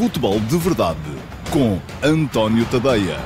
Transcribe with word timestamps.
Futebol 0.00 0.40
de 0.40 0.56
Verdade 0.56 0.98
com 1.52 1.78
António 2.02 2.64
Tadeia. 2.70 3.18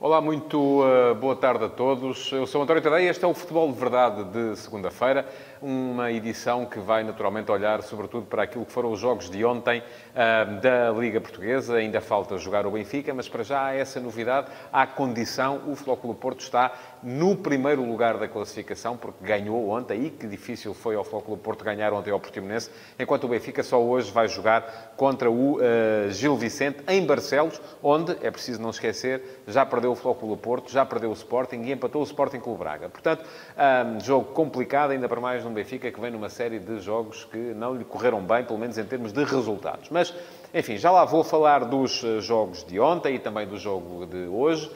Olá, 0.00 0.20
muito 0.20 0.82
uh, 0.82 1.14
boa 1.14 1.36
tarde 1.36 1.66
a 1.66 1.68
todos. 1.68 2.32
Eu 2.32 2.48
sou 2.48 2.60
António 2.60 2.82
Tadeia 2.82 3.10
este 3.10 3.24
é 3.24 3.28
o 3.28 3.32
Futebol 3.32 3.70
de 3.70 3.78
Verdade 3.78 4.24
de 4.24 4.56
segunda-feira 4.56 5.24
uma 5.60 6.10
edição 6.12 6.64
que 6.64 6.78
vai 6.78 7.02
naturalmente 7.02 7.50
olhar 7.50 7.82
sobretudo 7.82 8.26
para 8.26 8.42
aquilo 8.42 8.64
que 8.64 8.72
foram 8.72 8.92
os 8.92 9.00
jogos 9.00 9.28
de 9.30 9.44
ontem 9.44 9.80
uh, 9.80 10.60
da 10.60 10.90
Liga 10.90 11.20
Portuguesa. 11.20 11.76
Ainda 11.76 12.00
falta 12.00 12.38
jogar 12.38 12.66
o 12.66 12.70
Benfica, 12.70 13.12
mas 13.12 13.28
para 13.28 13.42
já 13.42 13.66
há 13.66 13.74
essa 13.74 14.00
novidade, 14.00 14.48
há 14.72 14.86
condição, 14.86 15.62
o 15.66 15.74
Flóculo 15.74 16.14
Porto 16.14 16.40
está 16.40 16.72
no 17.02 17.36
primeiro 17.36 17.84
lugar 17.84 18.18
da 18.18 18.28
classificação, 18.28 18.96
porque 18.96 19.24
ganhou 19.24 19.68
ontem, 19.68 20.06
e 20.06 20.10
que 20.10 20.26
difícil 20.26 20.74
foi 20.74 20.96
ao 20.96 21.04
Flóculo 21.04 21.36
Porto 21.36 21.64
ganhar 21.64 21.92
ontem 21.92 22.10
ao 22.10 22.20
Portimonense, 22.20 22.70
enquanto 22.98 23.24
o 23.24 23.28
Benfica 23.28 23.62
só 23.62 23.80
hoje 23.80 24.10
vai 24.10 24.28
jogar 24.28 24.94
contra 24.96 25.30
o 25.30 25.56
uh, 25.56 26.10
Gil 26.10 26.36
Vicente, 26.36 26.82
em 26.88 27.04
Barcelos, 27.04 27.60
onde, 27.82 28.16
é 28.22 28.30
preciso 28.30 28.60
não 28.60 28.70
esquecer, 28.70 29.42
já 29.46 29.64
perdeu 29.64 29.92
o 29.92 29.94
Flóculo 29.94 30.36
Porto, 30.36 30.70
já 30.70 30.84
perdeu 30.84 31.10
o 31.10 31.12
Sporting 31.14 31.62
e 31.62 31.72
empatou 31.72 32.00
o 32.02 32.04
Sporting 32.04 32.40
Clube 32.40 32.58
Braga. 32.58 32.88
Portanto, 32.88 33.24
um, 33.56 34.00
jogo 34.00 34.32
complicado, 34.32 34.90
ainda 34.90 35.08
para 35.08 35.20
mais 35.20 35.44
um 35.48 35.54
Benfica 35.54 35.90
que 35.90 36.00
vem 36.00 36.10
numa 36.10 36.28
série 36.28 36.58
de 36.58 36.80
jogos 36.80 37.24
que 37.24 37.36
não 37.36 37.74
lhe 37.74 37.84
correram 37.84 38.20
bem, 38.20 38.44
pelo 38.44 38.58
menos 38.58 38.78
em 38.78 38.84
termos 38.84 39.12
de 39.12 39.24
resultados. 39.24 39.88
Mas, 39.90 40.14
enfim, 40.54 40.76
já 40.76 40.90
lá 40.90 41.04
vou 41.04 41.24
falar 41.24 41.64
dos 41.64 42.04
eh, 42.04 42.20
jogos 42.20 42.64
de 42.64 42.78
ontem 42.78 43.16
e 43.16 43.18
também 43.18 43.46
do 43.46 43.56
jogo 43.58 44.06
de 44.06 44.26
hoje. 44.26 44.70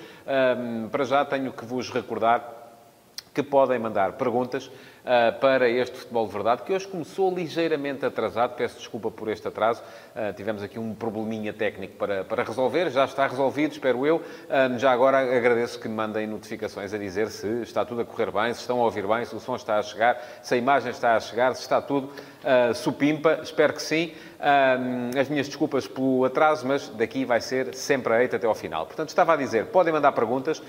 Para 0.91 1.05
já 1.05 1.25
tenho 1.25 1.53
que 1.53 1.65
vos 1.65 1.91
recordar 1.91 2.63
que 3.35 3.43
podem 3.43 3.79
mandar 3.79 4.13
perguntas 4.13 4.71
para 5.41 5.69
este 5.69 5.99
Futebol 5.99 6.27
de 6.27 6.33
Verdade, 6.33 6.63
que 6.63 6.73
hoje 6.73 6.87
começou 6.87 7.35
ligeiramente 7.35 8.07
atrasado. 8.07 8.55
Peço 8.55 8.79
desculpa 8.79 9.11
por 9.11 9.29
este 9.29 9.49
atraso. 9.49 9.83
Uh, 10.15 10.33
tivemos 10.35 10.63
aqui 10.63 10.79
um 10.79 10.95
probleminha 10.95 11.53
técnico 11.53 11.97
para, 11.97 12.25
para 12.25 12.45
resolver. 12.45 12.91
Já 12.91 13.05
está 13.05 13.27
resolvido, 13.27 13.73
espero 13.73 14.07
eu. 14.07 14.17
Uh, 14.17 14.79
já 14.79 14.93
agora 14.93 15.19
agradeço 15.19 15.81
que 15.81 15.89
me 15.89 15.95
mandem 15.95 16.27
notificações 16.27 16.95
a 16.95 16.99
dizer 16.99 17.31
se 17.31 17.47
está 17.63 17.85
tudo 17.85 18.03
a 18.03 18.05
correr 18.05 18.31
bem, 18.31 18.55
se 18.55 18.61
estão 18.61 18.81
a 18.81 18.85
ouvir 18.85 19.07
bem, 19.07 19.25
se 19.25 19.35
o 19.35 19.41
som 19.41 19.57
está 19.57 19.79
a 19.79 19.83
chegar, 19.83 20.23
se 20.43 20.55
a 20.55 20.57
imagem 20.57 20.91
está 20.91 21.17
a 21.17 21.21
chegar, 21.21 21.55
se 21.55 21.63
está 21.63 21.81
tudo 21.81 22.13
supimpa. 22.75 23.41
Espero 23.43 23.73
que 23.73 23.83
sim. 23.83 24.13
As 25.19 25.29
minhas 25.29 25.47
desculpas 25.47 25.87
pelo 25.87 26.25
atraso, 26.25 26.67
mas 26.67 26.89
daqui 26.89 27.25
vai 27.25 27.41
ser 27.41 27.75
sempre 27.75 28.13
a 28.13 28.23
eita 28.23 28.37
até 28.37 28.47
ao 28.47 28.55
final. 28.55 28.87
Portanto, 28.87 29.11
estava 29.11 29.35
a 29.35 29.37
dizer, 29.37 29.67
podem 29.67 29.93
mandar 29.93 30.13
perguntas. 30.13 30.61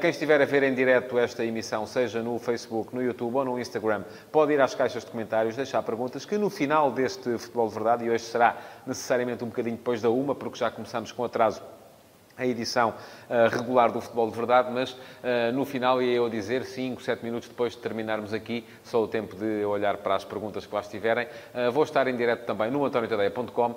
quem 0.00 0.10
estiver 0.10 0.40
a 0.40 0.44
ver 0.44 0.62
em 0.62 0.74
direto 0.74 1.18
esta 1.18 1.44
emissão, 1.44 1.86
seja 1.86 2.22
no 2.22 2.38
Facebook, 2.38 2.94
no 2.94 3.02
YouTube 3.02 3.34
ou 3.36 3.44
no 3.44 3.58
Instagram, 3.58 4.04
pode 4.30 4.52
ir 4.52 4.60
às 4.60 4.74
caixas 4.74 5.04
de 5.04 5.10
comentários, 5.10 5.56
deixar 5.56 5.82
perguntas, 5.82 6.24
que 6.26 6.36
no 6.36 6.50
final 6.50 6.90
deste 6.90 7.38
Futebol 7.38 7.68
de 7.68 7.74
Verdade, 7.74 8.04
e 8.04 8.10
hoje 8.10 8.24
será 8.24 8.56
necessariamente 8.86 9.42
um 9.42 9.48
bocadinho 9.48 9.76
depois 9.76 10.02
da 10.02 10.10
uma, 10.10 10.34
porque 10.34 10.58
já 10.58 10.70
começamos 10.70 11.10
com 11.10 11.24
atraso 11.24 11.62
a 12.36 12.46
edição 12.46 12.90
uh, 12.90 13.56
regular 13.56 13.92
do 13.92 14.00
Futebol 14.00 14.30
de 14.30 14.36
Verdade, 14.36 14.70
mas 14.72 14.92
uh, 14.92 15.52
no 15.52 15.64
final 15.64 16.02
ia 16.02 16.14
eu 16.14 16.28
dizer, 16.28 16.64
5, 16.64 17.02
7 17.02 17.24
minutos 17.24 17.48
depois 17.48 17.72
de 17.72 17.78
terminarmos 17.78 18.32
aqui, 18.32 18.64
só 18.82 19.02
o 19.02 19.08
tempo 19.08 19.36
de 19.36 19.64
olhar 19.64 19.98
para 19.98 20.16
as 20.16 20.24
perguntas 20.24 20.66
que 20.66 20.74
lá 20.74 20.80
estiverem, 20.80 21.26
uh, 21.26 21.70
vou 21.70 21.84
estar 21.84 22.06
em 22.08 22.16
direto 22.16 22.44
também 22.44 22.70
no 22.70 22.84
antoniotadeia.com 22.84 23.74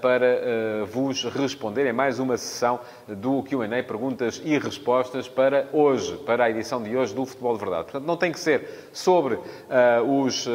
para 0.00 0.84
vos 0.86 1.24
responder 1.24 1.86
em 1.86 1.92
mais 1.92 2.18
uma 2.18 2.36
sessão 2.36 2.80
do 3.08 3.42
Q&A, 3.42 3.82
perguntas 3.82 4.40
e 4.44 4.58
respostas 4.58 5.28
para 5.28 5.68
hoje, 5.72 6.16
para 6.18 6.44
a 6.44 6.50
edição 6.50 6.82
de 6.82 6.96
hoje 6.96 7.14
do 7.14 7.24
Futebol 7.26 7.54
de 7.54 7.60
Verdade. 7.60 7.84
Portanto, 7.84 8.06
não 8.06 8.16
tem 8.16 8.32
que 8.32 8.38
ser 8.38 8.88
sobre 8.92 9.38
os 10.06 10.46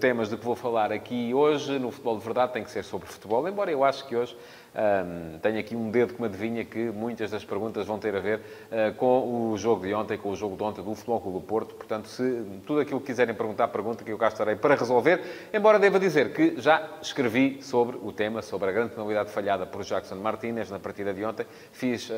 temas 0.00 0.28
de 0.28 0.36
que 0.36 0.44
vou 0.44 0.54
falar 0.54 0.92
aqui 0.92 1.32
hoje 1.32 1.78
no 1.78 1.90
Futebol 1.90 2.18
de 2.18 2.24
Verdade, 2.24 2.52
tem 2.52 2.64
que 2.64 2.70
ser 2.70 2.84
sobre 2.84 3.08
futebol, 3.08 3.46
embora 3.48 3.70
eu 3.70 3.84
acho 3.84 4.06
que 4.06 4.16
hoje 4.16 4.36
um, 4.74 5.38
tenho 5.38 5.58
aqui 5.60 5.76
um 5.76 5.90
dedo 5.90 6.14
que 6.14 6.20
me 6.20 6.26
adivinha 6.26 6.64
que 6.64 6.90
muitas 6.90 7.30
das 7.30 7.44
perguntas 7.44 7.86
vão 7.86 7.98
ter 7.98 8.14
a 8.14 8.20
ver 8.20 8.40
uh, 8.40 8.94
com 8.96 9.52
o 9.52 9.56
jogo 9.56 9.86
de 9.86 9.94
ontem, 9.94 10.18
com 10.18 10.30
o 10.30 10.36
jogo 10.36 10.56
de 10.56 10.62
ontem 10.62 10.82
do 10.82 10.94
Futebol 10.94 11.20
Clube 11.20 11.38
do 11.38 11.44
Porto. 11.44 11.74
Portanto, 11.74 12.08
se 12.08 12.44
tudo 12.66 12.80
aquilo 12.80 13.00
que 13.00 13.06
quiserem 13.06 13.34
perguntar, 13.34 13.68
pergunta 13.68 14.02
que 14.02 14.10
eu 14.10 14.18
cá 14.18 14.28
estarei 14.28 14.56
para 14.56 14.74
resolver. 14.74 15.20
Embora 15.52 15.78
deva 15.78 15.98
dizer 16.00 16.32
que 16.32 16.60
já 16.60 16.90
escrevi 17.00 17.62
sobre 17.62 17.96
o 18.02 18.12
tema, 18.12 18.42
sobre 18.42 18.70
a 18.70 18.72
grande 18.72 18.90
penalidade 18.90 19.30
falhada 19.30 19.64
por 19.64 19.82
Jackson 19.84 20.16
Martínez 20.16 20.70
na 20.70 20.78
partida 20.78 21.14
de 21.14 21.24
ontem. 21.24 21.46
Fiz, 21.70 22.10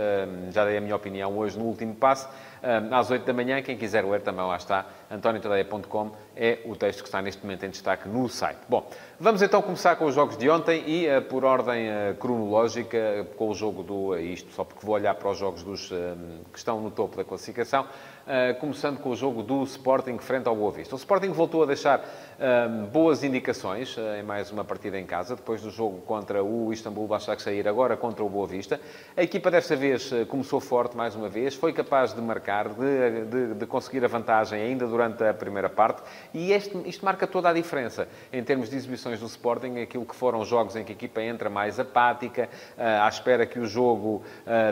já 0.50 0.64
dei 0.64 0.78
a 0.78 0.80
minha 0.80 0.96
opinião 0.96 1.36
hoje 1.36 1.58
no 1.58 1.64
último 1.64 1.94
passo 1.94 2.28
às 2.90 3.10
8 3.10 3.24
da 3.24 3.32
manhã. 3.32 3.62
Quem 3.62 3.76
quiser 3.76 4.04
ler 4.04 4.20
também 4.20 4.44
lá 4.44 4.56
está, 4.56 4.86
antoniotadeia.com 5.10 6.12
é 6.36 6.58
o 6.64 6.76
texto 6.76 7.02
que 7.02 7.08
está 7.08 7.22
neste 7.22 7.42
momento 7.42 7.64
em 7.64 7.70
destaque 7.70 8.08
no 8.08 8.28
site. 8.28 8.58
Bom, 8.68 8.88
vamos 9.18 9.40
então 9.40 9.62
começar 9.62 9.96
com 9.96 10.04
os 10.04 10.14
jogos 10.14 10.36
de 10.36 10.50
ontem 10.50 10.84
e 10.86 11.08
uh, 11.08 11.22
por 11.22 11.44
ordem 11.44 11.88
uh, 11.88 12.14
cronológica, 12.16 13.26
com 13.36 13.48
o 13.48 13.54
jogo 13.54 13.82
do, 13.82 13.94
uh, 14.10 14.18
isto 14.18 14.52
só 14.52 14.64
porque 14.64 14.84
vou 14.84 14.94
olhar 14.94 15.14
para 15.14 15.30
os 15.30 15.38
jogos 15.38 15.62
dos, 15.62 15.88
que 16.52 16.58
estão 16.58 16.80
no 16.80 16.90
topo 16.90 17.16
da 17.16 17.24
classificação, 17.24 17.86
começando 18.60 18.98
com 18.98 19.10
o 19.10 19.16
jogo 19.16 19.40
do 19.40 19.62
Sporting 19.62 20.18
frente 20.18 20.48
ao 20.48 20.56
Boa 20.56 20.72
Vista. 20.72 20.96
O 20.96 20.98
Sporting 20.98 21.28
voltou 21.28 21.62
a 21.62 21.66
deixar 21.66 22.04
boas 22.92 23.22
indicações 23.22 23.96
em 24.18 24.22
mais 24.24 24.50
uma 24.50 24.64
partida 24.64 24.98
em 24.98 25.06
casa, 25.06 25.36
depois 25.36 25.62
do 25.62 25.70
jogo 25.70 26.00
contra 26.00 26.42
o 26.42 26.72
Istambul 26.72 27.06
Başakşehir, 27.06 27.68
agora 27.68 27.96
contra 27.96 28.24
o 28.24 28.28
Boa 28.28 28.46
Vista. 28.46 28.80
A 29.16 29.22
equipa 29.22 29.48
desta 29.48 29.76
vez 29.76 30.10
começou 30.28 30.58
forte 30.58 30.96
mais 30.96 31.14
uma 31.14 31.28
vez, 31.28 31.54
foi 31.54 31.72
capaz 31.72 32.12
de 32.12 32.20
marcar, 32.20 32.68
de, 32.70 33.24
de, 33.26 33.54
de 33.54 33.66
conseguir 33.66 34.04
a 34.04 34.08
vantagem 34.08 34.60
ainda 34.60 34.88
durante 34.88 35.22
a 35.22 35.32
primeira 35.32 35.68
parte 35.68 36.02
e 36.34 36.52
este, 36.52 36.76
isto 36.84 37.04
marca 37.04 37.28
toda 37.28 37.48
a 37.48 37.52
diferença 37.52 38.08
em 38.32 38.42
termos 38.42 38.68
de 38.68 38.76
exibições 38.76 39.20
do 39.20 39.26
Sporting, 39.26 39.80
aquilo 39.80 40.04
que 40.04 40.16
foram 40.16 40.44
jogos 40.44 40.74
em 40.74 40.82
que 40.82 40.90
a 40.90 40.96
equipa 40.96 41.22
entra 41.22 41.48
mais 41.48 41.78
apática, 41.78 42.48
à 42.76 43.08
espera 43.08 43.46
que 43.46 43.60
o 43.60 43.66
jogo 43.66 44.24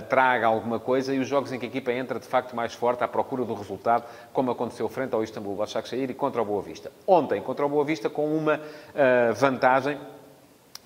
traga 0.09 0.49
alguma 0.49 0.81
coisa, 0.81 1.15
e 1.15 1.21
os 1.21 1.29
jogos 1.29 1.53
em 1.53 1.59
que 1.59 1.67
a 1.67 1.69
equipa 1.69 1.93
entra 1.93 2.19
de 2.19 2.27
facto 2.27 2.57
mais 2.57 2.75
forte 2.75 3.05
à 3.05 3.09
procura 3.09 3.44
do 3.45 3.55
resultado, 3.55 4.05
como 4.33 4.51
aconteceu 4.51 4.89
frente 4.89 5.15
ao 5.15 5.23
Istambul 5.23 5.57
Başakşehir 5.57 6.11
e 6.11 6.15
contra 6.15 6.43
o 6.43 6.45
Boa 6.45 6.63
Vista. 6.63 6.91
Ontem, 7.07 7.41
contra 7.41 7.65
o 7.65 7.69
Boa 7.69 7.85
Vista, 7.85 8.09
com 8.09 8.27
uma 8.27 8.57
uh, 8.57 9.35
vantagem 9.35 9.99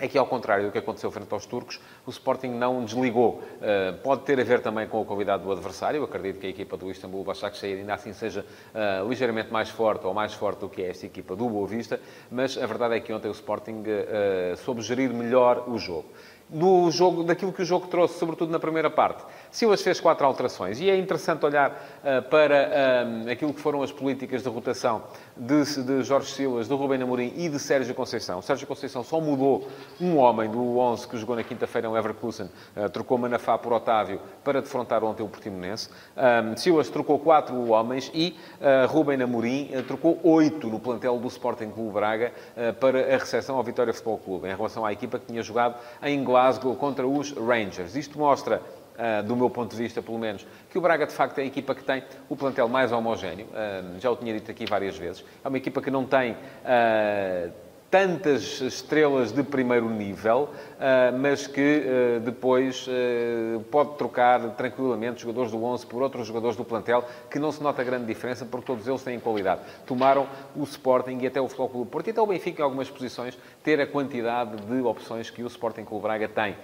é 0.00 0.06
que, 0.06 0.16
ao 0.16 0.26
contrário 0.26 0.66
do 0.66 0.72
que 0.72 0.78
aconteceu 0.78 1.10
frente 1.10 1.32
aos 1.32 1.44
turcos, 1.44 1.80
o 2.06 2.10
Sporting 2.10 2.48
não 2.48 2.84
desligou. 2.84 3.42
Uh, 3.56 3.98
pode 4.02 4.22
ter 4.22 4.38
a 4.38 4.44
ver 4.44 4.60
também 4.60 4.86
com 4.86 5.02
a 5.02 5.04
qualidade 5.04 5.42
do 5.42 5.50
adversário. 5.50 5.98
Eu 5.98 6.04
acredito 6.04 6.38
que 6.38 6.46
a 6.46 6.50
equipa 6.50 6.76
do 6.76 6.90
Istambul 6.90 7.24
Başakşehir 7.24 7.78
ainda 7.78 7.94
assim 7.94 8.12
seja 8.12 8.44
uh, 8.44 9.08
ligeiramente 9.08 9.52
mais 9.52 9.68
forte 9.68 10.06
ou 10.06 10.14
mais 10.14 10.32
forte 10.32 10.60
do 10.60 10.68
que 10.68 10.82
esta 10.82 11.06
equipa 11.06 11.34
do 11.34 11.48
Boa 11.48 11.66
Vista, 11.66 12.00
mas 12.30 12.56
a 12.56 12.66
verdade 12.66 12.94
é 12.94 13.00
que 13.00 13.12
ontem 13.12 13.28
o 13.28 13.32
Sporting 13.32 13.82
uh, 13.82 14.56
soube 14.58 14.82
gerir 14.82 15.12
melhor 15.12 15.64
o 15.68 15.78
jogo 15.78 16.06
do 16.48 16.90
jogo, 16.90 17.24
daquilo 17.24 17.52
que 17.52 17.62
o 17.62 17.64
jogo 17.64 17.88
trouxe, 17.88 18.18
sobretudo 18.18 18.50
na 18.50 18.58
primeira 18.58 18.88
parte. 18.88 19.22
Silas 19.50 19.82
fez 19.82 20.00
quatro 20.00 20.26
alterações 20.26 20.80
e 20.80 20.90
é 20.90 20.96
interessante 20.96 21.44
olhar 21.44 21.70
uh, 21.70 22.22
para 22.28 22.70
uh, 23.26 23.30
aquilo 23.30 23.52
que 23.52 23.60
foram 23.60 23.82
as 23.82 23.90
políticas 23.90 24.42
de 24.42 24.48
rotação 24.48 25.02
de, 25.36 25.82
de 25.82 26.02
Jorge 26.02 26.32
Silas, 26.32 26.68
do 26.68 26.76
Rubem 26.76 27.02
Amorim 27.02 27.32
e 27.36 27.48
de 27.48 27.58
Sérgio 27.58 27.94
Conceição. 27.94 28.42
Sérgio 28.42 28.66
Conceição 28.66 29.02
só 29.02 29.20
mudou 29.20 29.68
um 30.00 30.16
homem 30.18 30.50
do 30.50 30.78
11 30.78 31.08
que 31.08 31.16
jogou 31.16 31.36
na 31.36 31.42
quinta-feira 31.42 31.88
no 31.88 31.96
Everkusen, 31.96 32.50
uh, 32.76 32.88
trocou 32.90 33.16
Manafá 33.16 33.56
por 33.56 33.72
Otávio 33.72 34.20
para 34.44 34.60
defrontar 34.60 35.02
ontem 35.02 35.22
o 35.22 35.28
Portimonense. 35.28 35.88
Um, 36.16 36.56
Silas 36.56 36.88
trocou 36.88 37.18
quatro 37.18 37.70
homens 37.70 38.10
e 38.12 38.36
uh, 38.60 38.86
Rubem 38.86 39.20
Amorim 39.22 39.70
trocou 39.86 40.18
oito 40.22 40.68
no 40.68 40.78
plantel 40.78 41.18
do 41.18 41.28
Sporting 41.28 41.70
Clube 41.70 41.92
Braga 41.92 42.32
para 42.80 43.14
a 43.14 43.18
recepção 43.18 43.56
ao 43.56 43.62
Vitória 43.62 43.92
Futebol 43.92 44.18
Clube, 44.18 44.48
em 44.48 44.54
relação 44.54 44.84
à 44.84 44.92
equipa 44.92 45.18
que 45.18 45.26
tinha 45.26 45.42
jogado 45.42 45.76
em 46.02 46.22
Glasgow 46.22 46.74
contra 46.76 47.06
os 47.06 47.32
Rangers. 47.32 47.96
Isto 47.96 48.18
mostra, 48.18 48.60
do 49.26 49.36
meu 49.36 49.48
ponto 49.48 49.70
de 49.70 49.80
vista 49.80 50.02
pelo 50.02 50.18
menos, 50.18 50.46
que 50.70 50.76
o 50.76 50.80
Braga 50.80 51.06
de 51.06 51.12
facto 51.12 51.38
é 51.38 51.42
a 51.42 51.46
equipa 51.46 51.74
que 51.74 51.84
tem 51.84 52.02
o 52.28 52.36
plantel 52.36 52.68
mais 52.68 52.90
homogéneo. 52.90 53.46
Uh, 53.46 54.00
já 54.00 54.10
o 54.10 54.16
tinha 54.16 54.34
dito 54.34 54.50
aqui 54.50 54.66
várias 54.66 54.96
vezes. 54.96 55.24
É 55.44 55.48
uma 55.48 55.56
equipa 55.56 55.80
que 55.80 55.90
não 55.90 56.04
tem 56.04 56.32
uh, 56.32 57.52
tantas 57.90 58.60
estrelas 58.60 59.32
de 59.32 59.42
primeiro 59.42 59.88
nível, 59.88 60.50
ah, 60.78 61.10
mas 61.18 61.46
que 61.46 61.82
ah, 61.86 62.20
depois 62.20 62.86
ah, 62.88 63.60
pode 63.70 63.96
trocar 63.96 64.40
tranquilamente 64.50 65.22
jogadores 65.22 65.50
do 65.50 65.62
11 65.62 65.86
por 65.86 66.02
outros 66.02 66.26
jogadores 66.26 66.56
do 66.56 66.64
plantel, 66.64 67.04
que 67.30 67.38
não 67.38 67.50
se 67.50 67.62
nota 67.62 67.82
grande 67.82 68.04
diferença, 68.04 68.44
porque 68.44 68.66
todos 68.66 68.86
eles 68.86 69.02
têm 69.02 69.18
qualidade. 69.18 69.62
Tomaram 69.86 70.28
o 70.54 70.64
Sporting 70.64 71.18
e 71.22 71.26
até 71.26 71.40
o 71.40 71.48
Futebol 71.48 71.68
Clube 71.68 71.90
Porto, 71.90 72.06
e 72.08 72.10
até 72.10 72.20
o 72.20 72.26
Benfica 72.26 72.60
em 72.60 72.64
algumas 72.64 72.90
posições, 72.90 73.38
ter 73.64 73.80
a 73.80 73.86
quantidade 73.86 74.56
de 74.56 74.80
opções 74.82 75.30
que 75.30 75.42
o 75.42 75.46
Sporting 75.46 75.84
Clube 75.84 76.02
Braga 76.02 76.28
tem 76.28 76.56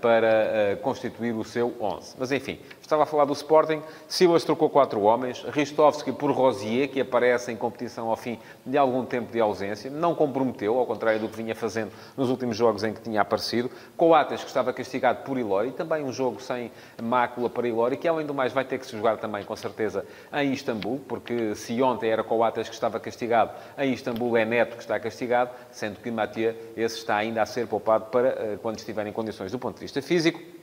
para 0.00 0.76
constituir 0.82 1.32
o 1.32 1.44
seu 1.44 1.74
11. 1.80 2.14
Mas 2.18 2.32
enfim, 2.32 2.58
estava 2.86 3.02
a 3.02 3.06
falar 3.06 3.24
do 3.24 3.32
Sporting, 3.32 3.82
Silas 4.08 4.44
trocou 4.44 4.70
quatro 4.70 5.00
homens, 5.02 5.42
Ristovski 5.42 6.12
por 6.12 6.30
Rosier, 6.30 6.88
que 6.88 7.00
aparece 7.00 7.50
em 7.50 7.56
competição 7.56 8.08
ao 8.08 8.16
fim 8.16 8.38
de 8.64 8.78
algum 8.78 9.04
tempo 9.04 9.32
de 9.32 9.40
ausência, 9.40 9.90
não 9.90 10.14
comprometeu, 10.14 10.78
ao 10.78 10.86
contrário 10.86 11.20
do 11.20 11.28
que 11.28 11.36
vinha 11.36 11.54
fazendo 11.54 11.90
nos 12.16 12.30
últimos 12.30 12.56
jogos 12.56 12.84
em 12.84 12.92
que 12.92 13.00
tinha 13.00 13.20
aparecido. 13.20 13.70
Coates, 13.96 14.40
que 14.40 14.46
estava 14.46 14.72
castigado 14.72 15.24
por 15.24 15.36
Ilori, 15.36 15.72
também 15.72 16.04
um 16.04 16.12
jogo 16.12 16.40
sem 16.40 16.70
mácula 17.02 17.50
para 17.50 17.66
Ilori, 17.66 17.96
que 17.96 18.06
além 18.06 18.24
do 18.24 18.32
mais 18.32 18.52
vai 18.52 18.64
ter 18.64 18.78
que 18.78 18.86
se 18.86 18.96
jogar 18.96 19.16
também, 19.16 19.44
com 19.44 19.56
certeza, 19.56 20.06
em 20.32 20.52
Istambul, 20.52 21.00
porque 21.08 21.54
se 21.56 21.82
ontem 21.82 22.08
era 22.08 22.22
Coates 22.22 22.68
que 22.68 22.74
estava 22.74 23.00
castigado, 23.00 23.50
em 23.76 23.92
Istambul 23.92 24.36
é 24.36 24.44
Neto 24.44 24.76
que 24.76 24.82
está 24.82 24.98
castigado, 25.00 25.50
sendo 25.72 25.96
que 25.96 26.10
Matia, 26.10 26.56
esse 26.76 26.98
está 26.98 27.16
ainda 27.16 27.42
a 27.42 27.46
ser 27.46 27.66
poupado 27.66 28.06
para 28.06 28.28
eh, 28.28 28.58
quando 28.62 28.78
estiver 28.78 29.06
em 29.06 29.12
condições 29.12 29.50
do 29.50 29.58
ponto 29.58 29.74
de 29.74 29.80
vista 29.80 30.00
físico. 30.00 30.55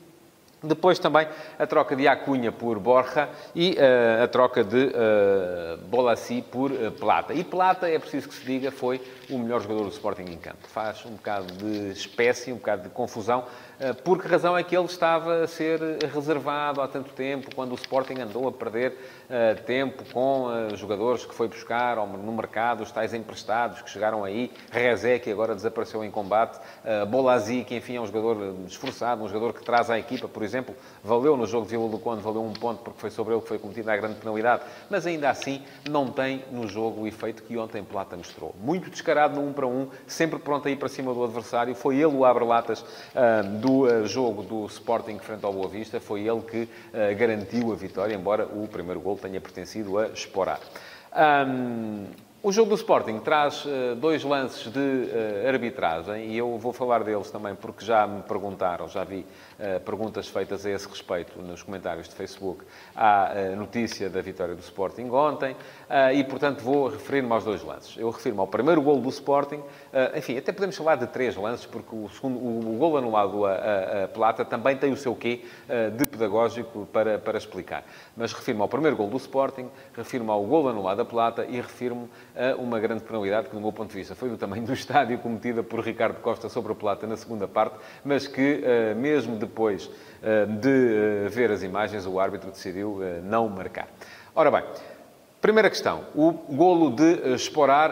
Depois 0.64 0.98
também 0.98 1.28
a 1.60 1.68
troca 1.68 1.94
de 1.96 2.08
Acunha 2.08 2.52
por 2.52 2.80
Borja 2.80 3.28
e 3.54 3.72
uh, 3.72 4.24
a 4.24 4.28
troca 4.28 4.64
de 4.64 4.86
uh, 4.86 5.78
Bolassi 5.88 6.42
por 6.42 6.72
uh, 6.72 6.92
Plata. 6.92 7.34
E 7.34 7.44
Plata, 7.44 7.90
é 7.90 8.00
preciso 8.00 8.30
que 8.30 8.36
se 8.36 8.46
diga, 8.46 8.72
foi 8.72 9.02
o 9.30 9.38
melhor 9.38 9.62
jogador 9.62 9.84
do 9.84 9.90
Sporting 9.90 10.24
em 10.24 10.38
campo. 10.38 10.66
Faz 10.70 11.06
um 11.06 11.12
bocado 11.12 11.54
de 11.54 11.92
espécie, 11.92 12.54
um 12.54 12.56
bocado 12.56 12.84
de 12.84 12.90
confusão, 12.90 13.44
por 14.04 14.22
que 14.22 14.28
razão 14.28 14.58
é 14.58 14.64
que 14.64 14.76
ele 14.76 14.86
estava 14.86 15.44
a 15.44 15.48
ser 15.48 15.80
reservado 16.14 16.82
há 16.82 16.88
tanto 16.88 17.12
tempo, 17.14 17.54
quando 17.56 17.72
o 17.72 17.76
Sporting 17.76 18.20
andou 18.20 18.48
a 18.48 18.52
perder 18.52 18.96
tempo 19.66 20.04
com 20.14 20.48
jogadores 20.76 21.26
que 21.26 21.34
foi 21.34 21.48
buscar 21.48 21.98
no 21.98 22.32
mercado, 22.32 22.84
os 22.84 22.92
tais 22.92 23.14
emprestados 23.14 23.82
que 23.82 23.90
chegaram 23.90 24.24
aí, 24.24 24.52
Rezé, 24.72 25.20
que 25.20 25.32
agora 25.32 25.56
desapareceu 25.56 26.04
em 26.04 26.12
combate, 26.12 26.60
Bolassi, 27.10 27.64
que 27.64 27.76
enfim 27.76 27.96
é 27.96 28.02
um 28.02 28.06
jogador 28.06 28.56
esforçado, 28.68 29.24
um 29.24 29.28
jogador 29.28 29.54
que 29.54 29.64
traz 29.64 29.90
à 29.90 29.98
equipa, 29.98 30.28
por 30.28 30.44
exemplo, 30.44 30.76
valeu 31.04 31.36
no 31.36 31.46
jogo 31.46 31.66
de 31.66 31.72
Vila 31.72 31.90
do 31.90 32.00
Conde, 32.00 32.22
valeu 32.22 32.44
um 32.44 32.54
ponto 32.54 32.84
porque 32.84 33.00
foi 33.00 33.10
sobre 33.10 33.34
ele 33.34 33.42
que 33.42 33.48
foi 33.48 33.60
cometida 33.60 33.92
a 33.92 33.98
grande 33.98 34.16
penalidade, 34.16 34.64
mas 34.90 35.06
ainda 35.06 35.30
assim 35.30 35.64
não 35.90 36.08
tem 36.08 36.44
no 36.52 36.68
jogo 36.68 37.02
o 37.02 37.08
efeito 37.08 37.44
que 37.44 37.58
ontem 37.58 37.84
Plata 37.84 38.16
mostrou. 38.16 38.56
Muito 38.62 38.90
descarado 38.90 39.40
no 39.40 39.48
1 39.50 39.54
para 39.54 39.68
1, 39.68 39.88
sempre 40.08 40.40
pronto 40.40 40.68
a 40.68 40.72
ir 40.72 40.76
para 40.76 40.88
cima 40.88 41.14
do 41.14 41.24
adversário, 41.24 41.76
foi 41.76 41.96
ele 41.96 42.16
o 42.16 42.24
abre-latas 42.24 42.86
do 43.64 43.84
uh, 43.84 44.06
jogo 44.06 44.44
do 44.44 44.66
Sporting 44.66 45.18
frente 45.20 45.46
ao 45.46 45.54
Boa 45.54 45.70
Vista, 45.70 45.98
foi 45.98 46.28
ele 46.28 46.42
que 46.42 46.64
uh, 46.64 47.18
garantiu 47.18 47.72
a 47.72 47.76
vitória, 47.76 48.14
embora 48.14 48.46
o 48.46 48.68
primeiro 48.68 49.00
gol 49.00 49.18
tenha 49.18 49.40
pertencido 49.40 49.98
a 49.98 50.08
Esporar. 50.08 50.60
Um, 51.16 52.08
o 52.44 52.52
jogo 52.52 52.72
do 52.72 52.76
Sporting 52.76 53.20
traz 53.20 53.64
uh, 53.64 53.96
dois 53.96 54.22
lances 54.22 54.70
de 54.70 54.78
uh, 54.78 55.48
arbitragem 55.48 56.26
e 56.26 56.38
eu 56.38 56.58
vou 56.58 56.74
falar 56.74 57.02
deles 57.02 57.32
também 57.32 57.56
porque 57.56 57.86
já 57.86 58.06
me 58.06 58.22
perguntaram, 58.22 58.86
já 58.90 59.06
vi 59.06 59.20
uh, 59.58 59.80
perguntas 59.80 60.28
feitas 60.28 60.66
a 60.66 60.70
esse 60.70 60.86
respeito 60.86 61.42
nos 61.42 61.64
comentários 61.64 62.10
de 62.10 62.14
Facebook 62.14 62.66
à 62.94 63.34
notícia 63.56 64.10
da 64.10 64.20
vitória 64.20 64.56
do 64.56 64.60
Sporting 64.60 65.10
ontem 65.10 65.56
e, 66.14 66.24
portanto, 66.24 66.62
vou 66.62 66.90
referir-me 66.90 67.32
aos 67.32 67.44
dois 67.44 67.64
lances. 67.64 67.96
Eu 67.98 68.10
refiro-me 68.10 68.42
ao 68.42 68.48
primeiro 68.48 68.82
gol 68.82 69.00
do 69.00 69.10
Sporting, 69.10 69.62
enfim, 70.16 70.38
até 70.38 70.52
podemos 70.52 70.76
falar 70.76 70.96
de 70.96 71.08
três 71.08 71.36
lances 71.36 71.66
porque 71.66 71.96
o, 71.96 72.10
segundo, 72.10 72.38
o, 72.38 72.76
o 72.76 72.78
gol 72.78 72.98
anulado 72.98 73.46
a, 73.46 74.04
a, 74.04 74.08
Plata 74.08 74.44
também 74.44 74.76
tem 74.76 74.92
o 74.92 74.98
seu 74.98 75.16
quê 75.16 75.44
de 75.96 76.06
pedagógico 76.06 76.88
para, 76.92 77.18
para 77.18 77.38
explicar. 77.38 77.84
Mas 78.16 78.34
refiro-me 78.34 78.62
ao 78.62 78.68
primeiro 78.68 78.96
gol 78.96 79.08
do 79.08 79.18
Sporting, 79.18 79.70
refiro-me 79.96 80.32
ao 80.32 80.44
gol 80.44 80.70
anulado 80.70 81.02
a 81.02 81.06
Plata 81.06 81.46
e 81.46 81.56
refiro-me 81.56 82.10
uma 82.58 82.80
grande 82.80 83.04
penalidade 83.04 83.48
que, 83.48 83.56
do 83.56 83.62
meu 83.62 83.72
ponto 83.72 83.92
de 83.92 83.96
vista, 83.96 84.16
foi 84.16 84.30
do 84.30 84.38
tamanho 84.38 84.66
do 84.66 84.74
estádio 84.74 85.20
cometida 85.20 85.62
por 85.62 85.80
Ricardo 85.80 86.20
Costa 86.22 86.50
sobre 86.50 86.72
a 86.72 86.76
Plata 86.76 87.06
na 87.06 87.16
segunda 87.16 87.48
parte, 87.48 87.76
mas 88.04 88.28
que, 88.28 88.62
eh, 88.64 88.94
mesmo 88.94 89.36
depois 89.36 89.90
eh, 90.22 90.46
de 90.46 91.26
eh, 91.26 91.30
ver 91.30 91.52
as 91.52 91.64
imagens, 91.64 92.06
o 92.06 92.20
árbitro 92.20 92.50
decidiu 92.52 93.00
não 93.24 93.48
marcar. 93.50 93.88
Ora 94.36 94.50
bem, 94.50 94.64
Primeira 95.42 95.70
questão, 95.70 96.06
o 96.16 96.32
golo 96.32 96.90
de 96.90 97.34
Esporar 97.36 97.92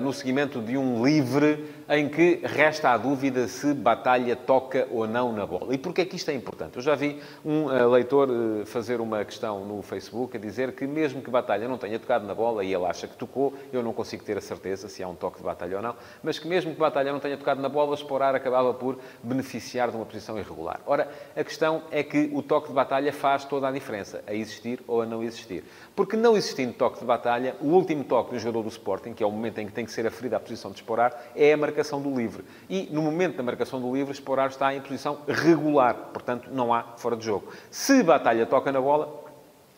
no 0.00 0.12
seguimento 0.12 0.60
de 0.60 0.78
um 0.78 1.04
livre 1.04 1.64
em 1.88 2.08
que 2.08 2.40
resta 2.42 2.90
a 2.90 2.96
dúvida 2.96 3.46
se 3.46 3.72
Batalha 3.72 4.34
toca 4.34 4.88
ou 4.90 5.06
não 5.06 5.32
na 5.32 5.46
bola. 5.46 5.72
E 5.72 5.78
porquê 5.78 6.02
é 6.02 6.04
que 6.04 6.16
isto 6.16 6.30
é 6.30 6.34
importante? 6.34 6.76
Eu 6.76 6.82
já 6.82 6.96
vi 6.96 7.20
um 7.44 7.66
uh, 7.66 7.88
leitor 7.88 8.28
uh, 8.28 8.66
fazer 8.66 9.00
uma 9.00 9.24
questão 9.24 9.64
no 9.64 9.82
Facebook 9.82 10.36
a 10.36 10.40
dizer 10.40 10.72
que 10.72 10.86
mesmo 10.86 11.22
que 11.22 11.30
Batalha 11.30 11.68
não 11.68 11.78
tenha 11.78 11.98
tocado 11.98 12.26
na 12.26 12.34
bola 12.34 12.64
e 12.64 12.74
ele 12.74 12.84
acha 12.84 13.06
que 13.06 13.16
tocou, 13.16 13.54
eu 13.72 13.82
não 13.84 13.92
consigo 13.92 14.24
ter 14.24 14.36
a 14.36 14.40
certeza 14.40 14.88
se 14.88 15.02
há 15.02 15.08
um 15.08 15.14
toque 15.14 15.38
de 15.38 15.44
Batalha 15.44 15.76
ou 15.76 15.82
não, 15.82 15.94
mas 16.22 16.38
que 16.38 16.48
mesmo 16.48 16.72
que 16.72 16.78
Batalha 16.78 17.12
não 17.12 17.20
tenha 17.20 17.36
tocado 17.36 17.62
na 17.62 17.68
bola, 17.68 17.94
Esporar 17.94 18.34
acabava 18.34 18.74
por 18.74 18.98
beneficiar 19.22 19.90
de 19.90 19.96
uma 19.96 20.04
posição 20.04 20.36
irregular. 20.38 20.80
Ora, 20.86 21.08
a 21.36 21.44
questão 21.44 21.82
é 21.92 22.02
que 22.02 22.30
o 22.32 22.42
toque 22.42 22.68
de 22.68 22.74
Batalha 22.74 23.12
faz 23.12 23.44
toda 23.44 23.68
a 23.68 23.70
diferença, 23.70 24.24
a 24.26 24.34
existir 24.34 24.80
ou 24.88 25.02
a 25.02 25.06
não 25.06 25.22
existir. 25.22 25.62
Porque 25.94 26.16
não 26.16 26.36
existindo 26.36 26.72
toque 26.72 26.98
de 26.98 27.04
Batalha, 27.04 27.54
o 27.60 27.68
último 27.68 28.02
toque 28.02 28.32
do 28.32 28.38
jogador 28.40 28.62
do 28.62 28.68
Sporting, 28.68 29.14
que 29.14 29.22
é 29.22 29.26
o 29.26 29.30
momento 29.30 29.58
em 29.60 29.66
que 29.66 29.72
tem 29.72 29.84
que 29.84 29.92
ser 29.92 30.06
aferida 30.06 30.36
a 30.36 30.40
posição 30.40 30.72
de 30.72 30.78
Esporar, 30.78 31.14
é 31.34 31.52
a 31.52 31.56
marcação 31.56 31.75
marcação 31.76 32.00
do 32.00 32.14
livre. 32.16 32.42
E, 32.70 32.88
no 32.90 33.02
momento 33.02 33.36
da 33.36 33.42
marcação 33.42 33.80
do 33.80 33.94
livre, 33.94 34.12
Esporar 34.12 34.48
está 34.48 34.74
em 34.74 34.80
posição 34.80 35.18
regular. 35.28 35.94
Portanto, 36.12 36.48
não 36.50 36.72
há 36.72 36.82
fora 36.96 37.16
de 37.16 37.24
jogo. 37.24 37.52
Se 37.70 38.02
Batalha 38.02 38.46
toca 38.46 38.72
na 38.72 38.80
bola, 38.80 39.24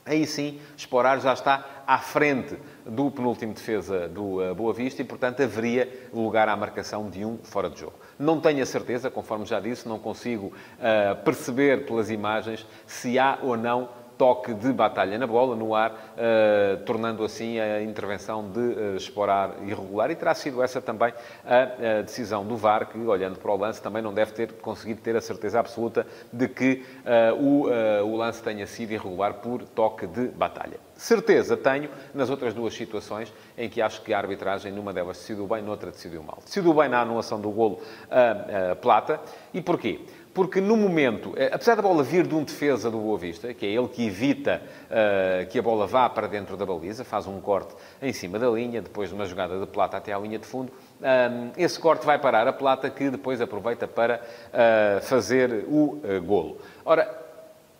aí 0.06 0.24
sim, 0.24 0.60
Esporar 0.76 1.20
já 1.20 1.32
está 1.32 1.64
à 1.84 1.98
frente 1.98 2.56
do 2.86 3.10
penúltimo 3.10 3.52
defesa 3.52 4.06
do 4.08 4.40
uh, 4.40 4.54
Boa 4.54 4.72
Vista 4.72 5.02
e, 5.02 5.04
portanto, 5.04 5.42
haveria 5.42 6.08
lugar 6.14 6.48
à 6.48 6.56
marcação 6.56 7.10
de 7.10 7.24
um 7.24 7.38
fora 7.42 7.68
de 7.68 7.80
jogo. 7.80 7.94
Não 8.16 8.40
tenho 8.40 8.62
a 8.62 8.66
certeza, 8.66 9.10
conforme 9.10 9.44
já 9.44 9.58
disse, 9.58 9.88
não 9.88 9.98
consigo 9.98 10.46
uh, 10.46 11.16
perceber 11.24 11.84
pelas 11.84 12.10
imagens 12.10 12.64
se 12.86 13.18
há 13.18 13.40
ou 13.42 13.56
não 13.56 13.88
toque 14.18 14.52
de 14.52 14.72
batalha 14.72 15.16
na 15.16 15.26
bola, 15.26 15.54
no 15.54 15.74
ar, 15.74 15.92
uh, 15.92 16.84
tornando 16.84 17.24
assim 17.24 17.60
a 17.60 17.80
intervenção 17.80 18.50
de 18.50 18.58
uh, 18.58 18.96
explorar 18.96 19.54
irregular. 19.62 20.10
E 20.10 20.16
terá 20.16 20.34
sido 20.34 20.60
essa 20.60 20.82
também 20.82 21.14
a, 21.46 21.98
a, 21.98 22.02
decisão 22.02 22.44
do 22.44 22.56
VAR, 22.56 22.86
que, 22.86 22.98
olhando 22.98 23.38
para 23.38 23.52
o 23.52 23.56
lance, 23.56 23.80
também 23.80 24.02
não 24.02 24.12
deve 24.12 24.32
ter 24.32 24.52
conseguido 24.54 25.00
ter 25.00 25.16
a 25.16 25.20
certeza 25.20 25.60
absoluta 25.60 26.04
de 26.32 26.48
que 26.48 26.84
uh, 27.32 27.40
o, 27.40 27.68
o 28.12 28.16
lance 28.16 28.42
tenha 28.42 28.66
sido 28.66 28.92
irregular 28.92 29.34
por 29.34 29.62
toque 29.62 30.06
de 30.06 30.26
batalha. 30.28 30.80
Certeza 30.96 31.56
tenho 31.56 31.88
nas 32.12 32.28
outras 32.28 32.52
duas 32.52 32.74
situações 32.74 33.32
em 33.56 33.68
que 33.68 33.80
acho 33.80 34.02
que 34.02 34.12
a 34.12 34.18
arbitragem, 34.18 34.72
numa 34.72 34.92
delas 34.92 35.18
decidiu 35.18 35.46
bem, 35.46 35.62
noutra 35.62 35.92
decidiu 35.92 36.24
mal. 36.24 36.40
Decidiu 36.44 36.74
bem 36.74 36.88
na 36.88 37.00
anulação 37.00 37.40
do 37.40 37.50
golo 37.50 37.80
a, 38.10 38.74
Plata. 38.74 39.20
E 39.54 39.60
porquê? 39.62 40.00
Porque 40.38 40.60
no 40.60 40.76
momento, 40.76 41.32
eh, 41.36 41.50
apesar 41.52 41.74
da 41.74 41.82
bola 41.82 42.04
vir 42.04 42.24
de 42.24 42.32
um 42.32 42.44
defesa 42.44 42.88
do 42.88 42.98
Boa 43.00 43.18
Vista, 43.18 43.52
que 43.52 43.66
é 43.66 43.70
ele 43.70 43.88
que 43.88 44.06
evita 44.06 44.62
uh, 44.84 45.44
que 45.48 45.58
a 45.58 45.62
bola 45.62 45.84
vá 45.84 46.08
para 46.08 46.28
dentro 46.28 46.56
da 46.56 46.64
baliza, 46.64 47.02
faz 47.02 47.26
um 47.26 47.40
corte 47.40 47.74
em 48.00 48.12
cima 48.12 48.38
da 48.38 48.48
linha, 48.48 48.80
depois 48.80 49.08
de 49.08 49.16
uma 49.16 49.26
jogada 49.26 49.58
de 49.58 49.66
plata 49.66 49.96
até 49.96 50.12
à 50.12 50.18
linha 50.20 50.38
de 50.38 50.46
fundo, 50.46 50.70
um, 50.70 51.04
eh, 51.04 51.50
esse 51.56 51.80
corte 51.80 52.06
vai 52.06 52.20
parar 52.20 52.46
a 52.46 52.52
plata, 52.52 52.88
que 52.88 53.10
depois 53.10 53.40
aproveita 53.40 53.88
para 53.88 54.22
uh, 54.22 55.00
fazer 55.02 55.64
o 55.66 56.00
uh, 56.04 56.22
golo. 56.24 56.58
Ora, 56.84 57.27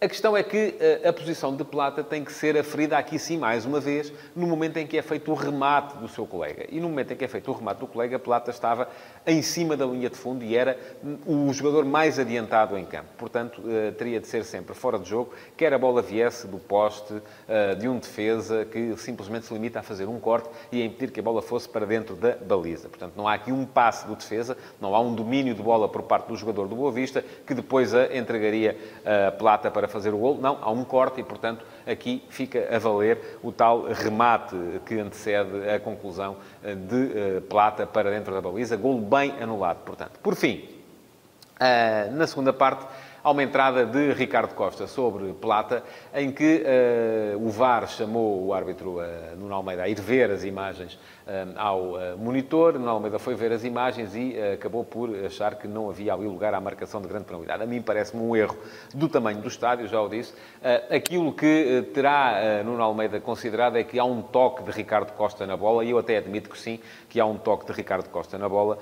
a 0.01 0.09
questão 0.09 0.37
é 0.37 0.45
que 0.45 0.77
a 1.05 1.13
posição 1.13 1.57
de 1.57 1.65
Plata 1.65 2.05
tem 2.05 2.23
que 2.23 2.33
ser 2.33 2.57
aferida 2.57 2.97
aqui 2.97 3.19
sim, 3.19 3.37
mais 3.37 3.65
uma 3.65 3.81
vez, 3.81 4.13
no 4.35 4.47
momento 4.47 4.77
em 4.77 4.87
que 4.87 4.97
é 4.97 5.03
feito 5.03 5.29
o 5.33 5.35
remate 5.35 5.97
do 5.97 6.07
seu 6.07 6.25
colega. 6.25 6.67
E 6.71 6.81
no 6.81 6.89
momento 6.89 7.13
em 7.13 7.17
que 7.17 7.25
é 7.25 7.29
feito 7.29 7.51
o 7.51 7.55
remate 7.55 7.81
do 7.81 7.87
colega, 7.89 8.17
Plata 8.17 8.53
estava 8.53 8.89
em 9.27 9.43
cima 9.43 9.77
da 9.77 9.85
linha 9.85 10.09
de 10.09 10.17
fundo 10.17 10.45
e 10.45 10.57
era 10.57 10.79
o 11.27 11.53
jogador 11.53 11.85
mais 11.85 12.17
adiantado 12.17 12.79
em 12.79 12.85
campo. 12.85 13.09
Portanto, 13.19 13.61
uh, 13.61 13.91
teria 13.93 14.21
de 14.21 14.29
ser 14.29 14.45
sempre 14.45 14.73
fora 14.73 15.01
de 15.01 15.09
jogo, 15.09 15.33
quer 15.57 15.75
a 15.75 15.79
bola 15.79 16.01
viesse 16.01 16.47
do 16.47 16.59
poste 16.59 17.15
uh, 17.15 17.77
de 17.77 17.89
um 17.89 17.99
defesa 17.99 18.65
que 18.65 18.97
simplesmente 18.99 19.47
se 19.47 19.53
limita 19.53 19.81
a 19.81 19.83
fazer 19.83 20.07
um 20.07 20.21
corte 20.21 20.49
e 20.71 20.81
a 20.81 20.85
impedir 20.85 21.11
que 21.11 21.19
a 21.19 21.23
bola 21.25 21.43
fosse 21.43 21.69
para 21.69 21.85
dentro 21.85 22.15
da 22.15 22.37
baliza. 22.37 22.89
Portanto, 22.89 23.15
não 23.17 23.27
há 23.27 23.35
aqui 23.35 23.51
um 23.51 23.67
passe 23.67 24.07
do 24.07 24.15
defesa, 24.15 24.57
não 24.81 24.95
há 24.95 25.01
um 25.01 25.13
domínio 25.13 25.57
de 25.57 25.63
bola 25.63 25.89
por 25.89 26.03
parte 26.03 26.29
do 26.29 26.37
jogador 26.37 26.69
do 26.69 26.77
Boa 26.77 26.93
Vista 26.93 27.25
que 27.45 27.53
depois 27.53 27.93
a 27.93 28.17
entregaria 28.17 28.79
a 29.05 29.33
Plata 29.33 29.71
para 29.71 29.88
fazer 29.89 30.15
o 30.15 30.19
gol. 30.19 30.39
Não, 30.39 30.59
há 30.61 30.71
um 30.71 30.85
corte 30.85 31.21
e, 31.21 31.25
portanto, 31.25 31.65
aqui 31.87 32.23
fica 32.29 32.69
a 32.75 32.79
valer 32.79 33.39
o 33.43 33.51
tal 33.51 33.85
remate 33.85 34.57
que 34.87 34.99
antecede 34.99 35.69
a 35.69 35.81
conclusão 35.81 36.37
de 36.63 37.41
Plata 37.49 37.87
para 37.87 38.11
dentro 38.11 38.33
da 38.35 38.41
baliza. 38.41 38.77
Gol 38.77 39.01
bem 39.01 39.35
anulado, 39.41 39.79
portanto. 39.85 40.19
Por 40.23 40.35
fim, 40.35 40.69
ah, 41.59 42.09
na 42.13 42.27
segunda 42.27 42.53
parte, 42.53 42.87
há 43.23 43.31
uma 43.31 43.43
entrada 43.43 43.85
de 43.85 44.13
Ricardo 44.13 44.55
Costa 44.55 44.87
sobre 44.87 45.33
Plata, 45.33 45.83
em 46.15 46.31
que 46.31 46.65
uh, 47.35 47.47
o 47.47 47.51
VAR 47.51 47.89
chamou 47.89 48.47
o 48.47 48.55
árbitro 48.55 48.99
uh, 48.99 49.37
Nuno 49.37 49.55
Almeida 49.55 49.83
a 49.83 49.89
ir 49.89 50.01
ver 50.01 50.31
as 50.31 50.45
imagens 50.45 50.95
uh, 50.95 50.99
ao 51.57 52.17
monitor. 52.17 52.75
Nuno 52.75 52.91
Almeida 52.91 53.19
foi 53.19 53.35
ver 53.35 53.53
as 53.53 53.65
imagens 53.65 54.15
e 54.15 54.37
acabou 54.55 54.85
por 54.85 55.11
achar 55.25 55.57
que 55.57 55.67
não 55.67 55.91
havia 55.91 56.15
ali 56.15 56.27
lugar 56.27 56.55
à 56.55 56.61
marcação 56.61 57.01
de 57.01 57.09
grande 57.09 57.25
penalidade. 57.25 57.63
A 57.63 57.67
mim 57.67 57.83
parece-me 57.83 58.23
um 58.23 58.35
erro 58.35 58.57
do 58.95 59.09
tamanho 59.09 59.41
do 59.41 59.49
estádio, 59.49 59.87
já 59.89 60.01
o 60.01 60.09
disse. 60.09 60.33
aquilo 60.91 61.33
que 61.33 61.91
terá 61.95 62.63
Nuno 62.65 62.83
Almeida 62.83 63.21
considerado 63.21 63.77
é 63.77 63.85
que 63.85 63.99
há 63.99 64.05
um 64.05 64.23
toque 64.23 64.63
de 64.63 64.71
Ricardo 64.71 65.13
Costa 65.13 65.47
na 65.47 65.57
bola, 65.57 65.85
e 65.85 65.91
eu 65.91 65.99
até 65.99 66.17
admito 66.17 66.49
que 66.51 66.59
sim, 66.59 66.81
que 67.09 67.19
há 67.19 67.27
um 67.27 67.39
toque 67.39 67.67
de 67.67 67.73
Ricardo 67.73 68.09
Costa 68.11 68.37
na 68.37 68.49
bola, 68.49 68.79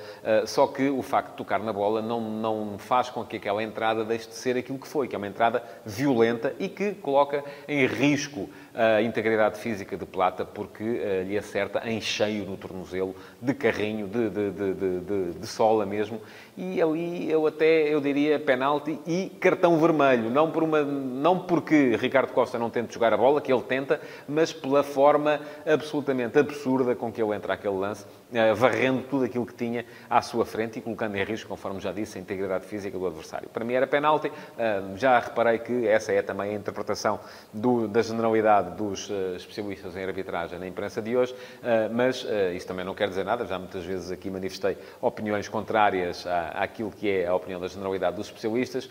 só 0.47 0.67
que 0.67 0.89
o 0.89 1.03
facto 1.03 1.31
de 1.31 1.37
tocar 1.37 1.61
na 1.61 1.73
bola 1.73 2.03
não, 2.03 2.21
não 2.21 2.79
faz 2.79 3.09
com 3.09 3.25
que 3.25 3.37
aquela 3.37 3.63
entrada 3.63 4.05
deixe 4.05 4.29
de 4.29 4.35
ser 4.35 4.57
aquilo 4.57 4.79
que 4.79 4.89
foi, 4.89 5.07
que 5.07 5.15
é 5.15 5.19
uma 5.19 5.27
entrada 5.27 5.63
violenta 5.85 6.55
e 6.59 6.69
que 6.69 6.93
coloca 6.95 7.45
em 7.69 7.87
risco 7.87 8.49
a 8.77 9.01
integridade 9.01 9.59
física 9.59 9.97
de 9.97 10.05
Plata, 10.05 10.45
porque 10.45 10.85
uh, 10.85 11.23
lhe 11.27 11.39
acerta 11.39 11.81
em 11.89 11.99
cheio 11.99 12.45
no 12.45 12.59
tornozelo, 12.59 13.17
de 13.41 13.55
carrinho, 13.55 14.07
de, 14.07 14.29
de, 14.29 14.51
de, 14.51 15.33
de, 15.33 15.47
sola 15.47 15.87
mesmo. 15.87 16.21
E 16.59 16.81
ali 16.81 17.31
eu 17.31 17.47
até, 17.47 17.93
eu 17.93 18.01
diria, 18.03 18.39
penalti 18.39 18.99
e 19.07 19.31
cartão 19.41 19.79
vermelho. 19.79 20.29
Não, 20.29 20.51
por 20.51 20.63
uma, 20.63 20.83
não 20.83 21.39
porque 21.39 21.97
Ricardo 21.97 22.33
Costa 22.33 22.59
não 22.59 22.69
tente 22.69 22.93
jogar 22.93 23.15
a 23.15 23.17
bola, 23.17 23.41
que 23.41 23.51
ele 23.51 23.63
tenta, 23.63 23.99
mas 24.29 24.53
pela 24.53 24.83
forma 24.83 25.41
absolutamente 25.67 26.39
absurda 26.39 26.95
com 26.95 27.11
que 27.11 27.23
ele 27.23 27.35
entra 27.35 27.55
aquele 27.55 27.77
lance, 27.77 28.05
uh, 28.05 28.55
varrendo 28.55 29.03
tudo 29.03 29.25
aquilo 29.25 29.47
que 29.47 29.55
tinha 29.55 29.87
à 30.11 30.21
sua 30.21 30.45
frente 30.45 30.79
e 30.79 30.83
colocando 30.83 31.17
em 31.17 31.25
risco, 31.25 31.49
conforme 31.49 31.81
já 31.81 31.93
disse, 31.93 32.19
a 32.19 32.21
integridade 32.21 32.67
física 32.67 32.99
do 32.99 33.07
adversário. 33.07 33.49
Para 33.49 33.65
mim 33.65 33.73
era 33.73 33.87
penalti. 33.87 34.29
Uh, 34.29 34.97
já 34.97 35.19
reparei 35.19 35.59
que 35.61 35.89
essa 35.89 36.13
é 36.13 36.21
também 36.21 36.51
a 36.51 36.55
interpretação 36.55 37.21
do, 37.55 37.89
da 37.89 38.03
generalidade 38.03 38.66
dos 38.71 39.09
uh, 39.11 39.37
especialistas 39.37 39.97
em 39.97 40.05
arbitragem 40.05 40.59
na 40.59 40.67
imprensa 40.67 41.01
de 41.03 41.17
hoje, 41.17 41.33
uh, 41.33 41.93
mas 41.93 42.25
uh, 42.25 42.53
isso 42.55 42.67
também 42.67 42.85
não 42.85 42.95
quer 42.95 43.09
dizer 43.09 43.25
nada. 43.25 43.47
Já 43.47 43.59
muitas 43.59 43.85
vezes 43.85 44.11
aqui 44.11 44.31
manifestei 44.31 44.77
opiniões 45.01 45.49
contrárias 45.49 46.27
à, 46.27 46.49
àquilo 46.49 46.91
que 46.91 47.11
é 47.11 47.27
a 47.27 47.35
opinião 47.35 47.61
da 47.61 47.69
generalidade 47.69 48.17
dos 48.17 48.27
especialistas, 48.27 48.89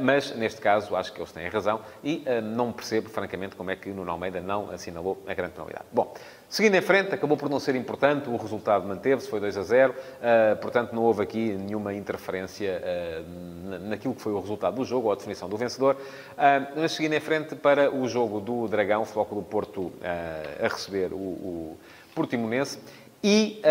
mas 0.00 0.34
neste 0.36 0.60
caso 0.60 0.94
acho 0.96 1.12
que 1.12 1.20
eles 1.20 1.32
têm 1.32 1.48
razão 1.48 1.80
e 2.02 2.24
não 2.42 2.72
percebo, 2.72 3.08
francamente, 3.08 3.56
como 3.56 3.70
é 3.70 3.76
que 3.76 3.90
Nuno 3.90 4.10
Almeida 4.10 4.40
não 4.40 4.70
assinalou 4.70 5.22
a 5.26 5.34
grande 5.34 5.52
penalidade. 5.52 5.86
Bom, 5.92 6.14
Seguindo 6.50 6.74
em 6.74 6.80
frente, 6.80 7.14
acabou 7.14 7.36
por 7.36 7.48
não 7.48 7.60
ser 7.60 7.76
importante, 7.76 8.28
o 8.28 8.36
resultado 8.36 8.84
manteve-se, 8.84 9.28
foi 9.28 9.38
2 9.38 9.56
a 9.56 9.62
0, 9.62 9.92
uh, 9.92 10.56
portanto 10.56 10.92
não 10.92 11.04
houve 11.04 11.22
aqui 11.22 11.52
nenhuma 11.52 11.94
interferência 11.94 12.82
uh, 12.82 13.78
naquilo 13.88 14.16
que 14.16 14.20
foi 14.20 14.32
o 14.32 14.40
resultado 14.40 14.74
do 14.74 14.84
jogo, 14.84 15.06
ou 15.06 15.12
a 15.12 15.14
definição 15.14 15.48
do 15.48 15.56
vencedor. 15.56 15.94
Uh, 15.94 16.72
mas 16.74 16.90
seguindo 16.90 17.12
em 17.12 17.20
frente 17.20 17.54
para 17.54 17.94
o 17.94 18.08
jogo 18.08 18.40
do 18.40 18.66
Dragão, 18.66 19.04
Floco 19.04 19.32
do 19.32 19.42
Porto 19.42 19.92
a 20.02 20.66
receber 20.66 21.12
o, 21.12 21.16
o 21.16 21.78
Portimonense 22.16 22.80
e 23.22 23.62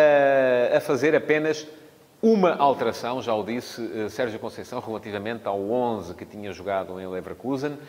a 0.74 0.80
fazer 0.80 1.14
apenas 1.14 1.68
uma 2.22 2.54
alteração, 2.56 3.22
já 3.22 3.34
o 3.34 3.44
disse 3.44 3.82
uh, 3.82 4.10
Sérgio 4.10 4.38
Conceição, 4.40 4.82
relativamente 4.82 5.48
ao 5.48 5.58
11 5.72 6.14
que 6.16 6.26
tinha 6.26 6.52
jogado 6.52 7.00
em 7.00 7.08
Leverkusen, 7.08 7.72
uh, 7.72 7.80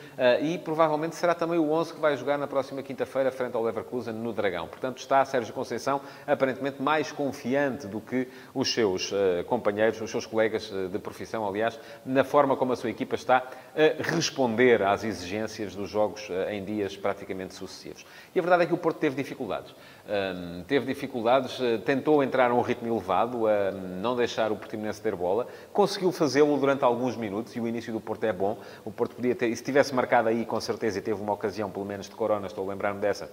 e 0.40 0.56
provavelmente 0.56 1.16
será 1.16 1.34
também 1.34 1.58
o 1.58 1.72
11 1.72 1.94
que 1.94 2.00
vai 2.00 2.16
jogar 2.16 2.38
na 2.38 2.46
próxima 2.46 2.80
quinta-feira 2.80 3.32
frente 3.32 3.56
ao 3.56 3.62
Leverkusen 3.62 4.14
no 4.14 4.32
Dragão. 4.32 4.68
Portanto, 4.68 4.98
está 4.98 5.24
Sérgio 5.24 5.52
Conceição 5.52 6.00
aparentemente 6.28 6.80
mais 6.80 7.10
confiante 7.10 7.88
do 7.88 8.00
que 8.00 8.28
os 8.54 8.72
seus 8.72 9.10
uh, 9.10 9.42
companheiros, 9.46 10.00
os 10.00 10.10
seus 10.10 10.26
colegas 10.26 10.70
de 10.70 10.98
profissão, 11.00 11.46
aliás, 11.46 11.78
na 12.06 12.22
forma 12.22 12.56
como 12.56 12.72
a 12.72 12.76
sua 12.76 12.90
equipa 12.90 13.16
está 13.16 13.42
a 13.74 14.02
responder 14.14 14.82
às 14.82 15.02
exigências 15.02 15.74
dos 15.74 15.90
jogos 15.90 16.28
em 16.48 16.64
dias 16.64 16.96
praticamente 16.96 17.54
sucessivos. 17.54 18.06
E 18.34 18.38
a 18.38 18.42
verdade 18.42 18.64
é 18.64 18.66
que 18.66 18.74
o 18.74 18.78
Porto 18.78 18.98
teve 18.98 19.16
dificuldades. 19.16 19.74
Um, 20.10 20.64
teve 20.64 20.86
dificuldades, 20.86 21.56
uh, 21.60 21.78
tentou 21.78 22.20
entrar 22.20 22.50
a 22.50 22.54
um 22.54 22.62
ritmo 22.62 22.88
elevado, 22.88 23.46
a 23.46 23.70
não 23.70 24.16
deixar 24.16 24.50
o 24.50 24.56
Portimonense 24.56 25.00
ter 25.00 25.14
bola, 25.14 25.46
conseguiu 25.72 26.10
fazê-lo 26.10 26.56
durante 26.58 26.82
alguns 26.82 27.16
minutos 27.16 27.54
e 27.54 27.60
o 27.60 27.68
início 27.68 27.92
do 27.92 28.00
Porto 28.00 28.24
é 28.24 28.32
bom. 28.32 28.58
O 28.84 28.90
Porto 28.90 29.14
podia 29.14 29.36
ter, 29.36 29.54
se 29.54 29.62
tivesse 29.62 29.94
marcado 29.94 30.28
aí, 30.28 30.44
com 30.44 30.60
certeza, 30.60 30.98
e 30.98 31.00
teve 31.00 31.22
uma 31.22 31.32
ocasião, 31.32 31.70
pelo 31.70 31.84
menos 31.84 32.08
de 32.08 32.16
Corona, 32.16 32.48
estou 32.48 32.66
a 32.66 32.72
lembrar-me 32.72 32.98
dessa, 32.98 33.30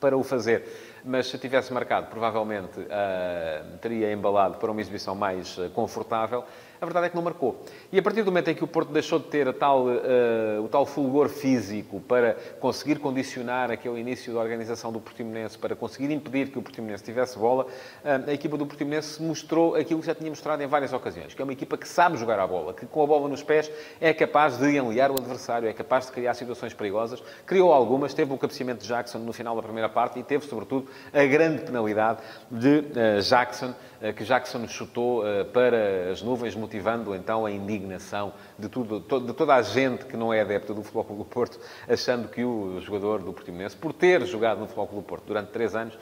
para 0.00 0.16
o 0.16 0.24
fazer 0.24 0.64
mas 1.04 1.26
se 1.26 1.38
tivesse 1.38 1.72
marcado, 1.72 2.06
provavelmente 2.06 2.80
uh, 2.80 3.78
teria 3.80 4.12
embalado 4.12 4.58
para 4.58 4.70
uma 4.70 4.80
exibição 4.80 5.14
mais 5.14 5.58
uh, 5.58 5.70
confortável. 5.70 6.44
A 6.80 6.84
verdade 6.84 7.06
é 7.06 7.08
que 7.10 7.14
não 7.14 7.22
marcou. 7.22 7.64
E 7.92 7.98
a 7.98 8.02
partir 8.02 8.22
do 8.22 8.32
momento 8.32 8.50
em 8.50 8.56
que 8.56 8.64
o 8.64 8.66
Porto 8.66 8.92
deixou 8.92 9.20
de 9.20 9.26
ter 9.26 9.52
tal, 9.54 9.86
uh, 9.86 10.64
o 10.64 10.68
tal 10.68 10.84
fulgor 10.84 11.28
físico 11.28 12.00
para 12.00 12.36
conseguir 12.58 12.98
condicionar 12.98 13.70
aquele 13.70 14.00
início 14.00 14.34
da 14.34 14.40
organização 14.40 14.90
do 14.90 15.00
Portimonense, 15.00 15.56
para 15.56 15.76
conseguir 15.76 16.12
impedir 16.12 16.48
que 16.48 16.58
o 16.58 16.62
Portimonense 16.62 17.04
tivesse 17.04 17.38
bola, 17.38 17.66
a 18.04 18.32
equipa 18.32 18.56
do 18.56 18.66
Portimonense 18.66 19.22
mostrou 19.22 19.76
aquilo 19.76 20.00
que 20.00 20.06
já 20.06 20.14
tinha 20.14 20.28
mostrado 20.28 20.62
em 20.62 20.66
várias 20.66 20.92
ocasiões, 20.92 21.34
que 21.34 21.40
é 21.40 21.44
uma 21.44 21.52
equipa 21.52 21.76
que 21.76 21.86
sabe 21.86 22.16
jogar 22.16 22.38
a 22.40 22.46
bola, 22.46 22.74
que 22.74 22.84
com 22.84 23.02
a 23.02 23.06
bola 23.06 23.28
nos 23.28 23.42
pés 23.42 23.70
é 24.00 24.12
capaz 24.12 24.58
de 24.58 24.76
enliar 24.76 25.10
o 25.10 25.14
adversário, 25.14 25.68
é 25.68 25.72
capaz 25.72 26.06
de 26.06 26.12
criar 26.12 26.34
situações 26.34 26.74
perigosas. 26.74 27.22
Criou 27.46 27.72
algumas, 27.72 28.12
teve 28.12 28.32
o 28.32 28.38
cabeceamento 28.38 28.82
de 28.82 28.88
Jackson 28.88 29.18
no 29.18 29.32
final 29.32 29.54
da 29.54 29.62
primeira 29.62 29.88
parte 29.88 30.18
e 30.18 30.22
teve, 30.22 30.46
sobretudo, 30.46 30.88
a 31.12 31.24
grande 31.26 31.62
penalidade 31.62 32.20
de 32.50 32.78
uh, 32.78 33.20
Jackson, 33.22 33.70
uh, 33.70 34.12
que 34.14 34.24
Jackson 34.24 34.66
chutou 34.68 35.22
uh, 35.22 35.44
para 35.46 36.10
as 36.10 36.22
nuvens, 36.22 36.54
motivando 36.54 37.14
então 37.14 37.46
a 37.46 37.50
indignação 37.50 38.32
de, 38.58 38.68
tudo, 38.68 39.00
de 39.00 39.32
toda 39.32 39.54
a 39.54 39.62
gente 39.62 40.04
que 40.06 40.16
não 40.16 40.32
é 40.32 40.40
adepta 40.40 40.72
do 40.72 40.82
Futebol 40.82 41.04
Clube 41.04 41.22
do 41.22 41.28
Porto, 41.28 41.58
achando 41.88 42.28
que 42.28 42.44
o 42.44 42.80
jogador 42.80 43.20
do 43.22 43.32
Portimonense, 43.32 43.76
por 43.76 43.92
ter 43.92 44.24
jogado 44.26 44.58
no 44.58 44.66
Futebol 44.66 44.86
Clube 44.86 45.04
do 45.04 45.08
Porto 45.08 45.24
durante 45.26 45.50
três 45.50 45.74
anos, 45.74 45.98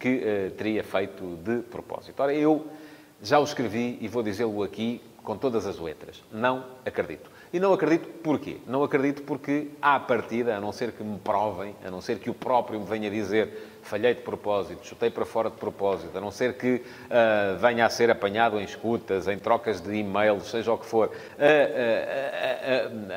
que 0.00 0.52
teria 0.56 0.82
feito 0.82 1.36
de 1.36 1.60
propósito. 1.62 2.20
Ora, 2.20 2.34
eu 2.34 2.66
já 3.22 3.38
o 3.38 3.44
escrevi 3.44 3.98
e 4.00 4.08
vou 4.08 4.22
dizê-lo 4.22 4.62
aqui 4.62 5.00
com 5.22 5.36
todas 5.36 5.66
as 5.66 5.78
letras. 5.78 6.22
Não 6.30 6.64
acredito. 6.84 7.33
E 7.54 7.60
não 7.60 7.72
acredito 7.72 8.08
porquê? 8.20 8.56
Não 8.66 8.82
acredito 8.82 9.22
porque, 9.22 9.68
à 9.80 10.00
partida, 10.00 10.56
a 10.56 10.60
não 10.60 10.72
ser 10.72 10.90
que 10.90 11.04
me 11.04 11.20
provem, 11.20 11.72
a 11.84 11.88
não 11.88 12.00
ser 12.00 12.18
que 12.18 12.28
o 12.28 12.34
próprio 12.34 12.80
me 12.80 12.84
venha 12.84 13.08
dizer 13.08 13.70
falhei 13.80 14.12
de 14.12 14.22
propósito, 14.22 14.84
chutei 14.84 15.08
para 15.08 15.24
fora 15.24 15.48
de 15.48 15.56
propósito, 15.56 16.18
a 16.18 16.20
não 16.20 16.32
ser 16.32 16.54
que 16.54 16.76
uh, 16.76 17.56
venha 17.60 17.86
a 17.86 17.90
ser 17.90 18.10
apanhado 18.10 18.58
em 18.58 18.64
escutas, 18.64 19.28
em 19.28 19.38
trocas 19.38 19.80
de 19.80 19.94
e-mails, 19.94 20.50
seja 20.50 20.72
o 20.72 20.78
que 20.78 20.86
for, 20.86 21.12
a, 21.38 21.44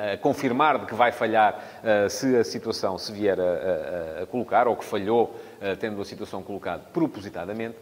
a, 0.06 0.10
a, 0.10 0.14
a 0.14 0.18
confirmar 0.18 0.78
de 0.78 0.86
que 0.86 0.94
vai 0.94 1.12
falhar 1.12 1.56
uh, 1.56 2.08
se 2.08 2.36
a 2.36 2.44
situação 2.44 2.96
se 3.00 3.12
vier 3.12 3.40
a, 3.40 4.26
colocar, 4.28 4.68
ou 4.68 4.76
que 4.76 4.86
falhou 4.86 5.36
uh, 5.62 5.76
tendo 5.80 6.00
a 6.00 6.06
situação 6.06 6.44
colocada 6.44 6.84
propositadamente, 6.94 7.76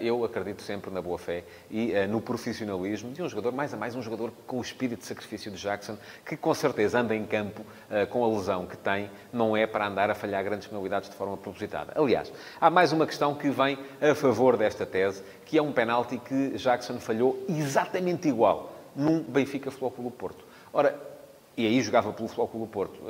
eu 0.00 0.24
acredito 0.24 0.62
sempre 0.62 0.90
na 0.90 1.02
boa-fé 1.02 1.44
e 1.70 1.94
ah, 1.94 2.06
no 2.06 2.20
profissionalismo 2.20 3.12
de 3.12 3.22
um 3.22 3.28
jogador, 3.28 3.52
mais 3.52 3.72
a 3.74 3.76
mais 3.76 3.94
um 3.94 4.02
jogador 4.02 4.32
com 4.46 4.58
o 4.58 4.62
espírito 4.62 5.00
de 5.00 5.06
sacrifício 5.06 5.50
de 5.50 5.60
Jackson, 5.60 5.96
que 6.24 6.36
com 6.36 6.54
certeza 6.54 7.00
anda 7.00 7.14
em 7.14 7.24
campo 7.26 7.64
ah, 7.90 8.06
com 8.06 8.24
a 8.24 8.28
lesão 8.28 8.66
que 8.66 8.76
tem, 8.76 9.10
não 9.32 9.56
é 9.56 9.66
para 9.66 9.86
andar 9.86 10.10
a 10.10 10.14
falhar 10.14 10.42
grandes 10.44 10.66
penalidades 10.66 11.08
de 11.08 11.16
forma 11.16 11.36
propositada. 11.36 11.92
Aliás, 11.96 12.32
há 12.60 12.70
mais 12.70 12.92
uma 12.92 13.06
questão 13.06 13.34
que 13.34 13.50
vem 13.50 13.78
a 14.00 14.14
favor 14.14 14.56
desta 14.56 14.86
tese, 14.86 15.22
que 15.44 15.58
é 15.58 15.62
um 15.62 15.72
penalti 15.72 16.18
que 16.18 16.56
Jackson 16.56 16.98
falhou 16.98 17.44
exatamente 17.48 18.28
igual 18.28 18.72
num 18.94 19.22
Benfica 19.22 19.70
Futebol 19.70 20.10
Porto. 20.10 20.44
Ora, 20.72 21.13
e 21.56 21.66
aí 21.66 21.80
jogava 21.80 22.12
pelo 22.12 22.28
Futebol 22.28 22.66
do 22.66 22.66
Porto. 22.66 23.00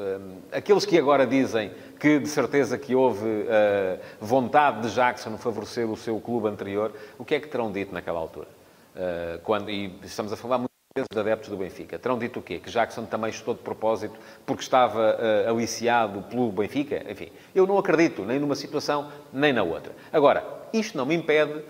Aqueles 0.53 0.85
que 0.85 0.99
agora 0.99 1.27
dizem 1.27 1.73
que 1.99 2.19
de 2.19 2.29
certeza 2.29 2.77
que 2.77 2.95
houve 2.95 3.27
uh, 3.27 3.99
vontade 4.21 4.83
de 4.83 4.95
Jackson 4.95 5.37
favorecer 5.39 5.89
o 5.91 5.97
seu 5.97 6.21
clube 6.21 6.49
anterior, 6.49 6.93
o 7.19 7.25
que 7.25 7.35
é 7.35 7.41
que 7.41 7.49
terão 7.49 7.73
dito 7.73 7.95
naquela 7.95 8.19
altura? 8.19 8.49
Uh, 8.95 9.39
quando, 9.43 9.71
e 9.71 9.99
estamos 10.03 10.33
a 10.33 10.37
falar 10.37 10.59
muitas 10.59 10.75
vezes 10.95 11.09
de 11.11 11.19
adeptos 11.19 11.49
do 11.49 11.57
Benfica. 11.57 11.99
Terão 11.99 12.19
dito 12.19 12.39
o 12.39 12.43
quê? 12.43 12.59
Que 12.59 12.71
Jackson 12.71 13.05
também 13.07 13.33
chutou 13.33 13.55
de 13.55 13.61
propósito 13.61 14.15
porque 14.45 14.63
estava 14.63 15.17
aliciado 15.49 16.23
pelo 16.23 16.53
Benfica? 16.53 17.03
Enfim, 17.11 17.33
eu 17.55 17.67
não 17.67 17.79
acredito 17.79 18.23
nem 18.25 18.39
numa 18.39 18.55
situação 18.55 19.11
nem 19.33 19.53
na 19.53 19.63
outra. 19.63 19.93
Agora, 20.13 20.45
isto 20.73 20.97
não 20.97 21.05
me 21.05 21.15
impede 21.15 21.65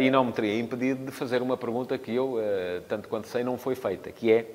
e 0.00 0.10
não 0.10 0.24
me 0.24 0.32
teria 0.32 0.60
impedido 0.60 1.06
de 1.06 1.10
fazer 1.10 1.42
uma 1.42 1.56
pergunta 1.56 1.98
que 1.98 2.14
eu, 2.14 2.38
tanto 2.88 3.08
quanto 3.08 3.26
sei, 3.26 3.42
não 3.42 3.58
foi 3.58 3.74
feita, 3.74 4.12
que 4.12 4.30
é 4.30 4.46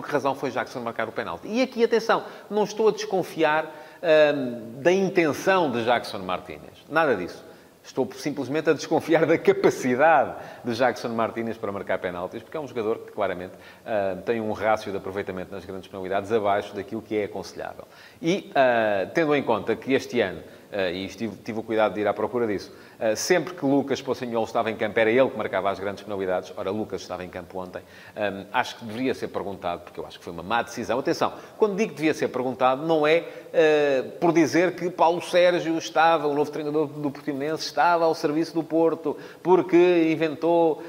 por 0.00 0.06
que 0.06 0.12
razão 0.12 0.34
foi 0.34 0.50
Jackson 0.50 0.80
marcar 0.80 1.08
o 1.08 1.12
penalti? 1.12 1.48
E 1.48 1.60
aqui, 1.60 1.82
atenção, 1.82 2.24
não 2.48 2.64
estou 2.64 2.88
a 2.88 2.92
desconfiar 2.92 3.66
hum, 4.02 4.80
da 4.80 4.92
intenção 4.92 5.70
de 5.70 5.84
Jackson 5.84 6.18
Martínez. 6.18 6.84
Nada 6.88 7.16
disso. 7.16 7.44
Estou 7.82 8.06
simplesmente 8.12 8.68
a 8.68 8.74
desconfiar 8.74 9.24
da 9.24 9.38
capacidade 9.38 10.34
de 10.62 10.74
Jackson 10.74 11.08
Martínez 11.08 11.56
para 11.56 11.72
marcar 11.72 11.98
penaltis, 11.98 12.42
porque 12.42 12.56
é 12.56 12.60
um 12.60 12.68
jogador 12.68 12.98
que 12.98 13.12
claramente 13.12 13.54
uh, 13.54 14.20
tem 14.22 14.42
um 14.42 14.52
rácio 14.52 14.92
de 14.92 14.98
aproveitamento 14.98 15.50
nas 15.52 15.64
grandes 15.64 15.88
penalidades 15.88 16.30
abaixo 16.30 16.76
daquilo 16.76 17.00
que 17.00 17.16
é 17.16 17.24
aconselhável. 17.24 17.88
E, 18.20 18.50
uh, 18.50 19.10
tendo 19.14 19.34
em 19.34 19.42
conta 19.42 19.74
que 19.74 19.94
este 19.94 20.20
ano 20.20 20.42
e 20.92 21.08
tive, 21.08 21.36
tive, 21.36 21.58
o 21.58 21.62
cuidado 21.62 21.94
de 21.94 22.00
ir 22.00 22.06
à 22.06 22.12
procura 22.12 22.46
disso. 22.46 22.72
Uh, 23.00 23.16
sempre 23.16 23.54
que 23.54 23.64
Lucas 23.64 24.02
Pocinhol 24.02 24.44
estava 24.44 24.70
em 24.70 24.76
campo, 24.76 24.98
era 24.98 25.10
ele 25.10 25.30
que 25.30 25.36
marcava 25.36 25.70
as 25.70 25.78
grandes 25.78 26.02
penalidades. 26.02 26.52
Ora, 26.56 26.70
Lucas 26.70 27.00
estava 27.00 27.24
em 27.24 27.28
campo 27.28 27.58
ontem. 27.58 27.80
Um, 28.16 28.44
acho 28.52 28.76
que 28.76 28.84
deveria 28.84 29.14
ser 29.14 29.28
perguntado, 29.28 29.82
porque 29.82 29.98
eu 29.98 30.06
acho 30.06 30.18
que 30.18 30.24
foi 30.24 30.32
uma 30.32 30.42
má 30.42 30.62
decisão. 30.62 30.98
Atenção, 30.98 31.32
quando 31.56 31.76
digo 31.76 31.90
que 31.90 31.96
devia 31.96 32.12
ser 32.12 32.28
perguntado, 32.28 32.86
não 32.86 33.06
é 33.06 33.20
uh, 33.20 34.10
por 34.18 34.32
dizer 34.32 34.74
que 34.74 34.90
Paulo 34.90 35.22
Sérgio 35.22 35.78
estava, 35.78 36.26
o 36.26 36.34
novo 36.34 36.50
treinador 36.50 36.86
do 36.86 37.10
Portimonense, 37.10 37.64
estava 37.64 38.04
ao 38.04 38.14
serviço 38.14 38.52
do 38.52 38.62
Porto, 38.62 39.16
porque 39.42 40.10
inventou 40.12 40.82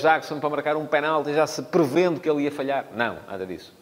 Jackson 0.00 0.40
para 0.40 0.48
marcar 0.48 0.76
um 0.76 0.86
penalti, 0.86 1.34
já 1.34 1.46
se 1.46 1.62
prevendo 1.62 2.20
que 2.20 2.28
ele 2.28 2.42
ia 2.42 2.52
falhar. 2.52 2.86
Não, 2.94 3.18
nada 3.28 3.46
disso. 3.46 3.79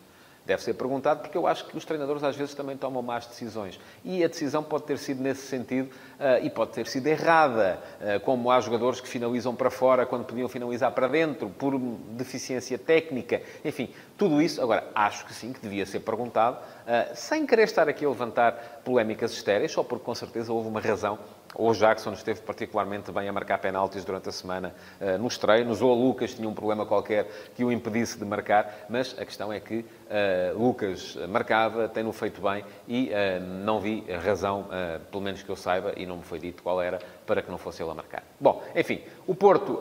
Deve 0.48 0.62
ser 0.62 0.72
perguntado, 0.72 1.20
porque 1.20 1.36
eu 1.36 1.46
acho 1.46 1.66
que 1.66 1.76
os 1.76 1.84
treinadores 1.84 2.24
às 2.24 2.34
vezes 2.34 2.54
também 2.54 2.74
tomam 2.74 3.02
más 3.02 3.26
decisões. 3.26 3.78
E 4.02 4.24
a 4.24 4.28
decisão 4.28 4.62
pode 4.62 4.84
ter 4.84 4.96
sido 4.96 5.22
nesse 5.22 5.42
sentido 5.42 5.90
uh, 6.18 6.42
e 6.42 6.48
pode 6.48 6.70
ter 6.70 6.86
sido 6.86 7.06
errada. 7.06 7.78
Uh, 8.00 8.18
como 8.20 8.50
há 8.50 8.58
jogadores 8.58 8.98
que 8.98 9.06
finalizam 9.06 9.54
para 9.54 9.68
fora 9.68 10.06
quando 10.06 10.24
podiam 10.24 10.48
finalizar 10.48 10.90
para 10.92 11.06
dentro, 11.06 11.50
por 11.50 11.78
deficiência 12.12 12.78
técnica. 12.78 13.42
Enfim, 13.62 13.90
tudo 14.16 14.40
isso. 14.40 14.62
Agora, 14.62 14.88
acho 14.94 15.26
que 15.26 15.34
sim, 15.34 15.52
que 15.52 15.60
devia 15.60 15.84
ser 15.84 16.00
perguntado, 16.00 16.56
uh, 16.56 17.14
sem 17.14 17.44
querer 17.44 17.64
estar 17.64 17.86
aqui 17.86 18.06
a 18.06 18.08
levantar 18.08 18.80
polémicas 18.82 19.32
estéreis, 19.32 19.72
só 19.72 19.82
porque 19.82 20.06
com 20.06 20.14
certeza 20.14 20.50
houve 20.50 20.66
uma 20.66 20.80
razão 20.80 21.18
o 21.54 21.72
Jackson 21.72 22.12
esteve 22.12 22.40
particularmente 22.40 23.10
bem 23.10 23.28
a 23.28 23.32
marcar 23.32 23.58
penaltis 23.58 24.04
durante 24.04 24.28
a 24.28 24.32
semana 24.32 24.74
uh, 25.00 25.18
nos 25.18 25.38
treinos. 25.38 25.80
Ou 25.80 25.96
o 25.96 26.08
Lucas 26.08 26.34
tinha 26.34 26.48
um 26.48 26.54
problema 26.54 26.84
qualquer 26.84 27.26
que 27.54 27.64
o 27.64 27.72
impedisse 27.72 28.18
de 28.18 28.24
marcar. 28.24 28.86
Mas 28.88 29.14
a 29.18 29.24
questão 29.24 29.52
é 29.52 29.60
que 29.60 29.78
uh, 29.78 30.58
Lucas 30.58 31.16
marcava, 31.28 31.88
tem-no 31.88 32.12
feito 32.12 32.40
bem 32.40 32.64
e 32.86 33.10
uh, 33.10 33.40
não 33.64 33.80
vi 33.80 34.04
razão, 34.24 34.66
pelo 35.10 35.22
menos 35.22 35.42
que 35.42 35.48
eu 35.48 35.56
saiba, 35.56 35.92
e 35.96 36.06
não 36.06 36.18
me 36.18 36.22
foi 36.22 36.38
dito 36.38 36.62
qual 36.62 36.80
era, 36.80 36.98
para 37.26 37.42
que 37.42 37.50
não 37.50 37.58
fosse 37.58 37.82
ele 37.82 37.90
a 37.90 37.94
marcar. 37.94 38.22
Bom, 38.40 38.62
enfim, 38.74 39.00
o 39.26 39.34
Porto 39.34 39.80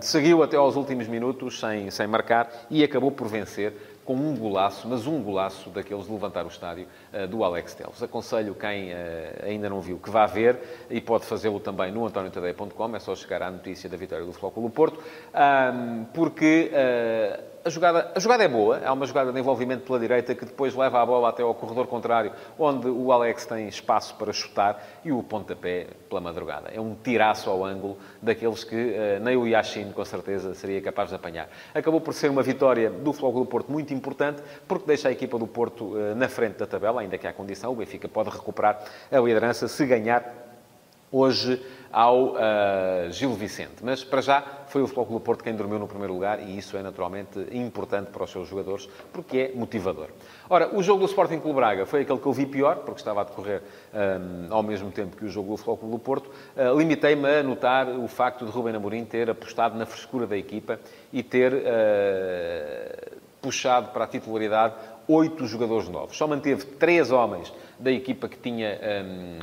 seguiu 0.00 0.42
até 0.42 0.56
aos 0.56 0.76
últimos 0.76 1.08
minutos 1.08 1.60
sem, 1.60 1.90
sem 1.90 2.06
marcar 2.06 2.50
e 2.70 2.82
acabou 2.82 3.10
por 3.10 3.28
vencer 3.28 3.97
com 4.08 4.14
um 4.14 4.34
golaço, 4.34 4.88
mas 4.88 5.06
um 5.06 5.22
golaço 5.22 5.68
daqueles 5.68 6.06
de 6.06 6.12
levantar 6.12 6.46
o 6.46 6.48
estádio 6.48 6.86
uh, 7.12 7.28
do 7.28 7.44
Alex 7.44 7.74
Teles. 7.74 8.02
Aconselho 8.02 8.54
quem 8.54 8.90
uh, 8.90 8.96
ainda 9.44 9.68
não 9.68 9.82
viu 9.82 9.98
que 9.98 10.08
vá 10.08 10.24
ver 10.24 10.86
e 10.88 10.98
pode 10.98 11.26
fazê-lo 11.26 11.60
também 11.60 11.92
no 11.92 12.06
antoniotadeia.com, 12.06 12.96
é 12.96 13.00
só 13.00 13.14
chegar 13.14 13.42
à 13.42 13.50
notícia 13.50 13.86
da 13.86 13.98
vitória 13.98 14.24
do 14.24 14.32
Clube 14.32 14.74
Porto, 14.74 14.98
porque 16.14 16.70
uh, 16.72 17.57
a 17.68 17.70
jogada, 17.70 18.12
a 18.14 18.18
jogada 18.18 18.44
é 18.44 18.48
boa, 18.48 18.80
há 18.82 18.92
uma 18.92 19.06
jogada 19.06 19.30
de 19.30 19.38
envolvimento 19.38 19.84
pela 19.84 20.00
direita 20.00 20.34
que 20.34 20.44
depois 20.44 20.74
leva 20.74 21.02
a 21.02 21.06
bola 21.06 21.28
até 21.28 21.42
ao 21.42 21.54
corredor 21.54 21.86
contrário, 21.86 22.32
onde 22.58 22.88
o 22.88 23.12
Alex 23.12 23.44
tem 23.44 23.68
espaço 23.68 24.14
para 24.14 24.32
chutar 24.32 24.82
e 25.04 25.12
o 25.12 25.22
pontapé 25.22 25.88
pela 26.08 26.20
madrugada. 26.20 26.70
É 26.72 26.80
um 26.80 26.94
tiraço 26.94 27.50
ao 27.50 27.62
ângulo 27.64 27.98
daqueles 28.22 28.64
que 28.64 28.74
uh, 28.74 29.22
nem 29.22 29.36
o 29.36 29.46
Yashin, 29.46 29.92
com 29.92 30.04
certeza, 30.04 30.54
seria 30.54 30.80
capaz 30.80 31.10
de 31.10 31.14
apanhar. 31.14 31.48
Acabou 31.74 32.00
por 32.00 32.14
ser 32.14 32.30
uma 32.30 32.42
vitória 32.42 32.90
do 32.90 33.12
Futebol 33.12 33.44
do 33.44 33.46
Porto 33.46 33.70
muito 33.70 33.92
importante, 33.92 34.42
porque 34.66 34.86
deixa 34.86 35.08
a 35.08 35.12
equipa 35.12 35.38
do 35.38 35.46
Porto 35.46 35.94
uh, 35.94 36.14
na 36.16 36.28
frente 36.28 36.56
da 36.56 36.66
tabela, 36.66 37.02
ainda 37.02 37.18
que 37.18 37.26
há 37.26 37.32
condição, 37.32 37.72
o 37.72 37.76
Benfica 37.76 38.08
pode 38.08 38.30
recuperar 38.30 38.82
a 39.12 39.18
liderança 39.18 39.68
se 39.68 39.84
ganhar 39.84 40.47
hoje 41.10 41.60
ao 41.92 42.32
uh, 42.32 42.36
Gil 43.10 43.32
Vicente. 43.32 43.76
Mas, 43.82 44.04
para 44.04 44.20
já, 44.20 44.44
foi 44.66 44.82
o 44.82 44.88
Clube 44.88 45.24
Porto 45.24 45.42
quem 45.42 45.54
dormiu 45.54 45.78
no 45.78 45.88
primeiro 45.88 46.12
lugar 46.12 46.40
e 46.40 46.58
isso 46.58 46.76
é 46.76 46.82
naturalmente 46.82 47.38
importante 47.52 48.10
para 48.10 48.24
os 48.24 48.30
seus 48.30 48.48
jogadores, 48.48 48.88
porque 49.12 49.38
é 49.38 49.52
motivador. 49.58 50.08
Ora, 50.50 50.74
o 50.76 50.82
jogo 50.82 51.00
do 51.00 51.06
Sporting 51.06 51.40
Clube 51.40 51.56
Braga 51.56 51.86
foi 51.86 52.02
aquele 52.02 52.18
que 52.18 52.26
eu 52.26 52.32
vi 52.32 52.46
pior, 52.46 52.76
porque 52.76 53.00
estava 53.00 53.22
a 53.22 53.24
decorrer 53.24 53.62
um, 53.92 54.52
ao 54.52 54.62
mesmo 54.62 54.90
tempo 54.90 55.16
que 55.16 55.24
o 55.24 55.28
jogo 55.28 55.52
do 55.52 55.56
Futebol 55.56 55.78
Clube 55.78 55.98
Porto. 55.98 56.30
Uh, 56.56 56.78
Limitei-me 56.78 57.26
a 57.26 57.42
notar 57.42 57.88
o 57.88 58.06
facto 58.06 58.44
de 58.44 58.50
Rubem 58.50 58.74
Amorim 58.74 59.04
ter 59.04 59.30
apostado 59.30 59.76
na 59.76 59.86
frescura 59.86 60.26
da 60.26 60.36
equipa 60.36 60.78
e 61.12 61.22
ter 61.22 61.54
uh, 61.54 63.16
puxado 63.40 63.88
para 63.92 64.04
a 64.04 64.06
titularidade 64.06 64.74
oito 65.06 65.46
jogadores 65.46 65.88
novos. 65.88 66.16
Só 66.16 66.26
manteve 66.26 66.64
três 66.64 67.10
homens 67.10 67.52
da 67.78 67.92
equipa 67.92 68.28
que 68.28 68.36
tinha 68.36 68.78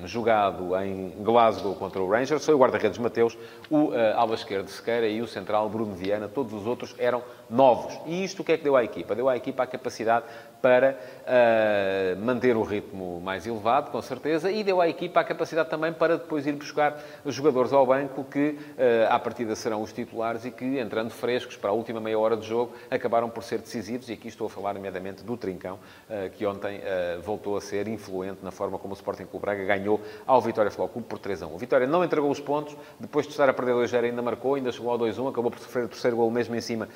um, 0.02 0.08
jogado 0.08 0.76
em 0.78 1.14
Glasgow 1.20 1.74
contra 1.76 2.02
o 2.02 2.10
Rangers. 2.10 2.46
Foi 2.46 2.54
o 2.54 2.58
guarda-redes 2.58 2.98
Mateus, 2.98 3.38
o 3.70 3.90
uh, 3.90 3.94
ala 4.16 4.36
esquerdo 4.36 4.68
Sequeira 4.68 5.08
e 5.08 5.22
o 5.22 5.28
central 5.28 5.70
Bruno 5.70 5.94
Viana. 5.94 6.28
Todos 6.28 6.54
os 6.54 6.68
outros 6.68 6.94
eram 6.98 7.24
novos. 7.50 7.98
E 8.06 8.24
isto 8.24 8.42
o 8.42 8.46
que 8.46 8.52
é 8.52 8.58
que 8.58 8.64
deu 8.64 8.76
à 8.76 8.84
equipa? 8.84 9.16
Deu 9.16 9.30
à 9.30 9.38
equipa 9.38 9.64
a 9.64 9.68
capacidade 9.68 10.26
para 10.62 10.98
uh, 11.22 12.26
manter 12.26 12.58
o 12.58 12.64
ritmo 12.64 13.22
mais 13.22 13.46
elevado, 13.46 13.92
com 13.92 14.02
certeza, 14.02 14.52
e 14.52 14.64
deu 14.64 14.82
à 14.82 14.90
equipa 14.90 15.20
a 15.20 15.24
capacidade 15.24 15.70
também 15.70 15.94
para 15.94 16.18
depois 16.18 16.48
ir 16.48 16.54
buscar 16.54 17.00
jogadores 17.28 17.72
ao 17.72 17.86
banco 17.86 18.24
que, 18.24 18.50
uh, 18.50 19.12
à 19.12 19.20
partida, 19.20 19.56
serão 19.56 19.82
os 19.84 19.94
titulares 19.94 20.44
e 20.44 20.50
que, 20.50 20.80
entrando 20.80 21.12
frescos 21.12 21.56
para 21.56 21.70
a 21.70 21.74
última 21.74 22.02
meia 22.02 22.18
hora 22.18 22.36
de 22.36 22.48
jogo, 22.48 22.74
acabaram 22.90 23.30
por 23.30 23.44
ser 23.44 23.60
decisivos. 23.60 24.10
E 24.10 24.14
aqui 24.14 24.28
estou 24.28 24.48
a 24.48 24.50
falar, 24.50 24.74
nomeadamente, 24.74 25.24
do 25.24 25.38
Trincão, 25.38 25.76
uh, 25.76 26.30
que 26.32 26.46
ontem 26.46 26.82
voltou 27.24 27.56
a 27.56 27.62
ser 27.62 27.88
influente 27.88 28.25
na 28.42 28.52
forma 28.52 28.78
como 28.78 28.94
o 28.94 28.96
Sporting 28.96 29.26
Clube 29.26 29.46
Braga 29.46 29.64
ganhou 29.66 30.02
ao 30.26 30.42
Vitória 30.42 30.72
Futebol 30.72 30.90
Clube 30.90 31.08
por 31.08 31.20
3 31.20 31.44
a 31.44 31.48
1. 31.48 31.56
O 31.56 31.58
Vitória 31.58 31.88
não 31.88 32.04
entregou 32.04 32.30
os 32.30 32.40
pontos, 32.40 32.76
depois 33.00 33.26
de 33.26 33.32
estar 33.32 33.50
a 33.50 33.54
perder 33.54 33.74
2-0 33.74 34.04
ainda 34.04 34.22
marcou, 34.22 34.56
ainda 34.56 34.72
chegou 34.72 34.92
ao 34.92 35.00
2-1, 35.00 35.30
acabou 35.30 35.52
por 35.52 35.60
sofrer 35.60 35.86
o 35.86 35.88
terceiro 35.88 36.18
gol 36.18 36.30
mesmo 36.32 36.56
em 36.56 36.62
cima 36.62 36.88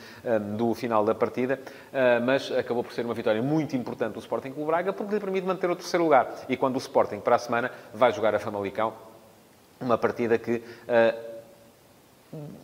do 0.57 0.73
final 0.73 1.03
da 1.03 1.13
partida, 1.13 1.59
mas 2.25 2.51
acabou 2.51 2.83
por 2.83 2.93
ser 2.93 3.05
uma 3.05 3.13
vitória 3.13 3.41
muito 3.41 3.75
importante 3.75 4.13
do 4.13 4.19
Sporting 4.19 4.51
Clube 4.51 4.67
Braga, 4.67 4.93
porque 4.93 5.13
lhe 5.13 5.19
permite 5.19 5.45
manter 5.45 5.69
o 5.69 5.75
terceiro 5.75 6.03
lugar. 6.03 6.33
E 6.47 6.57
quando 6.57 6.75
o 6.75 6.79
Sporting, 6.79 7.19
para 7.19 7.35
a 7.35 7.39
semana, 7.39 7.71
vai 7.93 8.11
jogar 8.11 8.33
a 8.35 8.39
Famalicão, 8.39 8.93
uma 9.79 9.97
partida 9.97 10.37
que 10.37 10.57
uh, 10.57 11.28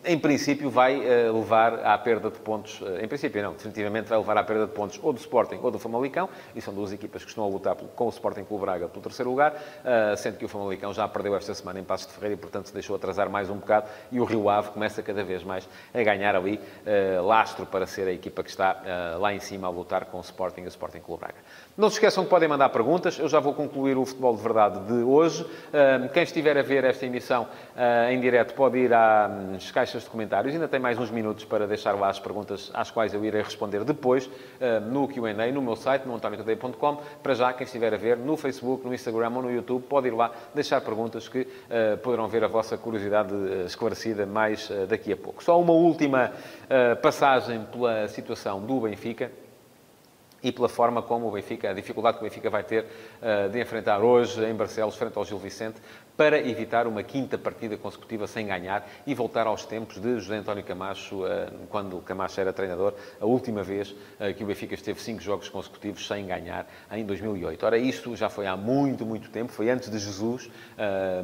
em 0.04 0.16
princípio, 0.16 0.70
vai 0.70 0.96
uh, 0.96 1.36
levar 1.36 1.84
à 1.84 1.98
perda 1.98 2.30
de 2.30 2.38
pontos. 2.38 2.80
Uh, 2.80 3.02
em 3.02 3.08
princípio, 3.08 3.42
não, 3.42 3.52
definitivamente 3.52 4.08
vai 4.08 4.16
levar 4.16 4.38
à 4.38 4.44
perda 4.44 4.66
de 4.66 4.72
pontos 4.72 5.00
ou 5.02 5.12
do 5.12 5.18
Sporting 5.18 5.58
ou 5.60 5.70
do 5.72 5.78
Famalicão, 5.78 6.28
e 6.54 6.60
são 6.60 6.72
duas 6.72 6.92
equipas 6.92 7.24
que 7.24 7.30
estão 7.30 7.42
a 7.42 7.48
lutar 7.48 7.74
com 7.74 8.06
o 8.06 8.08
Sporting 8.08 8.44
Clube 8.44 8.64
Braga 8.64 8.88
pelo 8.88 9.02
terceiro 9.02 9.28
lugar, 9.28 9.52
uh, 9.52 10.16
sendo 10.16 10.36
que 10.36 10.44
o 10.44 10.48
Famalicão 10.48 10.94
já 10.94 11.08
perdeu 11.08 11.34
esta 11.34 11.52
semana 11.52 11.80
em 11.80 11.84
Passos 11.84 12.06
de 12.06 12.12
Ferreira 12.12 12.34
e, 12.34 12.36
portanto, 12.36 12.66
se 12.66 12.72
deixou 12.72 12.94
atrasar 12.94 13.28
mais 13.28 13.50
um 13.50 13.56
bocado, 13.56 13.88
e 14.12 14.20
o 14.20 14.24
Rio 14.24 14.48
Ave 14.48 14.70
começa 14.70 15.02
cada 15.02 15.24
vez 15.24 15.42
mais 15.42 15.68
a 15.92 16.02
ganhar 16.02 16.36
ali 16.36 16.60
lastro 17.24 17.66
para 17.66 17.86
ser 17.86 18.06
a 18.06 18.12
equipa 18.12 18.42
que 18.42 18.50
está 18.50 19.16
lá 19.18 19.34
em 19.34 19.40
cima 19.40 19.66
a 19.66 19.70
lutar 19.70 20.04
com 20.06 20.18
o 20.18 20.20
Sporting 20.20 20.62
e 20.62 20.66
o 20.66 20.68
Sporting 20.68 21.00
Clube 21.00 21.20
Braga. 21.20 21.38
Não 21.76 21.88
se 21.88 21.96
esqueçam 21.96 22.24
que 22.24 22.30
podem 22.30 22.48
mandar 22.48 22.68
perguntas, 22.68 23.18
eu 23.18 23.28
já 23.28 23.40
vou 23.40 23.52
concluir 23.52 23.96
o 23.96 24.04
Futebol 24.04 24.36
de 24.36 24.42
Verdade 24.42 24.80
de 24.86 25.02
hoje. 25.02 25.46
quem 26.12 26.22
estiver 26.22 26.56
a 26.56 26.62
ver 26.62 26.84
esta 26.84 27.04
emissão 27.04 27.46
em 28.10 28.20
direto 28.20 28.54
pode 28.54 28.78
ir 28.78 28.92
à 28.92 29.55
nas 29.56 29.70
caixas 29.70 30.02
de 30.02 30.10
comentários. 30.10 30.52
Ainda 30.52 30.68
tem 30.68 30.78
mais 30.78 30.98
uns 30.98 31.10
minutos 31.10 31.44
para 31.44 31.66
deixar 31.66 31.92
lá 31.92 32.08
as 32.08 32.18
perguntas 32.18 32.70
às 32.74 32.90
quais 32.90 33.14
eu 33.14 33.24
irei 33.24 33.42
responder 33.42 33.82
depois 33.84 34.26
uh, 34.26 34.80
no 34.90 35.08
Q&A, 35.08 35.52
no 35.52 35.62
meu 35.62 35.74
site, 35.74 36.04
no 36.06 36.14
antoniotadeia.com. 36.14 37.00
Para 37.22 37.34
já, 37.34 37.52
quem 37.52 37.64
estiver 37.64 37.92
a 37.94 37.96
ver 37.96 38.16
no 38.18 38.36
Facebook, 38.36 38.86
no 38.86 38.94
Instagram 38.94 39.32
ou 39.34 39.42
no 39.42 39.50
YouTube, 39.50 39.82
pode 39.82 40.08
ir 40.08 40.12
lá 40.12 40.30
deixar 40.54 40.80
perguntas 40.82 41.28
que 41.28 41.40
uh, 41.40 41.96
poderão 42.02 42.28
ver 42.28 42.44
a 42.44 42.48
vossa 42.48 42.76
curiosidade 42.76 43.34
uh, 43.34 43.64
esclarecida 43.66 44.26
mais 44.26 44.70
daqui 44.88 45.12
a 45.12 45.16
pouco. 45.16 45.42
Só 45.42 45.60
uma 45.60 45.72
última 45.72 46.32
passagem 47.00 47.64
pela 47.72 48.08
situação 48.08 48.60
do 48.60 48.80
Benfica 48.80 49.30
e 50.46 50.52
pela 50.52 50.68
forma 50.68 51.02
como 51.02 51.26
o 51.26 51.32
Benfica, 51.32 51.70
a 51.70 51.72
dificuldade 51.72 52.18
que 52.18 52.24
o 52.24 52.28
Benfica 52.28 52.48
vai 52.48 52.62
ter 52.62 52.84
uh, 52.84 53.48
de 53.50 53.60
enfrentar 53.60 53.98
hoje 53.98 54.44
em 54.44 54.54
Barcelos, 54.54 54.94
frente 54.94 55.18
ao 55.18 55.24
Gil 55.24 55.40
Vicente, 55.40 55.80
para 56.16 56.38
evitar 56.38 56.86
uma 56.86 57.02
quinta 57.02 57.36
partida 57.36 57.76
consecutiva 57.76 58.28
sem 58.28 58.46
ganhar 58.46 58.88
e 59.04 59.12
voltar 59.12 59.48
aos 59.48 59.66
tempos 59.66 60.00
de 60.00 60.20
José 60.20 60.36
António 60.36 60.62
Camacho, 60.62 61.24
uh, 61.24 61.26
quando 61.68 61.98
Camacho 61.98 62.40
era 62.40 62.52
treinador, 62.52 62.94
a 63.20 63.26
última 63.26 63.64
vez 63.64 63.90
uh, 63.90 64.32
que 64.36 64.44
o 64.44 64.46
Benfica 64.46 64.74
esteve 64.76 65.02
cinco 65.02 65.20
jogos 65.20 65.48
consecutivos 65.48 66.06
sem 66.06 66.24
ganhar, 66.24 66.64
em 66.92 67.04
2008. 67.04 67.66
Ora, 67.66 67.76
isto 67.76 68.14
já 68.14 68.28
foi 68.28 68.46
há 68.46 68.56
muito, 68.56 69.04
muito 69.04 69.28
tempo, 69.30 69.50
foi 69.50 69.68
antes 69.68 69.90
de 69.90 69.98
Jesus, 69.98 70.48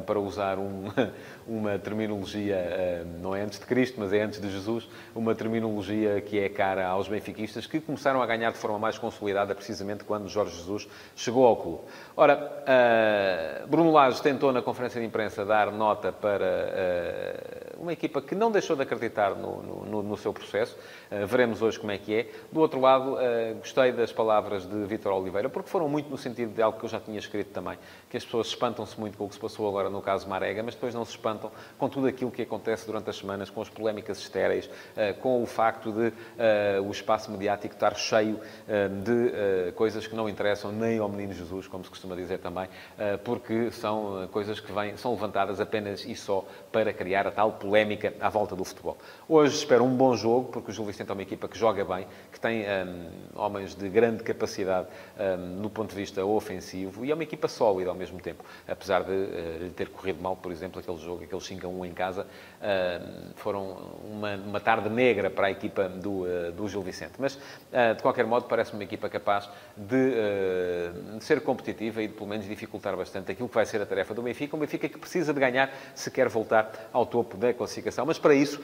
para 0.05 0.19
usar 0.19 0.59
um, 0.59 0.85
uma 1.47 1.79
terminologia, 1.79 3.05
não 3.21 3.33
é 3.33 3.41
antes 3.41 3.59
de 3.59 3.65
Cristo, 3.65 3.99
mas 3.99 4.11
é 4.11 4.21
antes 4.21 4.41
de 4.41 4.51
Jesus, 4.51 4.87
uma 5.15 5.33
terminologia 5.33 6.19
que 6.19 6.39
é 6.39 6.49
cara 6.49 6.87
aos 6.87 7.07
benfiquistas, 7.07 7.65
que 7.65 7.79
começaram 7.79 8.21
a 8.21 8.25
ganhar 8.25 8.51
de 8.51 8.57
forma 8.57 8.79
mais 8.79 8.97
consolidada 9.13 9.53
precisamente 9.53 10.03
quando 10.03 10.27
Jorge 10.27 10.55
Jesus 10.55 10.87
chegou 11.15 11.45
ao 11.45 11.55
clube. 11.55 11.81
Ora, 12.15 12.63
uh, 13.63 13.67
Bruno 13.67 13.91
Lage 13.91 14.21
tentou 14.21 14.51
na 14.51 14.61
conferência 14.61 14.99
de 14.99 15.07
imprensa 15.07 15.45
dar 15.45 15.71
nota 15.71 16.11
para 16.11 17.75
uh, 17.77 17.81
uma 17.81 17.93
equipa 17.93 18.21
que 18.21 18.35
não 18.35 18.51
deixou 18.51 18.75
de 18.75 18.81
acreditar 18.81 19.35
no, 19.35 19.61
no, 19.61 20.03
no 20.03 20.17
seu 20.17 20.33
processo. 20.33 20.77
Uh, 21.11 21.25
veremos 21.27 21.61
hoje 21.61 21.79
como 21.79 21.91
é 21.91 21.97
que 21.97 22.13
é. 22.13 22.27
Do 22.51 22.59
outro 22.59 22.79
lado, 22.79 23.17
gostei 23.59 23.91
das 23.91 24.11
palavras 24.11 24.65
de 24.65 24.85
Vítor 24.85 25.13
Oliveira, 25.13 25.49
porque 25.49 25.69
foram 25.69 25.87
muito 25.87 26.09
no 26.09 26.17
sentido 26.17 26.53
de 26.53 26.61
algo 26.61 26.79
que 26.79 26.85
eu 26.85 26.89
já 26.89 26.99
tinha 26.99 27.17
escrito 27.17 27.51
também, 27.51 27.77
que 28.13 28.17
as 28.17 28.23
pessoas 28.23 28.45
espantam-se 28.45 28.99
muito 28.99 29.17
com 29.17 29.25
o 29.25 29.27
que 29.27 29.33
se 29.33 29.41
passou 29.41 29.67
agora 29.67 29.89
no 29.89 29.99
caso 29.99 30.29
Marega, 30.29 30.61
mas 30.61 30.75
depois 30.75 30.93
não 30.93 31.03
se 31.03 31.09
espantam 31.13 31.51
com 31.79 31.89
tudo 31.89 32.05
aquilo 32.05 32.29
que 32.29 32.43
acontece 32.43 32.85
durante 32.85 33.09
as 33.09 33.15
semanas, 33.15 33.49
com 33.49 33.59
as 33.59 33.69
polémicas 33.69 34.19
estéreis, 34.19 34.69
com 35.19 35.41
o 35.41 35.47
facto 35.47 35.91
de 35.91 36.13
o 36.85 36.91
espaço 36.91 37.31
mediático 37.31 37.73
estar 37.73 37.95
cheio 37.95 38.39
de 39.03 39.71
coisas 39.71 40.05
que 40.05 40.15
não 40.15 40.29
interessam 40.29 40.71
nem 40.71 40.99
ao 40.99 41.09
menino 41.09 41.33
Jesus, 41.33 41.67
como 41.67 41.83
se 41.83 41.89
costuma 41.89 42.15
dizer 42.15 42.37
também, 42.37 42.69
porque 43.23 43.71
são 43.71 44.29
coisas 44.31 44.59
que 44.59 44.71
vêm, 44.71 44.95
são 44.95 45.13
levantadas 45.13 45.59
apenas 45.59 46.05
e 46.05 46.15
só 46.15 46.45
para 46.71 46.93
criar 46.93 47.25
a 47.25 47.31
tal 47.31 47.53
polémica 47.53 48.13
à 48.21 48.29
volta 48.29 48.55
do 48.55 48.63
futebol. 48.63 48.95
Hoje 49.27 49.55
espero 49.55 49.83
um 49.83 49.97
bom 49.97 50.15
jogo, 50.15 50.51
porque 50.51 50.69
o 50.69 50.73
Gil 50.73 50.85
Vicente 50.85 51.09
é 51.09 51.13
uma 51.13 51.23
equipa 51.23 51.47
que 51.47 51.57
joga 51.57 51.83
bem, 51.83 52.05
que 52.31 52.39
tem 52.39 52.63
homens 53.33 53.73
de 53.73 53.89
grande 53.89 54.21
capacidade 54.21 54.87
no 55.59 55.67
ponto 55.67 55.89
de 55.89 55.95
vista 55.95 56.23
ofensivo 56.23 57.03
e 57.03 57.09
é 57.09 57.15
uma 57.15 57.23
equipa 57.23 57.47
sólida 57.47 58.02
mesmo 58.03 58.19
tempo, 58.19 58.43
apesar 58.67 59.03
de 59.03 59.11
uh, 59.11 59.69
ter 59.75 59.89
corrido 59.89 60.21
mal, 60.21 60.35
por 60.35 60.51
exemplo, 60.51 60.79
aquele 60.79 60.97
jogo, 60.97 61.23
aquele 61.23 61.41
5 61.41 61.65
a 61.65 61.69
1 61.69 61.85
em 61.85 61.93
casa, 61.93 62.27
foram 63.35 63.77
uma, 64.05 64.35
uma 64.35 64.59
tarde 64.59 64.89
negra 64.89 65.29
para 65.29 65.47
a 65.47 65.51
equipa 65.51 65.89
do, 65.89 66.25
do 66.51 66.67
Gil 66.67 66.81
Vicente. 66.81 67.13
Mas, 67.19 67.35
de 67.95 68.01
qualquer 68.01 68.25
modo, 68.25 68.45
parece-me 68.45 68.79
uma 68.79 68.83
equipa 68.83 69.09
capaz 69.09 69.49
de, 69.75 70.11
de 71.17 71.23
ser 71.23 71.41
competitiva 71.41 72.01
e 72.01 72.07
de, 72.07 72.13
pelo 72.13 72.29
menos, 72.29 72.45
dificultar 72.45 72.95
bastante 72.95 73.31
aquilo 73.31 73.49
que 73.49 73.55
vai 73.55 73.65
ser 73.65 73.81
a 73.81 73.85
tarefa 73.85 74.13
do 74.13 74.21
Benfica. 74.21 74.55
Um 74.55 74.59
Benfica 74.59 74.87
que 74.87 74.97
precisa 74.97 75.33
de 75.33 75.39
ganhar 75.39 75.71
se 75.93 76.09
quer 76.09 76.29
voltar 76.29 76.89
ao 76.93 77.05
topo 77.05 77.37
da 77.37 77.53
classificação. 77.53 78.05
Mas, 78.05 78.17
para 78.17 78.33
isso, 78.33 78.61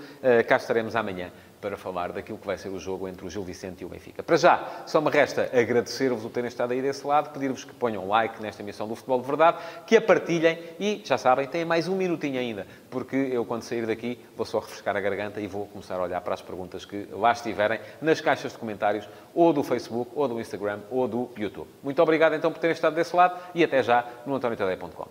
cá 0.48 0.58
estaremos 0.58 0.96
amanhã 0.96 1.32
para 1.60 1.76
falar 1.76 2.14
daquilo 2.14 2.38
que 2.38 2.48
vai 2.48 2.58
ser 2.58 2.70
o 2.70 2.80
jogo 2.80 3.08
entre 3.08 3.26
o 3.26 3.30
Gil 3.30 3.44
Vicente 3.44 3.82
e 3.82 3.86
o 3.86 3.90
Benfica. 3.90 4.24
Para 4.24 4.38
já, 4.38 4.84
só 4.86 5.02
me 5.02 5.10
resta 5.10 5.50
agradecer-vos 5.54 6.24
o 6.24 6.30
terem 6.30 6.48
estado 6.48 6.72
aí 6.72 6.82
desse 6.82 7.06
lado, 7.06 7.32
pedir-vos 7.32 7.66
que 7.66 7.74
ponham 7.74 8.08
like 8.08 8.42
nesta 8.42 8.62
emissão 8.62 8.88
do 8.88 8.96
Futebol 8.96 9.20
de 9.20 9.28
Verdade, 9.28 9.58
que 9.86 9.98
a 9.98 10.02
partilhem 10.02 10.58
e, 10.80 11.02
já 11.04 11.18
sabem, 11.18 11.46
têm 11.48 11.66
mais 11.66 11.90
um 11.90 11.98
minutinho 11.98 12.40
ainda, 12.40 12.66
porque 12.90 13.16
eu, 13.16 13.44
quando 13.44 13.64
sair 13.64 13.86
daqui, 13.90 14.18
vou 14.36 14.46
só 14.46 14.60
refrescar 14.60 14.96
a 14.96 15.00
garganta 15.02 15.42
e 15.42 15.48
vou 15.48 15.68
começar 15.68 15.96
a 15.96 16.04
olhar 16.04 16.22
para 16.22 16.34
as 16.34 16.42
perguntas 16.42 16.86
que 16.86 17.08
lá 17.12 17.32
estiverem 17.32 17.80
nas 18.02 18.22
caixas 18.22 18.54
de 18.54 18.58
comentários, 18.58 19.08
ou 19.34 19.52
do 19.52 19.64
Facebook, 19.64 20.12
ou 20.16 20.28
do 20.28 20.40
Instagram, 20.40 20.80
ou 20.90 21.08
do 21.08 21.30
YouTube. 21.38 21.68
Muito 21.84 22.02
obrigado, 22.02 22.36
então, 22.36 22.52
por 22.52 22.60
terem 22.60 22.74
estado 22.74 22.96
desse 22.96 23.16
lado 23.16 23.38
e 23.54 23.64
até 23.64 23.84
já 23.84 24.06
no 24.26 24.36
antoniotadeia.com. 24.36 25.08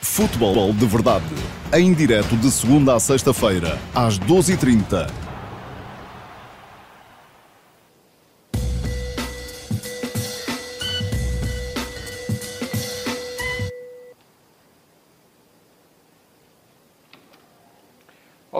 Futebol 0.00 0.72
de 0.72 0.86
Verdade, 0.86 1.24
em 1.72 1.92
direto 1.92 2.36
de 2.36 2.50
segunda 2.50 2.94
a 2.94 3.00
sexta-feira, 3.00 3.78
às 3.94 4.18
12h30. 4.18 5.23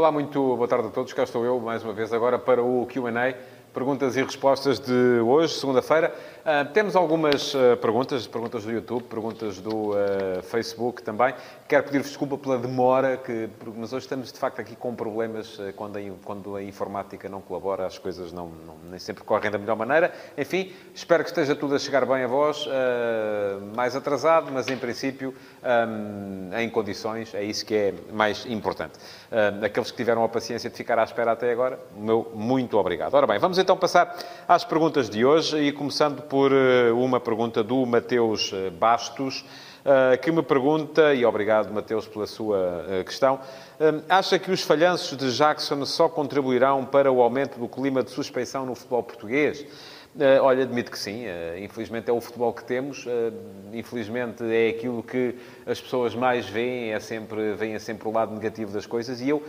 Olá, 0.05 0.13
muito 0.13 0.39
boa 0.55 0.69
tarde 0.69 0.89
a 0.89 0.91
todos. 0.91 1.15
Cá 1.15 1.23
estou 1.23 1.47
eu, 1.47 1.59
mais 1.59 1.83
uma 1.83 1.95
vez, 1.95 2.13
agora 2.13 2.39
para 2.39 2.63
o 2.63 2.85
Q&A 2.85 3.35
perguntas 3.75 4.17
e 4.17 4.23
respostas 4.23 4.79
de 4.79 5.21
hoje, 5.21 5.55
segunda-feira. 5.55 6.15
Uh, 6.45 6.73
temos 6.73 6.95
algumas 6.95 7.53
uh, 7.55 7.77
perguntas, 7.81 8.25
perguntas 8.25 8.63
do 8.63 8.71
YouTube, 8.71 9.03
perguntas 9.05 9.59
do 9.59 9.91
uh, 9.91 10.43
Facebook 10.45 11.03
também. 11.03 11.35
Quero 11.67 11.83
pedir-vos 11.83 12.09
desculpa 12.09 12.39
pela 12.39 12.57
demora, 12.57 13.17
que, 13.17 13.49
mas 13.75 13.93
hoje 13.93 14.05
estamos 14.05 14.33
de 14.33 14.39
facto 14.39 14.61
aqui 14.61 14.77
com 14.77 14.95
problemas 14.95 15.59
quando 15.75 15.97
a, 15.97 16.01
quando 16.23 16.55
a 16.55 16.63
informática 16.63 17.29
não 17.29 17.41
colabora, 17.41 17.85
as 17.85 17.99
coisas 17.99 18.33
não, 18.33 18.49
não, 18.49 18.77
nem 18.89 18.99
sempre 19.01 19.25
correm 19.25 19.51
da 19.51 19.59
melhor 19.59 19.75
maneira. 19.75 20.13
Enfim, 20.39 20.73
espero 20.95 21.25
que 21.25 21.31
esteja 21.31 21.57
tudo 21.57 21.75
a 21.75 21.79
chegar 21.79 22.07
bem 22.07 22.23
a 22.23 22.27
vós, 22.27 22.69
mais 23.75 23.97
atrasado, 23.97 24.53
mas 24.53 24.69
em 24.69 24.77
princípio 24.77 25.35
um, 25.63 26.57
em 26.59 26.69
condições, 26.69 27.35
é 27.35 27.43
isso 27.43 27.65
que 27.65 27.75
é 27.75 27.95
mais 28.13 28.45
importante. 28.47 28.99
aqueles 29.65 29.91
que 29.91 29.97
tiveram 29.97 30.23
a 30.23 30.29
paciência 30.29 30.69
de 30.69 30.77
ficar 30.77 30.99
à 30.99 31.05
espera 31.05 31.33
até 31.33 31.51
agora, 31.51 31.81
meu 31.97 32.31
muito 32.35 32.77
obrigado. 32.77 33.15
Ora 33.15 33.27
bem, 33.27 33.39
vamos 33.39 33.59
então 33.65 33.79
passar 33.79 34.15
às 34.47 34.63
perguntas 34.63 35.09
de 35.09 35.25
hoje 35.25 35.57
e 35.57 35.73
começando 35.73 36.21
por 36.21 36.53
eh, 36.53 36.93
uma 36.93 37.19
pergunta 37.19 37.65
do 37.65 37.87
Mateus 37.87 38.53
eh, 38.53 38.69
Bastos, 38.69 39.43
eh, 39.83 40.19
que 40.19 40.31
me 40.31 40.43
pergunta, 40.43 41.15
e 41.15 41.25
obrigado 41.25 41.73
Mateus 41.73 42.07
pela 42.07 42.27
sua 42.27 42.85
questão, 43.07 43.41
acha 44.07 44.39
que 44.39 44.53
os 44.53 44.61
falhanços 44.61 45.17
de 45.17 45.35
Jackson 45.35 45.83
só 45.87 46.11
contribuirão 46.11 46.85
para 46.85 47.11
o 47.11 47.23
aumento 47.23 47.59
do 47.59 47.67
clima 47.67 48.03
de 48.03 48.11
suspeição 48.11 48.67
no 48.67 48.75
futebol 48.75 49.03
português? 49.03 49.65
Uh, 50.17 50.41
olha, 50.43 50.63
admito 50.63 50.93
que 50.93 50.99
sim. 50.99 51.27
Uh, 51.27 51.59
infelizmente 51.59 52.09
é 52.09 52.13
o 52.13 52.21
futebol 52.21 52.53
que 52.53 52.63
temos. 52.65 53.05
Uh, 53.05 53.33
infelizmente 53.73 54.45
é 54.45 54.69
aquilo 54.69 55.03
que 55.03 55.35
as 55.67 55.81
pessoas 55.81 56.15
mais 56.15 56.49
veem, 56.49 56.93
é 56.93 57.01
sempre, 57.01 57.55
veem 57.55 57.77
sempre 57.81 58.07
o 58.07 58.13
lado 58.13 58.33
negativo 58.33 58.73
das 58.73 58.87
coisas. 58.87 59.21
E 59.21 59.29
eu, 59.29 59.43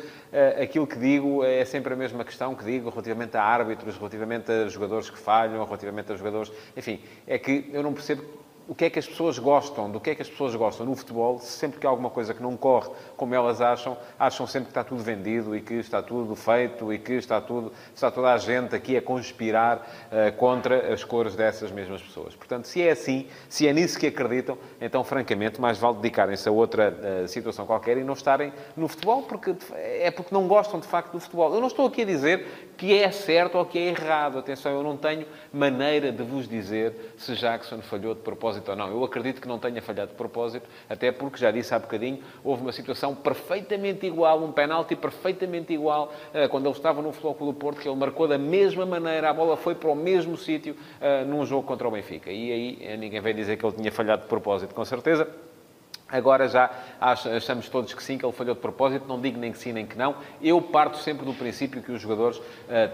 aquilo 0.60 0.88
que 0.88 0.98
digo 0.98 1.44
é 1.44 1.64
sempre 1.66 1.94
a 1.94 1.96
mesma 1.96 2.26
questão 2.26 2.56
que 2.56 2.66
digo 2.66 2.90
relativamente 2.90 3.38
a 3.38 3.44
árbitros, 3.44 3.96
relativamente 3.96 4.52
a 4.52 4.68
jogadores 4.68 5.10
que 5.10 5.20
falham, 5.20 5.64
relativamente 5.64 6.12
a 6.12 6.16
jogadores... 6.16 6.52
Enfim, 6.76 7.00
é 7.28 7.38
que 7.38 7.70
eu 7.72 7.84
não 7.84 7.94
percebo 7.94 8.24
o 8.68 8.74
que 8.74 8.86
é 8.86 8.90
que 8.90 8.98
as 8.98 9.08
pessoas 9.08 9.38
gostam, 9.38 9.90
do 9.92 10.00
que 10.00 10.10
é 10.10 10.16
que 10.16 10.22
as 10.22 10.30
pessoas 10.30 10.56
gostam 10.56 10.86
no 10.86 10.96
futebol, 10.96 11.40
sempre 11.40 11.80
que 11.80 11.86
há 11.86 11.90
alguma 11.90 12.10
coisa 12.10 12.34
que 12.34 12.42
não 12.42 12.58
corre 12.58 12.90
como 13.16 13.36
elas 13.36 13.62
acham, 13.62 13.98
acham 14.20 14.48
sempre 14.48 14.66
que 14.66 14.72
está 14.72 14.84
tudo 14.84 15.04
vendido 15.04 15.56
e 15.56 15.62
que 15.62 15.76
está 15.76 16.02
tudo 16.02 16.36
feito 16.36 16.92
e 16.92 16.98
que 16.98 17.14
está, 17.14 17.40
tudo, 17.40 17.72
está 17.94 18.10
toda 18.10 18.34
a 18.34 18.38
gente 18.38 18.76
aqui 18.76 18.98
a 18.98 19.02
conspirar 19.02 19.78
uh, 19.78 20.36
contra 20.38 20.94
as 20.94 21.04
cores 21.04 21.36
dessas 21.36 21.72
mesmas 21.72 22.02
pessoas. 22.02 22.36
Portanto, 22.36 22.68
se 22.68 22.82
é 22.82 22.92
assim, 22.92 23.28
se 23.48 23.68
é 23.68 23.74
nisso 23.74 24.00
que 24.00 24.08
acreditam, 24.08 24.58
então, 24.82 25.04
francamente, 25.04 25.62
mais 25.62 25.78
vale 25.78 25.98
dedicarem-se 25.98 26.50
a 26.50 26.52
outra 26.52 27.24
uh, 27.24 27.28
situação 27.28 27.66
qualquer 27.66 27.98
e 27.98 28.04
não 28.04 28.14
estarem 28.14 28.52
no 28.76 28.88
futebol, 28.88 29.24
porque 29.24 29.56
é 29.74 30.10
porque 30.10 30.34
não 30.34 30.48
gostam 30.48 30.80
de 30.80 30.88
facto 30.88 31.12
do 31.12 31.20
futebol. 31.20 31.54
Eu 31.54 31.62
não 31.62 31.68
estou 31.68 31.86
aqui 31.86 32.02
a 32.02 32.06
dizer 32.06 32.74
que 32.78 32.98
é 32.98 33.10
certo 33.12 33.58
ou 33.58 33.66
que 33.66 33.78
é 33.80 33.90
errado. 33.90 34.38
Atenção, 34.38 34.72
eu 34.72 34.84
não 34.84 34.98
tenho 34.98 35.26
maneira 35.52 36.12
de 36.12 36.24
vos 36.24 36.48
dizer 36.48 37.14
se 37.18 37.36
Jackson 37.36 37.82
falhou 37.82 38.14
de 38.14 38.22
propósito 38.22 38.70
ou 38.70 38.76
não. 38.76 38.90
Eu 38.90 39.04
acredito 39.04 39.42
que 39.42 39.48
não 39.48 39.60
tenha 39.60 39.82
falhado 39.82 40.12
de 40.12 40.18
propósito, 40.18 40.68
até 40.90 41.12
porque, 41.12 41.38
já 41.38 41.52
disse 41.52 41.74
há 41.74 41.80
bocadinho, 41.80 42.20
houve 42.44 42.62
uma 42.62 42.72
situação 42.72 43.16
perfeitamente 43.16 44.06
igual, 44.06 44.44
um 44.44 44.52
penalti 44.52 44.96
perfeitamente 44.96 45.74
igual, 45.74 46.14
uh, 46.34 46.50
quando 46.50 46.66
ele 46.66 46.76
estava 46.76 47.02
no 47.02 47.12
Futebol 47.12 47.52
do 47.52 47.58
Porto, 47.58 47.82
que 47.82 47.88
ele 47.88 47.98
marcou 47.98 48.28
da 48.28 48.38
mesma 48.38 48.86
maneira, 48.86 49.30
a 49.30 49.34
bola 49.34 49.58
foi 49.58 49.76
para 49.76 49.90
o 49.90 49.96
mesmo 49.96 50.38
sítio 50.38 50.76
uh, 50.76 51.26
num 51.26 51.46
jogo 51.46 51.68
contra 51.68 51.88
o 51.88 51.92
Benfica. 51.92 52.32
E 52.32 52.52
aí 52.52 52.78
eh, 52.82 52.98
ninguém 52.98 53.22
vem 53.22 53.36
dizer 53.36 53.58
que 53.58 53.66
ele 53.66 53.76
tinha 53.76 53.92
falhado 53.92 54.24
de 54.24 54.28
propósito, 54.28 54.74
com 54.74 54.84
certeza. 54.84 55.28
Agora 56.08 56.48
já 56.48 56.70
achamos 57.02 57.68
todos 57.68 57.94
que 57.94 58.04
sim, 58.04 58.18
que 58.18 58.26
ele 58.26 58.34
falhou 58.34 58.54
de 58.54 58.62
propósito. 58.62 59.08
Não 59.08 59.20
digo 59.20 59.40
nem 59.40 59.52
que 59.52 59.58
sim, 59.58 59.74
nem 59.74 59.88
que 59.88 59.98
não. 59.98 60.16
Eu 60.40 60.62
parto 60.62 60.98
sempre 61.00 61.26
do 61.26 61.34
princípio 61.34 61.82
que 61.82 61.92
os 61.92 62.00
jogadores 62.00 62.38
uh, 62.38 62.44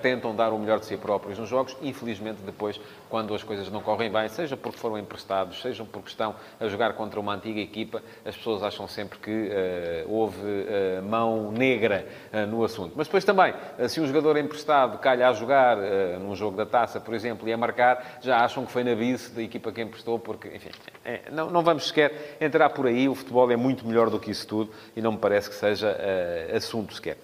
tentam 0.01 0.33
dar 0.33 0.53
o 0.53 0.57
melhor 0.57 0.79
de 0.79 0.85
si 0.85 0.95
próprios 0.95 1.37
nos 1.37 1.49
jogos. 1.49 1.75
Infelizmente, 1.81 2.41
depois, 2.45 2.79
quando 3.11 3.35
as 3.35 3.43
coisas 3.43 3.69
não 3.69 3.81
correm 3.81 4.11
bem, 4.11 4.27
seja 4.29 4.57
porque 4.57 4.79
foram 4.79 4.97
emprestados, 4.97 5.61
seja 5.61 5.85
porque 5.85 6.09
estão 6.09 6.33
a 6.59 6.67
jogar 6.67 6.93
contra 6.93 7.19
uma 7.19 7.35
antiga 7.35 7.59
equipa, 7.59 8.01
as 8.25 8.35
pessoas 8.35 8.63
acham 8.63 8.87
sempre 8.87 9.19
que 9.19 9.29
uh, 9.29 10.11
houve 10.11 10.39
uh, 10.39 11.03
mão 11.03 11.51
negra 11.51 12.07
no 12.49 12.63
assunto. 12.63 12.93
Mas 12.95 13.07
depois 13.07 13.25
também, 13.25 13.53
se 13.89 13.99
um 13.99 14.07
jogador 14.07 14.37
emprestado 14.37 14.97
calha 14.99 15.27
a 15.27 15.33
jogar 15.33 15.77
num 16.19 16.35
jogo 16.35 16.55
da 16.55 16.65
taça, 16.65 16.99
por 16.99 17.13
exemplo, 17.13 17.47
e 17.47 17.53
a 17.53 17.57
marcar, 17.57 18.19
já 18.21 18.37
acham 18.37 18.65
que 18.65 18.71
foi 18.71 18.83
na 18.83 18.95
vice 18.95 19.31
da 19.31 19.41
equipa 19.41 19.71
que 19.71 19.81
emprestou, 19.81 20.17
porque, 20.17 20.47
enfim, 20.47 20.69
é, 21.03 21.21
não, 21.31 21.49
não 21.49 21.61
vamos 21.61 21.87
sequer 21.87 22.37
entrar 22.39 22.69
por 22.69 22.87
aí 22.87 23.09
o 23.09 23.15
futebol 23.15 23.51
é 23.51 23.55
muito 23.55 23.85
melhor 23.85 24.09
do 24.09 24.19
que 24.19 24.31
isso 24.31 24.47
tudo 24.47 24.71
e 24.95 25.01
não 25.01 25.13
me 25.13 25.17
parece 25.17 25.49
que 25.49 25.55
seja 25.55 25.91
uh, 25.91 26.55
assunto 26.55 26.93
sequer. 26.93 27.17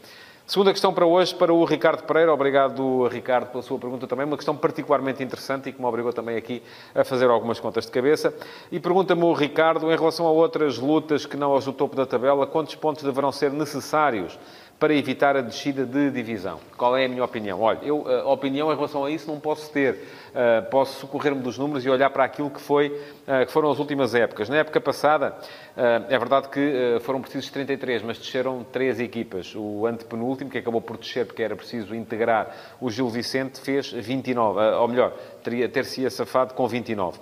Segunda 0.47 0.71
questão 0.71 0.93
para 0.93 1.05
hoje, 1.05 1.35
para 1.35 1.53
o 1.53 1.65
Ricardo 1.65 2.03
Pereira. 2.03 2.33
Obrigado, 2.33 3.05
Ricardo, 3.09 3.51
pela 3.51 3.61
sua 3.61 3.77
pergunta 3.77 4.07
também. 4.07 4.25
Uma 4.25 4.37
questão 4.37 4.55
particularmente 4.55 5.21
interessante 5.21 5.67
e 5.67 5.73
que 5.73 5.81
me 5.81 5.85
obrigou 5.85 6.13
também 6.13 6.37
aqui 6.37 6.63
a 6.95 7.03
fazer 7.03 7.29
algumas 7.29 7.59
contas 7.59 7.85
de 7.85 7.91
cabeça. 7.91 8.33
E 8.71 8.79
pergunta-me 8.79 9.23
o 9.23 9.33
Ricardo, 9.33 9.91
em 9.91 9.97
relação 9.97 10.25
a 10.25 10.31
outras 10.31 10.77
lutas 10.77 11.25
que 11.25 11.35
não 11.35 11.51
aos 11.51 11.65
do 11.65 11.73
topo 11.73 11.97
da 11.97 12.05
tabela, 12.05 12.47
quantos 12.47 12.75
pontos 12.75 13.03
deverão 13.03 13.29
ser 13.29 13.51
necessários 13.51 14.39
para 14.79 14.93
evitar 14.93 15.35
a 15.35 15.41
descida 15.41 15.85
de 15.85 16.11
divisão? 16.11 16.59
Qual 16.77 16.95
é 16.95 17.05
a 17.05 17.09
minha 17.09 17.23
opinião? 17.23 17.59
Olha, 17.61 17.79
eu, 17.81 18.05
eh, 18.07 18.21
a 18.21 18.29
opinião 18.29 18.71
em 18.71 18.75
relação 18.75 19.03
a 19.03 19.09
isso 19.09 19.27
não 19.27 19.39
posso 19.39 19.71
ter. 19.71 19.93
Uh, 20.27 20.69
posso 20.69 20.99
socorrer-me 20.99 21.41
dos 21.41 21.57
números 21.57 21.83
e 21.83 21.89
olhar 21.89 22.11
para 22.11 22.23
aquilo 22.23 22.51
que, 22.51 22.61
foi, 22.61 22.89
uh, 22.89 23.45
que 23.47 23.51
foram 23.51 23.71
as 23.71 23.79
últimas 23.79 24.13
épocas. 24.13 24.49
Na 24.49 24.57
época 24.57 24.79
passada, 24.79 25.35
é 25.75 26.17
verdade 26.17 26.49
que 26.49 26.97
foram 27.01 27.21
precisos 27.21 27.49
33, 27.51 28.01
mas 28.03 28.17
desceram 28.17 28.63
três 28.71 28.99
equipas. 28.99 29.55
O 29.55 29.85
antepenúltimo, 29.85 30.49
que 30.49 30.57
acabou 30.57 30.81
por 30.81 30.97
descer 30.97 31.25
porque 31.25 31.41
era 31.41 31.55
preciso 31.55 31.95
integrar 31.95 32.55
o 32.79 32.89
Gil 32.89 33.09
Vicente, 33.09 33.59
fez 33.59 33.91
29. 33.91 34.59
ou 34.59 34.87
melhor, 34.87 35.13
teria, 35.43 35.69
ter-se-ia 35.69 36.09
safado 36.09 36.55
com 36.55 36.67
29. 36.67 37.19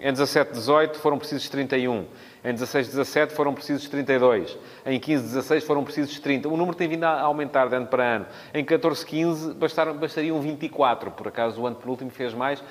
em 0.00 0.10
17, 0.10 0.52
18 0.52 0.98
foram 0.98 1.18
precisos 1.18 1.48
31. 1.48 2.06
Em 2.44 2.52
16, 2.52 2.88
17 2.88 3.34
foram 3.34 3.54
precisos 3.54 3.88
32. 3.88 4.58
Em 4.84 4.98
15, 4.98 5.22
16 5.22 5.64
foram 5.64 5.84
precisos 5.84 6.18
30. 6.18 6.48
O 6.48 6.56
número 6.56 6.76
tem 6.76 6.88
vindo 6.88 7.04
a 7.04 7.20
aumentar 7.20 7.68
de 7.68 7.76
ano 7.76 7.86
para 7.86 8.16
ano. 8.16 8.26
Em 8.52 8.64
14, 8.64 9.06
15 9.06 9.54
bastaram, 9.54 9.94
bastariam 9.94 10.40
24. 10.40 11.12
Por 11.12 11.28
acaso 11.28 11.60
o 11.60 11.66
ano 11.66 11.76
penúltimo 11.76 12.10
fez 12.10 12.34
mais, 12.34 12.62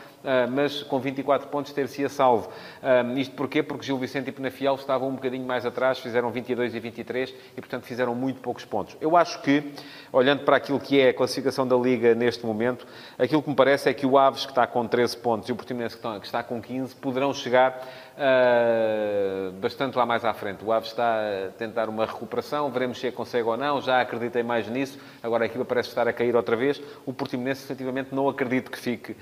mas 0.52 0.84
com 0.84 1.00
24 1.00 1.48
pontos 1.48 1.72
ter-se-ia 1.72 2.10
salvo. 2.10 2.50
Ah, 2.82 3.04
isto 3.16 3.36
porquê? 3.36 3.64
Porque 3.64 3.86
Gil 3.86 3.98
Vicente 3.98 4.30
e 4.30 4.32
Penafiel 4.32 4.76
estavam 4.76 5.10
um 5.10 5.16
bocadinho 5.16 5.46
mais 5.46 5.66
atrás, 5.66 6.00
fizeram 6.00 6.32
22 6.32 6.76
e 6.76 6.80
23 6.80 7.34
e, 7.58 7.62
portanto, 7.62 7.86
fizeram 7.86 8.14
muito 8.16 8.40
poucos 8.42 8.66
pontos. 8.66 8.96
Eu 9.02 9.16
acho 9.18 9.42
que, 9.42 9.72
olhando 10.12 10.44
para 10.44 10.58
aquilo 10.58 10.80
que 10.80 11.00
é 11.00 11.10
a 11.10 11.14
classificação 11.14 11.68
da 11.68 11.76
Liga 11.76 12.14
neste 12.16 12.46
momento, 12.46 12.86
aquilo 13.18 13.42
que 13.42 13.50
me 13.50 13.56
parece 13.56 13.90
é 13.90 13.94
que 13.94 14.06
o 14.06 14.18
Aves, 14.18 14.46
que 14.46 14.52
está 14.52 14.68
com 14.68 14.88
13 14.88 15.18
pontos, 15.18 15.50
e 15.50 15.52
o 15.52 15.56
Portimonense, 15.56 15.98
que 15.98 16.26
está 16.26 16.44
com 16.44 16.62
15, 16.62 16.96
poderão 16.96 17.34
chegar 17.34 17.82
Uh, 18.22 19.52
bastante 19.54 19.98
lá 19.98 20.06
mais 20.06 20.24
à 20.26 20.34
frente. 20.34 20.64
O 20.64 20.72
Aves 20.72 20.90
está 20.90 21.22
a 21.22 21.52
tentar 21.58 21.88
uma 21.90 22.06
recuperação, 22.06 22.70
veremos 22.70 23.00
se 23.00 23.08
a 23.08 23.12
consegue 23.12 23.48
ou 23.48 23.58
não. 23.58 23.82
Já 23.82 24.02
acreditei 24.02 24.44
mais 24.44 24.68
nisso, 24.68 25.00
agora 25.24 25.46
a 25.46 25.48
equipa 25.48 25.64
parece 25.64 25.90
estar 25.90 26.08
a 26.08 26.14
cair 26.14 26.36
outra 26.36 26.56
vez. 26.56 26.80
O 27.06 27.14
Portimonense, 27.14 27.64
efetivamente, 27.64 28.14
não 28.14 28.28
acredito 28.28 28.70
que 28.70 28.78
fique 28.78 29.14
uh, 29.14 29.18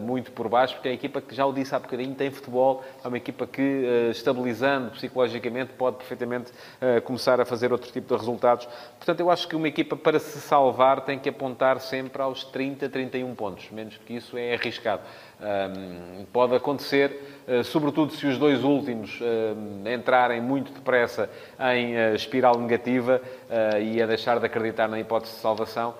muito 0.00 0.32
por 0.32 0.48
baixo, 0.48 0.74
porque 0.74 0.88
é 0.88 0.90
a 0.92 0.94
equipa 0.94 1.20
que, 1.20 1.34
já 1.34 1.46
o 1.46 1.52
disse 1.52 1.74
há 1.74 1.78
bocadinho, 1.78 2.14
tem 2.14 2.30
futebol, 2.30 2.84
é 3.04 3.08
uma 3.08 3.16
equipa 3.16 3.46
que, 3.46 3.60
uh, 3.60 4.10
estabilizando 4.10 4.90
psicologicamente, 4.90 5.72
pode 5.72 5.96
perfeitamente 5.96 6.50
uh, 6.50 7.00
começar 7.02 7.40
a 7.40 7.44
fazer 7.44 7.72
outro 7.72 7.90
tipo 7.90 8.12
de 8.12 8.18
resultados. 8.18 8.68
Portanto, 8.96 9.20
eu 9.20 9.30
acho 9.30 9.48
que 9.48 9.56
uma 9.56 9.68
equipa, 9.68 9.96
para 9.96 10.18
se 10.18 10.40
salvar, 10.40 11.02
tem 11.04 11.18
que 11.18 11.28
apontar 11.28 11.80
sempre 11.80 12.22
aos 12.22 12.44
30, 12.44 12.88
31 12.88 13.34
pontos. 13.34 13.70
Menos 13.70 13.96
que 13.98 14.14
isso 14.14 14.36
é 14.36 14.54
arriscado. 14.54 15.02
Pode 16.32 16.54
acontecer, 16.54 17.42
sobretudo 17.64 18.12
se 18.12 18.24
os 18.26 18.38
dois 18.38 18.62
últimos 18.62 19.18
entrarem 19.92 20.40
muito 20.40 20.72
depressa 20.72 21.28
em 21.74 21.94
espiral 22.14 22.56
negativa 22.60 23.20
e 23.82 24.00
a 24.00 24.06
deixar 24.06 24.38
de 24.38 24.46
acreditar 24.46 24.86
na 24.88 25.00
hipótese 25.00 25.34
de 25.34 25.40
salvação, 25.40 25.94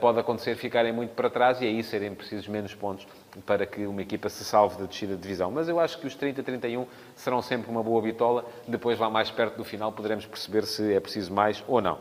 pode 0.00 0.18
acontecer 0.18 0.56
ficarem 0.56 0.92
muito 0.92 1.14
para 1.14 1.30
trás 1.30 1.60
e 1.60 1.66
aí 1.66 1.84
serem 1.84 2.14
precisos 2.14 2.48
menos 2.48 2.74
pontos 2.74 3.06
para 3.46 3.66
que 3.66 3.86
uma 3.86 4.02
equipa 4.02 4.28
se 4.28 4.44
salve 4.44 4.76
da 4.78 4.86
descida 4.86 5.14
de 5.14 5.22
divisão. 5.22 5.50
Mas 5.50 5.68
eu 5.68 5.78
acho 5.78 5.98
que 5.98 6.06
os 6.06 6.16
30-31 6.16 6.86
serão 7.14 7.40
sempre 7.40 7.70
uma 7.70 7.82
boa 7.82 8.02
bitola. 8.02 8.44
Depois, 8.66 8.98
lá 8.98 9.08
mais 9.08 9.30
perto 9.30 9.56
do 9.56 9.64
final, 9.64 9.92
poderemos 9.92 10.26
perceber 10.26 10.64
se 10.66 10.92
é 10.92 11.00
preciso 11.00 11.32
mais 11.32 11.62
ou 11.66 11.80
não. 11.80 11.98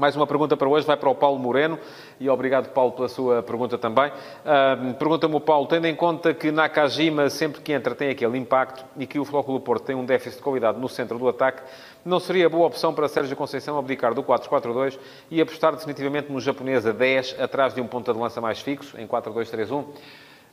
Mais 0.00 0.16
uma 0.16 0.26
pergunta 0.26 0.56
para 0.56 0.66
hoje 0.66 0.86
vai 0.86 0.96
para 0.96 1.10
o 1.10 1.14
Paulo 1.14 1.38
Moreno 1.38 1.78
e 2.18 2.26
obrigado, 2.30 2.70
Paulo, 2.70 2.92
pela 2.92 3.06
sua 3.06 3.42
pergunta 3.42 3.76
também. 3.76 4.10
Uh, 4.10 4.94
Pergunta-me 4.94 5.34
o 5.34 5.40
Paulo, 5.40 5.66
tendo 5.66 5.86
em 5.86 5.94
conta 5.94 6.32
que 6.32 6.50
Nakajima, 6.50 7.28
sempre 7.28 7.60
que 7.60 7.70
entra, 7.70 7.94
tem 7.94 8.08
aquele 8.08 8.38
impacto 8.38 8.82
e 8.96 9.06
que 9.06 9.18
o 9.18 9.26
Flóculo 9.26 9.60
Porto 9.60 9.84
tem 9.84 9.94
um 9.94 10.06
déficit 10.06 10.38
de 10.38 10.42
qualidade 10.42 10.78
no 10.80 10.88
centro 10.88 11.18
do 11.18 11.28
ataque, 11.28 11.60
não 12.02 12.18
seria 12.18 12.48
boa 12.48 12.66
opção 12.66 12.94
para 12.94 13.08
Sérgio 13.08 13.36
Conceição 13.36 13.76
abdicar 13.76 14.14
do 14.14 14.22
4-4-2 14.22 14.98
e 15.30 15.38
apostar 15.38 15.76
definitivamente 15.76 16.32
no 16.32 16.40
japonês 16.40 16.86
a 16.86 16.92
10, 16.92 17.36
atrás 17.38 17.74
de 17.74 17.82
um 17.82 17.86
ponta 17.86 18.14
de 18.14 18.18
lança 18.18 18.40
mais 18.40 18.58
fixo, 18.58 18.98
em 18.98 19.06
4-2-3-1? 19.06 19.84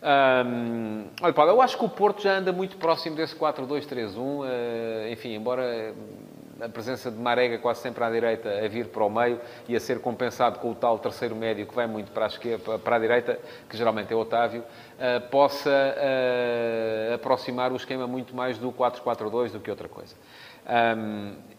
Um, 0.04 1.06
olha, 1.22 1.34
Paulo, 1.34 1.52
eu 1.52 1.62
acho 1.62 1.78
que 1.78 1.86
o 1.86 1.90
Porto 1.90 2.22
já 2.22 2.38
anda 2.38 2.52
muito 2.52 2.76
próximo 2.76 3.16
desse 3.16 3.34
4-2-3-1. 3.34 4.18
Uh, 4.18 4.44
ah, 4.44 5.10
enfim, 5.10 5.36
embora 5.36 5.96
a 6.62 6.70
presença 6.70 7.12
de 7.12 7.18
Marega 7.18 7.58
quase 7.58 7.82
sempre 7.82 8.04
à 8.04 8.10
direita 8.10 8.50
a 8.50 8.68
vir 8.68 8.88
para 8.88 9.04
o 9.04 9.10
meio 9.10 9.40
e 9.68 9.76
a 9.76 9.80
ser 9.80 10.00
compensado 10.00 10.60
com 10.60 10.72
o 10.72 10.76
tal 10.76 10.98
terceiro 11.00 11.36
médio 11.36 11.66
que 11.66 11.76
vai 11.76 11.88
muito 11.88 12.12
para 12.12 12.26
a, 12.26 12.28
esquerda, 12.28 12.80
para 12.80 12.96
a 12.96 13.00
direita, 13.00 13.40
que 13.70 13.78
geralmente 13.78 14.12
é 14.12 14.16
Otávio, 14.16 14.62
uh, 14.62 15.30
possa 15.30 15.70
uh, 15.70 17.14
aproximar 17.16 17.72
o 17.72 17.76
esquema 17.76 18.08
muito 18.08 18.36
mais 18.36 18.58
do 18.58 18.72
4-4-2 18.72 19.52
do 19.52 19.60
que 19.60 19.70
outra 19.70 19.88
coisa. 19.88 20.16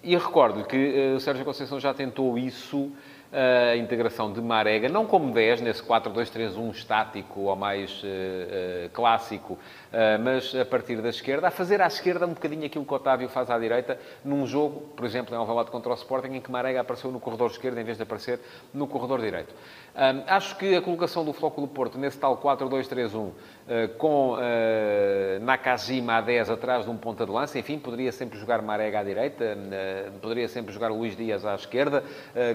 E 0.02 0.14
recordo-lhe 0.16 0.64
que 0.64 1.12
uh, 1.12 1.16
o 1.16 1.20
Sérgio 1.20 1.44
Conceição 1.44 1.80
já 1.80 1.94
tentou 1.94 2.36
isso 2.36 2.92
a 3.30 3.76
integração 3.76 4.32
de 4.32 4.40
Marega, 4.40 4.88
não 4.88 5.04
como 5.04 5.32
10, 5.32 5.60
nesse 5.60 5.82
4-2-3-1 5.82 6.70
estático 6.70 7.40
ou 7.40 7.56
mais 7.56 8.02
uh, 8.02 8.88
clássico, 8.92 9.54
uh, 9.54 9.58
mas 10.22 10.54
a 10.54 10.64
partir 10.64 11.02
da 11.02 11.10
esquerda, 11.10 11.48
a 11.48 11.50
fazer 11.50 11.82
à 11.82 11.86
esquerda 11.86 12.26
um 12.26 12.32
bocadinho 12.32 12.64
aquilo 12.64 12.84
que 12.84 12.92
o 12.92 12.96
Otávio 12.96 13.28
faz 13.28 13.50
à 13.50 13.58
direita, 13.58 13.98
num 14.24 14.46
jogo, 14.46 14.80
por 14.96 15.04
exemplo, 15.04 15.34
em 15.34 15.38
Alvalade 15.38 15.70
contra 15.70 15.90
o 15.90 15.94
Sporting, 15.94 16.36
em 16.36 16.40
que 16.40 16.50
Marega 16.50 16.80
apareceu 16.80 17.10
no 17.12 17.20
corredor 17.20 17.50
esquerdo 17.50 17.78
em 17.78 17.84
vez 17.84 17.98
de 17.98 18.02
aparecer 18.02 18.40
no 18.72 18.86
corredor 18.86 19.20
direito. 19.20 19.54
Um, 19.98 20.22
acho 20.28 20.56
que 20.56 20.76
a 20.76 20.80
colocação 20.80 21.24
do 21.24 21.32
Flóculo 21.32 21.66
Porto 21.66 21.98
nesse 21.98 22.18
tal 22.18 22.38
4-2-3-1, 22.38 23.30
com 23.98 24.36
Nakajima 25.42 26.14
a 26.14 26.20
10 26.22 26.48
atrás 26.50 26.84
de 26.84 26.90
um 26.90 26.96
ponta 26.96 27.26
de 27.26 27.32
lança, 27.32 27.58
enfim, 27.58 27.78
poderia 27.78 28.10
sempre 28.12 28.38
jogar 28.38 28.62
Marega 28.62 29.00
à 29.00 29.04
direita, 29.04 29.58
poderia 30.22 30.48
sempre 30.48 30.72
jogar 30.72 30.88
Luís 30.88 31.14
Dias 31.14 31.44
à 31.44 31.54
esquerda, 31.54 32.02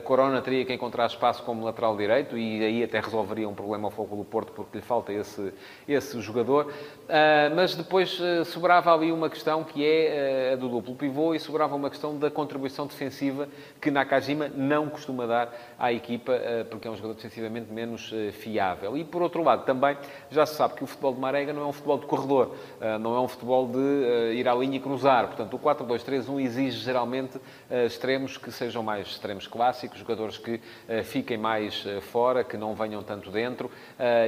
Corona 0.03 0.41
teria 0.41 0.65
que 0.65 0.73
encontrar 0.73 1.05
espaço 1.05 1.43
como 1.43 1.63
lateral 1.63 1.95
direito 1.95 2.35
e 2.35 2.63
aí 2.63 2.83
até 2.83 2.99
resolveria 2.99 3.47
um 3.47 3.53
problema 3.53 3.91
ao 3.95 4.05
do 4.05 4.23
Porto 4.23 4.51
porque 4.53 4.77
lhe 4.77 4.83
falta 4.83 5.13
esse, 5.13 5.53
esse 5.87 6.19
jogador. 6.21 6.65
Uh, 7.03 7.55
mas 7.55 7.75
depois 7.75 8.19
uh, 8.19 8.45
sobrava 8.45 8.93
ali 8.93 9.11
uma 9.11 9.29
questão 9.29 9.63
que 9.63 9.85
é 9.85 10.49
uh, 10.51 10.53
a 10.53 10.55
do 10.55 10.69
duplo 10.69 10.95
pivô 10.95 11.35
e 11.35 11.39
sobrava 11.39 11.75
uma 11.75 11.89
questão 11.89 12.17
da 12.17 12.31
contribuição 12.31 12.87
defensiva 12.87 13.47
que 13.81 13.91
Nakajima 13.91 14.47
não 14.47 14.89
costuma 14.89 15.25
dar 15.25 15.53
à 15.77 15.91
equipa 15.91 16.33
porque 16.69 16.87
é 16.87 16.91
um 16.91 16.95
jogador 16.95 17.15
defensivamente 17.33 17.71
menos 17.71 18.13
fiável. 18.33 18.95
E 18.95 19.03
por 19.03 19.21
outro 19.21 19.43
lado, 19.43 19.65
também 19.65 19.97
já 20.29 20.45
se 20.45 20.55
sabe 20.55 20.75
que 20.75 20.83
o 20.83 20.87
futebol 20.87 21.13
de 21.13 21.19
Marega 21.19 21.51
não 21.51 21.63
é 21.63 21.65
um 21.65 21.71
futebol 21.71 21.97
de 21.97 22.05
corredor, 22.05 22.55
não 23.01 23.15
é 23.15 23.19
um 23.19 23.27
futebol 23.27 23.67
de 23.67 24.35
ir 24.35 24.47
à 24.47 24.53
linha 24.53 24.77
e 24.77 24.79
cruzar. 24.79 25.27
Portanto, 25.27 25.55
o 25.55 25.59
4-2-3-1 25.59 26.41
exige 26.41 26.79
geralmente 26.79 27.39
extremos 27.85 28.37
que 28.37 28.51
sejam 28.51 28.83
mais 28.83 29.07
extremos 29.07 29.47
clássicos, 29.47 29.99
jogadores 29.99 30.37
que 30.37 30.59
fiquem 31.05 31.37
mais 31.37 31.85
fora, 32.11 32.43
que 32.43 32.55
não 32.55 32.75
venham 32.75 33.01
tanto 33.01 33.31
dentro. 33.31 33.71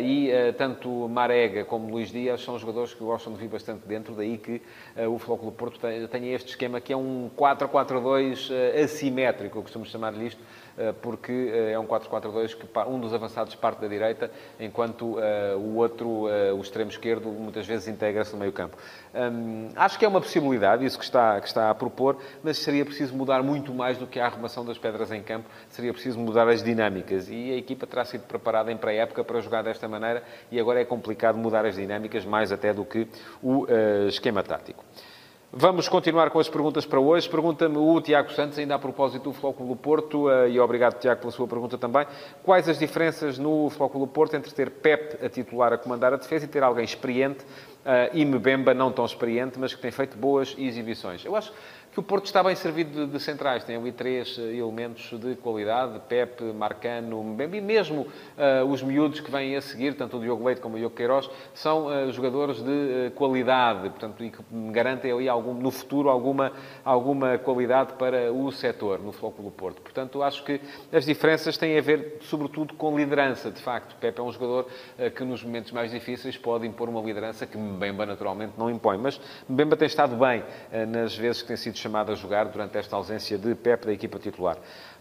E 0.03 0.31
tanto 0.57 0.89
Marega 1.07 1.63
como 1.63 1.89
Luís 1.89 2.11
Dias 2.11 2.41
são 2.41 2.57
jogadores 2.57 2.93
que 2.93 3.03
gostam 3.03 3.33
de 3.33 3.39
vir 3.39 3.49
bastante 3.49 3.85
dentro, 3.87 4.15
daí 4.15 4.37
que 4.37 4.61
o 5.07 5.19
Flóculo 5.19 5.51
Porto 5.51 5.79
tenha 6.09 6.33
este 6.33 6.49
esquema 6.49 6.81
que 6.81 6.91
é 6.91 6.97
um 6.97 7.29
4-4-2 7.37 8.51
assimétrico, 8.83 9.61
costumo 9.61 9.85
chamar-lhe 9.85 10.27
isto, 10.27 10.41
eh, 10.41 10.64
porque 11.01 11.31
eh, 11.31 11.71
é 11.71 11.79
um 11.79 11.85
4-4-2 11.85 12.55
que 12.55 12.67
um 12.87 12.99
dos 12.99 13.13
avançados 13.13 13.55
parte 13.55 13.79
da 13.81 13.87
direita, 13.87 14.29
enquanto 14.59 15.17
eh, 15.19 15.55
o 15.55 15.75
outro, 15.75 16.25
o 16.55 16.61
extremo 16.61 16.89
esquerdo, 16.89 17.29
muitas 17.29 17.65
vezes 17.65 17.87
integra-se 17.87 18.33
no 18.33 18.39
meio 18.39 18.51
campo. 18.51 18.77
Hum, 19.13 19.69
acho 19.75 19.97
que 19.97 20.05
é 20.05 20.07
uma 20.07 20.19
possibilidade, 20.19 20.85
isso 20.85 20.97
que 20.97 21.05
está, 21.05 21.39
que 21.39 21.47
está 21.47 21.69
a 21.69 21.75
propor, 21.75 22.17
mas 22.43 22.57
seria 22.57 22.85
preciso 22.85 23.15
mudar 23.15 23.41
muito 23.41 23.73
mais 23.73 23.97
do 23.97 24.05
que 24.05 24.19
a 24.19 24.25
arrumação 24.25 24.65
das 24.65 24.77
pedras 24.77 25.11
em 25.11 25.21
campo, 25.21 25.47
seria 25.69 25.93
preciso 25.93 26.19
mudar 26.19 26.47
as 26.47 26.61
dinâmicas. 26.61 27.29
E 27.29 27.51
a 27.51 27.57
equipa 27.57 27.87
terá 27.87 28.03
sido 28.03 28.23
preparada 28.23 28.71
em 28.71 28.77
pré-época 28.77 29.23
para 29.23 29.39
jogar 29.39 29.63
desta 29.63 29.87
maneira 29.87 30.23
e 30.51 30.59
agora 30.59 30.81
é 30.81 30.85
complicado 30.85 31.37
mudar 31.37 31.65
as 31.65 31.75
dinâmicas 31.75 32.25
mais 32.25 32.51
até 32.51 32.73
do 32.73 32.83
que 32.83 33.07
o 33.41 33.65
esquema 34.07 34.43
tático. 34.43 34.83
Vamos 35.57 35.87
continuar 35.87 36.31
com 36.31 36.37
as 36.37 36.49
perguntas 36.49 36.85
para 36.85 36.99
hoje. 36.99 37.29
Pergunta-me 37.29 37.77
o 37.77 38.01
Tiago 38.01 38.29
Santos, 38.33 38.59
ainda 38.59 38.75
a 38.75 38.79
propósito 38.79 39.23
do 39.23 39.31
Flóculo 39.31 39.73
Porto, 39.73 40.29
eh, 40.29 40.49
e 40.49 40.59
obrigado, 40.59 40.99
Tiago, 40.99 41.21
pela 41.21 41.31
sua 41.31 41.47
pergunta 41.47 41.77
também. 41.77 42.05
Quais 42.43 42.67
as 42.67 42.77
diferenças 42.77 43.37
no 43.37 43.69
Flóculo 43.69 44.05
Porto 44.05 44.35
entre 44.35 44.53
ter 44.53 44.69
Pep 44.69 45.25
a 45.25 45.29
titular 45.29 45.71
a 45.71 45.77
comandar 45.77 46.11
a 46.11 46.17
defesa 46.17 46.43
e 46.43 46.47
ter 46.49 46.61
alguém 46.61 46.83
experiente 46.83 47.45
uh, 47.85 48.11
e 48.13 48.25
Mbemba 48.25 48.73
não 48.73 48.91
tão 48.91 49.05
experiente, 49.05 49.57
mas 49.57 49.73
que 49.73 49.81
tem 49.81 49.91
feito 49.91 50.17
boas 50.17 50.53
exibições? 50.57 51.23
Eu 51.23 51.37
acho 51.37 51.53
que 51.95 51.99
o 52.01 52.03
Porto 52.03 52.25
está 52.25 52.43
bem 52.43 52.53
servido 52.55 53.05
de, 53.05 53.13
de 53.13 53.19
centrais. 53.21 53.63
Tem 53.63 53.77
ali 53.77 53.89
três 53.89 54.37
uh, 54.37 54.41
elementos 54.41 55.17
de 55.17 55.33
qualidade, 55.37 55.97
Pepe, 56.09 56.43
Marcano, 56.43 57.23
Mbembe, 57.23 57.59
e 57.59 57.61
mesmo 57.61 58.01
uh, 58.01 58.65
os 58.69 58.83
miúdos 58.83 59.21
que 59.21 59.31
vêm 59.31 59.55
a 59.55 59.61
seguir, 59.61 59.95
tanto 59.95 60.17
o 60.17 60.19
Diogo 60.19 60.45
Leite 60.45 60.59
como 60.59 60.75
o 60.75 60.77
Diogo 60.77 60.93
Queiroz, 60.93 61.29
são 61.53 61.85
uh, 61.85 62.11
jogadores 62.11 62.61
de 62.61 63.11
qualidade, 63.15 63.89
portanto, 63.91 64.25
e 64.25 64.29
que 64.29 64.43
garantem 64.73 65.09
ali 65.09 65.29
algum, 65.29 65.53
no 65.53 65.71
futuro 65.71 66.09
alguma, 66.09 66.51
alguma 66.83 67.37
qualidade 67.37 67.93
para 67.93 68.29
o 68.29 68.51
setor, 68.51 68.99
no 68.99 69.13
Flóculo 69.13 69.49
Porto. 69.49 69.81
Portanto, 69.81 70.21
acho 70.21 70.43
que 70.43 70.59
as 70.91 71.05
diferenças 71.05 71.57
têm 71.57 71.77
a 71.77 71.81
ver, 71.81 72.17
sobretudo, 72.23 72.73
com 72.73 72.97
liderança, 72.97 73.49
de 73.49 73.61
facto. 73.61 73.95
Pepe 74.01 74.19
é 74.19 74.23
um 74.23 74.33
jogador 74.33 74.67
que, 75.15 75.23
nos 75.23 75.41
momentos 75.41 75.71
mais 75.71 75.91
difíceis, 75.91 76.35
pode 76.35 76.67
impor 76.67 76.89
uma 76.89 76.99
liderança 76.99 77.45
que 77.45 77.57
Mbemba, 77.57 78.05
naturalmente, 78.05 78.51
não 78.57 78.69
impõe. 78.69 78.97
Mas 78.97 79.17
Mbemba 79.47 79.77
tem 79.77 79.85
estado 79.85 80.17
bem 80.17 80.43
nas 80.89 81.15
vezes 81.15 81.41
que 81.41 81.47
tem 81.47 81.55
sido 81.55 81.84
chamado 81.85 82.11
a 82.11 82.15
jogar 82.15 82.45
durante 82.45 82.75
esta 82.79 82.95
ausência 82.95 83.37
de 83.37 83.53
Pep 83.53 83.85
da 83.85 83.93
equipa 83.93 84.17
titular. 84.17 84.57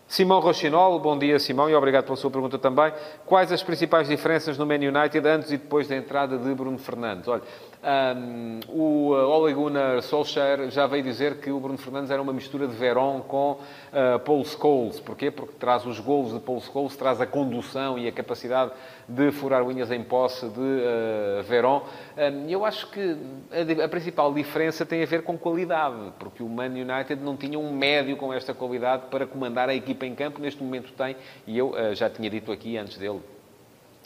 Simão 0.07 0.39
Rochinol, 0.39 1.01
bom 1.01 1.19
dia 1.19 1.39
Simão 1.39 1.71
e 1.71 1.75
obrigado 1.75 2.05
pela 2.05 2.17
sua 2.17 2.31
pergunta 2.31 2.59
também. 2.59 2.93
Quais 3.25 3.51
as 3.51 3.63
principais 3.63 4.07
diferenças 4.07 4.59
no 4.59 4.67
Man 4.67 4.75
United 4.75 5.27
antes 5.27 5.51
e 5.51 5.57
depois 5.57 5.89
da 5.89 5.97
entrada 5.97 6.37
de 6.37 6.55
Bruno 6.55 6.77
Fernandes? 6.77 7.27
Olha, 7.27 7.43
um, 7.85 8.61
o 8.69 9.11
uh, 9.11 9.29
Ole 9.29 9.53
Gunnar 9.53 10.01
Solskjaer 10.01 10.71
já 10.71 10.87
veio 10.87 11.03
dizer 11.03 11.37
que 11.37 11.51
o 11.51 11.61
Bruno 11.61 11.77
Fernandes 11.77 12.11
era 12.11 12.23
uma 12.23 12.33
mistura 12.33 12.67
de 12.67 12.75
Verón 12.75 13.21
com 13.21 13.53
uh, 13.53 14.19
Paul 14.25 14.43
Scholes. 14.45 15.01
Porquê? 15.01 15.31
Porque 15.31 15.55
traz 15.59 15.85
os 15.85 16.01
golos 16.01 16.33
de 16.33 16.41
Paul 16.41 16.61
Scholes, 16.61 16.97
traz 16.97 17.21
a 17.21 17.27
condução 17.27 17.99
e 17.99 18.09
a 18.09 18.13
capacidade 18.13 18.73
de 19.07 19.31
furar 19.33 19.63
unhas 19.63 19.91
em 19.91 20.03
posse 20.03 20.49
de 20.49 20.61
uh, 20.61 21.43
Verón. 21.43 21.83
Um, 22.17 22.49
eu 22.49 22.65
acho 22.65 22.91
que 22.91 23.17
a, 23.53 23.85
a, 23.85 23.89
principal 23.89 24.33
diferença 24.33 24.87
tem 24.87 25.03
a 25.03 25.07
ver 25.07 25.23
com 25.23 25.37
qualidade, 25.37 26.13
porque 26.19 26.43
o 26.43 26.49
Man 26.49 26.71
United 26.71 27.17
não 27.17 27.37
tinha 27.37 27.59
um 27.59 27.71
médio 27.71 28.17
com 28.17 28.33
esta 28.33 28.55
qualidade 28.55 29.05
para 29.11 29.27
comandar 29.27 29.69
a 29.69 29.75
equipa 29.75 30.07
em 30.07 30.15
campo. 30.15 30.41
Neste 30.41 30.63
momento 30.63 30.91
tem, 30.93 31.17
e 31.47 31.59
eu 31.59 31.73
uh, 31.73 31.95
já 31.95 32.09
tinha 32.09 32.31
dito 32.31 32.51
aqui 32.51 32.79
antes 32.79 32.97
dele 32.97 33.21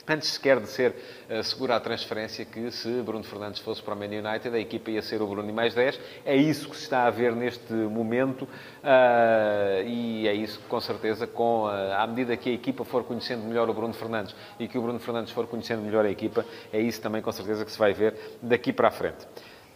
antes 0.09 0.29
sequer 0.29 0.59
de 0.59 0.67
ser 0.67 0.95
uh, 1.29 1.43
segura 1.43 1.75
a 1.75 1.79
transferência, 1.79 2.43
que 2.43 2.71
se 2.71 2.89
Bruno 3.03 3.23
Fernandes 3.23 3.59
fosse 3.59 3.81
para 3.81 3.93
o 3.93 3.97
Man 3.97 4.05
United, 4.05 4.49
a 4.49 4.59
equipa 4.59 4.89
ia 4.89 5.01
ser 5.01 5.21
o 5.21 5.27
Bruno 5.27 5.47
e 5.49 5.53
mais 5.53 5.73
10. 5.73 5.99
É 6.25 6.35
isso 6.35 6.67
que 6.67 6.75
se 6.75 6.83
está 6.83 7.05
a 7.05 7.09
ver 7.09 7.35
neste 7.35 7.71
momento 7.73 8.43
uh, 8.43 9.85
e 9.85 10.27
é 10.27 10.33
isso 10.33 10.59
que, 10.59 10.65
com 10.65 10.81
certeza, 10.81 11.27
com, 11.27 11.65
uh, 11.65 11.93
à 11.97 12.07
medida 12.07 12.35
que 12.35 12.49
a 12.49 12.53
equipa 12.53 12.83
for 12.83 13.03
conhecendo 13.03 13.43
melhor 13.43 13.69
o 13.69 13.73
Bruno 13.73 13.93
Fernandes 13.93 14.35
e 14.59 14.67
que 14.67 14.77
o 14.77 14.81
Bruno 14.81 14.99
Fernandes 14.99 15.31
for 15.31 15.45
conhecendo 15.47 15.83
melhor 15.83 16.05
a 16.05 16.09
equipa, 16.09 16.45
é 16.73 16.79
isso 16.79 16.99
também, 17.01 17.21
com 17.21 17.31
certeza, 17.31 17.63
que 17.63 17.71
se 17.71 17.77
vai 17.77 17.93
ver 17.93 18.15
daqui 18.41 18.73
para 18.73 18.87
a 18.87 18.91
frente. 18.91 19.27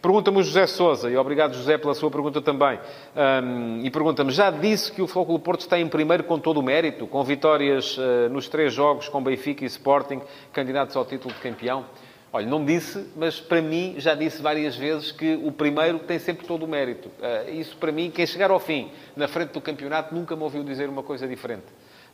Pergunta-me 0.04 0.36
o 0.36 0.42
José 0.42 0.66
Sousa, 0.66 1.08
e 1.08 1.16
obrigado, 1.16 1.54
José, 1.54 1.78
pela 1.78 1.94
sua 1.94 2.10
pergunta 2.10 2.42
também. 2.42 2.78
Um, 3.16 3.80
e 3.82 3.90
pergunta-me, 3.90 4.30
já 4.32 4.50
disse 4.50 4.92
que 4.92 5.00
o 5.00 5.06
Flóculo 5.06 5.38
Porto 5.38 5.62
está 5.62 5.80
em 5.80 5.88
primeiro 5.88 6.24
com 6.24 6.38
todo 6.38 6.60
o 6.60 6.62
mérito, 6.62 7.06
com 7.06 7.24
vitórias 7.24 7.96
uh, 7.96 8.28
nos 8.30 8.46
três 8.46 8.74
jogos 8.74 9.08
com 9.08 9.22
Benfica 9.22 9.64
e 9.64 9.66
Sporting, 9.66 10.20
candidatos 10.52 10.94
ao 10.94 11.06
título 11.06 11.32
de 11.32 11.40
campeão? 11.40 11.86
Olha, 12.30 12.46
não 12.46 12.62
disse, 12.62 13.08
mas 13.16 13.40
para 13.40 13.62
mim 13.62 13.94
já 13.96 14.14
disse 14.14 14.42
várias 14.42 14.76
vezes 14.76 15.10
que 15.10 15.40
o 15.42 15.50
primeiro 15.50 15.98
tem 16.00 16.18
sempre 16.18 16.46
todo 16.46 16.66
o 16.66 16.68
mérito. 16.68 17.08
Uh, 17.08 17.54
isso 17.54 17.74
para 17.78 17.90
mim, 17.90 18.10
quem 18.10 18.26
chegar 18.26 18.50
ao 18.50 18.60
fim, 18.60 18.90
na 19.16 19.26
frente 19.26 19.52
do 19.52 19.60
campeonato, 19.62 20.14
nunca 20.14 20.36
me 20.36 20.42
ouviu 20.42 20.62
dizer 20.62 20.86
uma 20.86 21.02
coisa 21.02 21.26
diferente. 21.26 21.64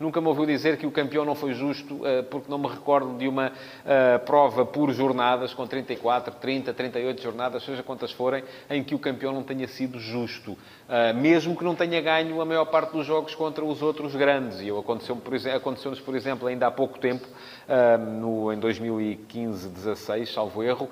Nunca 0.01 0.19
me 0.19 0.29
ouviu 0.29 0.47
dizer 0.47 0.79
que 0.79 0.87
o 0.87 0.91
campeão 0.91 1.27
não 1.27 1.35
foi 1.35 1.53
justo, 1.53 2.07
eh, 2.07 2.23
porque 2.23 2.51
não 2.51 2.57
me 2.57 2.67
recordo 2.67 3.19
de 3.19 3.29
uma 3.29 3.53
eh, 3.85 4.17
prova 4.17 4.65
por 4.65 4.91
jornadas, 4.95 5.53
com 5.53 5.67
34, 5.67 6.37
30, 6.41 6.73
38 6.73 7.21
jornadas, 7.23 7.63
seja 7.63 7.83
quantas 7.83 8.11
forem, 8.11 8.43
em 8.71 8.83
que 8.83 8.95
o 8.95 8.99
campeão 8.99 9.31
não 9.31 9.43
tenha 9.43 9.69
sido 9.69 10.01
justo. 10.01 10.57
Eh, 10.89 11.13
mesmo 11.13 11.55
que 11.55 11.63
não 11.63 11.75
tenha 11.75 12.01
ganho 12.01 12.41
a 12.41 12.47
maior 12.47 12.65
parte 12.65 12.93
dos 12.93 13.05
jogos 13.05 13.35
contra 13.35 13.63
os 13.63 13.83
outros 13.83 14.17
grandes. 14.17 14.63
E 14.63 14.71
aconteceu-nos, 14.71 15.23
por, 15.23 15.35
exemplo, 15.35 15.59
aconteceu 15.59 15.93
por 16.03 16.17
exemplo, 16.17 16.49
ainda 16.49 16.67
há 16.67 16.71
pouco 16.71 16.99
tempo, 16.99 17.29
no, 18.19 18.53
em 18.53 18.59
2015, 18.59 19.69
16, 19.69 20.33
salvo 20.33 20.63
erro, 20.63 20.89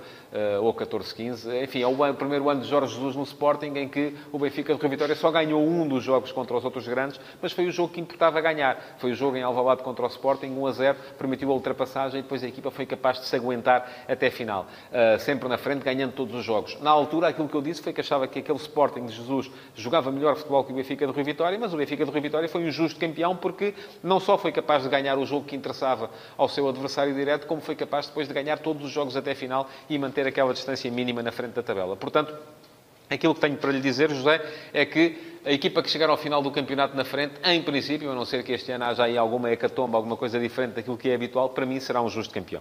ou 0.61 0.73
14, 0.75 1.15
15. 1.15 1.63
Enfim, 1.63 1.83
é 1.83 1.87
o 1.87 2.15
primeiro 2.15 2.49
ano 2.49 2.61
de 2.61 2.69
Jorge 2.69 2.95
Jesus 2.95 3.17
no 3.17 3.23
Sporting, 3.23 3.73
em 3.77 3.89
que 3.89 4.15
o 4.33 4.39
Benfica 4.39 4.75
de 4.75 4.89
Vitória 4.89 5.15
só 5.15 5.31
ganhou 5.31 5.63
um 5.63 5.87
dos 5.87 6.05
jogos 6.05 6.33
contra 6.33 6.57
os 6.57 6.65
outros 6.65 6.87
grandes, 6.87 7.21
mas 7.41 7.53
foi 7.53 7.67
o 7.67 7.73
jogo 7.73 7.93
que 7.93 8.01
importava 8.01 8.41
ganhar 8.41 8.59
foi 8.99 9.13
o 9.13 9.15
jogo 9.15 9.37
em 9.37 9.43
Alvalade 9.43 9.83
contra 9.83 10.05
o 10.05 10.09
Sporting, 10.09 10.49
1 10.49 10.67
a 10.67 10.73
0, 10.73 10.99
permitiu 11.19 11.51
a 11.51 11.55
ultrapassagem 11.55 12.21
e 12.21 12.23
depois 12.23 12.43
a 12.43 12.49
equipa 12.49 12.71
foi 12.71 12.87
capaz 12.87 13.21
de 13.21 13.27
se 13.27 13.37
aguentar 13.37 13.89
até 14.09 14.31
final. 14.31 14.67
Uh, 14.91 15.19
sempre 15.21 15.49
na 15.49 15.59
frente, 15.59 15.83
ganhando 15.83 16.13
todos 16.13 16.35
os 16.35 16.45
jogos. 16.45 16.81
Na 16.81 16.91
altura, 16.91 17.29
aquilo 17.29 17.49
que 17.49 17.55
eu 17.55 17.63
disse 17.63 17.83
foi 17.83 17.93
que 17.93 18.01
achava 18.01 18.27
que 18.27 18.39
aquele 18.39 18.59
Sporting 18.59 19.07
de 19.07 19.15
Jesus 19.15 19.51
jogava 19.75 20.11
melhor 20.11 20.37
futebol 20.37 20.65
que 20.65 20.73
o 20.73 20.75
Benfica 20.75 21.07
de 21.07 21.13
Rio 21.13 21.25
Vitória, 21.25 21.59
mas 21.59 21.73
o 21.73 21.77
Benfica 21.77 22.05
de 22.05 22.11
Rio 22.11 22.23
Vitória 22.23 22.49
foi 22.49 22.65
um 22.65 22.71
justo 22.71 22.99
campeão 22.99 23.37
porque 23.37 23.75
não 24.03 24.21
só 24.21 24.37
foi 24.37 24.53
capaz 24.53 24.83
de 24.83 24.89
ganhar 24.89 25.19
o 25.19 25.25
jogo 25.25 25.47
que 25.47 25.57
interessava 25.57 26.11
ao 26.37 26.49
seu 26.59 26.69
adversário 26.69 27.15
direto, 27.15 27.47
como 27.47 27.61
foi 27.61 27.77
capaz 27.77 28.09
depois 28.09 28.27
de 28.27 28.35
ganhar 28.35 28.59
todos 28.59 28.85
os 28.85 28.91
jogos 28.91 29.17
até 29.17 29.31
a 29.31 29.37
final 29.37 29.71
e 29.89 29.97
manter 29.97 30.27
aquela 30.27 30.53
distância 30.53 30.91
mínima 30.91 31.23
na 31.23 31.31
frente 31.31 31.53
da 31.53 31.63
tabela. 31.63 31.97
Portanto, 31.97 32.35
Aquilo 33.11 33.35
que 33.35 33.41
tenho 33.41 33.57
para 33.57 33.73
lhe 33.73 33.81
dizer, 33.81 34.11
José, 34.11 34.39
é 34.71 34.85
que 34.85 35.17
a 35.43 35.51
equipa 35.51 35.83
que 35.83 35.89
chegar 35.89 36.11
ao 36.11 36.19
final 36.19 36.43
do 36.43 36.51
campeonato 36.51 36.95
na 36.95 37.07
frente, 37.07 37.37
em 37.43 37.63
princípio, 37.63 38.11
a 38.11 38.15
não 38.15 38.27
ser 38.27 38.43
que 38.45 38.53
este 38.53 38.71
ano 38.71 38.85
haja 38.85 39.05
aí 39.05 39.17
alguma 39.17 39.51
hecatomba, 39.51 39.97
alguma 39.97 40.15
coisa 40.15 40.39
diferente 40.39 40.75
daquilo 40.75 40.99
que 40.99 41.09
é 41.09 41.15
habitual, 41.15 41.49
para 41.49 41.65
mim 41.65 41.81
será 41.81 42.03
um 42.03 42.09
justo 42.11 42.35
campeão. 42.35 42.61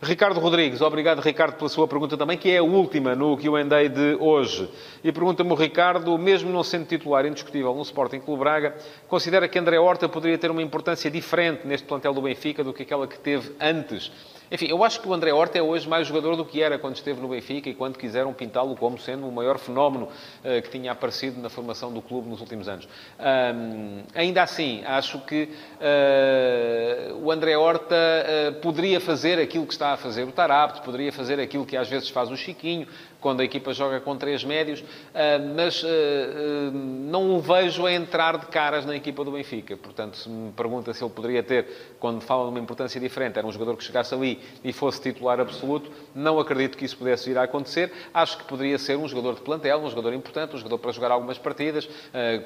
Ricardo 0.00 0.38
Rodrigues, 0.38 0.80
obrigado 0.80 1.20
Ricardo 1.20 1.56
pela 1.56 1.68
sua 1.68 1.88
pergunta 1.88 2.16
também, 2.16 2.38
que 2.38 2.48
é 2.52 2.58
a 2.58 2.62
última 2.62 3.16
no 3.16 3.36
Q&A 3.36 3.88
de 3.88 4.16
hoje. 4.20 4.70
E 5.02 5.10
pergunta-me 5.10 5.50
o 5.50 5.56
Ricardo, 5.56 6.16
mesmo 6.16 6.52
não 6.52 6.62
sendo 6.62 6.86
titular 6.86 7.26
indiscutível 7.26 7.74
no 7.74 7.82
Sporting 7.82 8.20
Clube 8.20 8.38
Braga, 8.38 8.76
considera 9.08 9.48
que 9.48 9.58
André 9.58 9.76
Horta 9.76 10.08
poderia 10.08 10.38
ter 10.38 10.52
uma 10.52 10.62
importância 10.62 11.10
diferente 11.10 11.66
neste 11.66 11.84
plantel 11.84 12.14
do 12.14 12.22
Benfica 12.22 12.62
do 12.62 12.72
que 12.72 12.84
aquela 12.84 13.08
que 13.08 13.18
teve 13.18 13.52
antes? 13.60 14.12
Enfim, 14.50 14.66
eu 14.66 14.82
acho 14.82 15.00
que 15.00 15.08
o 15.08 15.12
André 15.12 15.32
Horta 15.32 15.58
é 15.58 15.62
hoje 15.62 15.86
mais 15.88 16.06
jogador 16.06 16.34
do 16.34 16.44
que 16.44 16.62
era 16.62 16.78
quando 16.78 16.96
esteve 16.96 17.20
no 17.20 17.28
Benfica 17.28 17.68
e 17.68 17.74
quando 17.74 17.98
quiseram 17.98 18.32
pintá-lo 18.32 18.74
como 18.76 18.98
sendo 18.98 19.28
o 19.28 19.32
maior 19.32 19.58
fenómeno 19.58 20.06
uh, 20.06 20.62
que 20.62 20.70
tinha 20.70 20.92
aparecido 20.92 21.40
na 21.40 21.50
formação 21.50 21.92
do 21.92 22.00
clube 22.00 22.28
nos 22.28 22.40
últimos 22.40 22.66
anos. 22.68 22.88
Um, 23.18 24.02
ainda 24.14 24.42
assim, 24.42 24.82
acho 24.86 25.18
que 25.20 25.50
uh, 25.80 27.14
o 27.22 27.30
André 27.30 27.56
Horta 27.56 27.94
uh, 27.94 28.54
poderia 28.60 29.00
fazer 29.00 29.38
aquilo 29.38 29.66
que 29.66 29.74
está 29.74 29.92
a 29.92 29.96
fazer 29.96 30.24
o 30.24 30.32
Tarapte, 30.32 30.80
poderia 30.80 31.12
fazer 31.12 31.38
aquilo 31.38 31.66
que 31.66 31.76
às 31.76 31.88
vezes 31.88 32.08
faz 32.08 32.30
o 32.30 32.36
Chiquinho, 32.36 32.86
quando 33.20 33.40
a 33.40 33.44
equipa 33.44 33.72
joga 33.72 34.00
com 34.00 34.16
três 34.16 34.44
médios, 34.44 34.84
ah, 35.14 35.38
mas 35.54 35.84
ah, 35.84 35.88
ah, 35.88 36.70
não 36.72 37.36
o 37.36 37.40
vejo 37.40 37.86
a 37.86 37.92
entrar 37.92 38.38
de 38.38 38.46
caras 38.46 38.86
na 38.86 38.94
equipa 38.94 39.24
do 39.24 39.32
Benfica. 39.32 39.76
Portanto, 39.76 40.16
se 40.16 40.28
me 40.28 40.52
pergunta 40.52 40.92
se 40.94 41.02
ele 41.02 41.12
poderia 41.12 41.42
ter, 41.42 41.94
quando 41.98 42.20
fala 42.20 42.44
de 42.44 42.50
uma 42.50 42.60
importância 42.60 43.00
diferente, 43.00 43.38
era 43.38 43.46
um 43.46 43.52
jogador 43.52 43.76
que 43.76 43.84
chegasse 43.84 44.14
ali 44.14 44.40
e 44.62 44.72
fosse 44.72 45.00
titular 45.00 45.40
absoluto, 45.40 45.90
não 46.14 46.38
acredito 46.38 46.76
que 46.76 46.84
isso 46.84 46.96
pudesse 46.96 47.28
vir 47.28 47.38
a 47.38 47.42
acontecer. 47.42 47.92
Acho 48.14 48.38
que 48.38 48.44
poderia 48.44 48.78
ser 48.78 48.96
um 48.96 49.08
jogador 49.08 49.34
de 49.34 49.40
plantel, 49.40 49.78
um 49.78 49.90
jogador 49.90 50.12
importante, 50.12 50.54
um 50.54 50.58
jogador 50.58 50.78
para 50.78 50.92
jogar 50.92 51.10
algumas 51.10 51.38
partidas, 51.38 51.88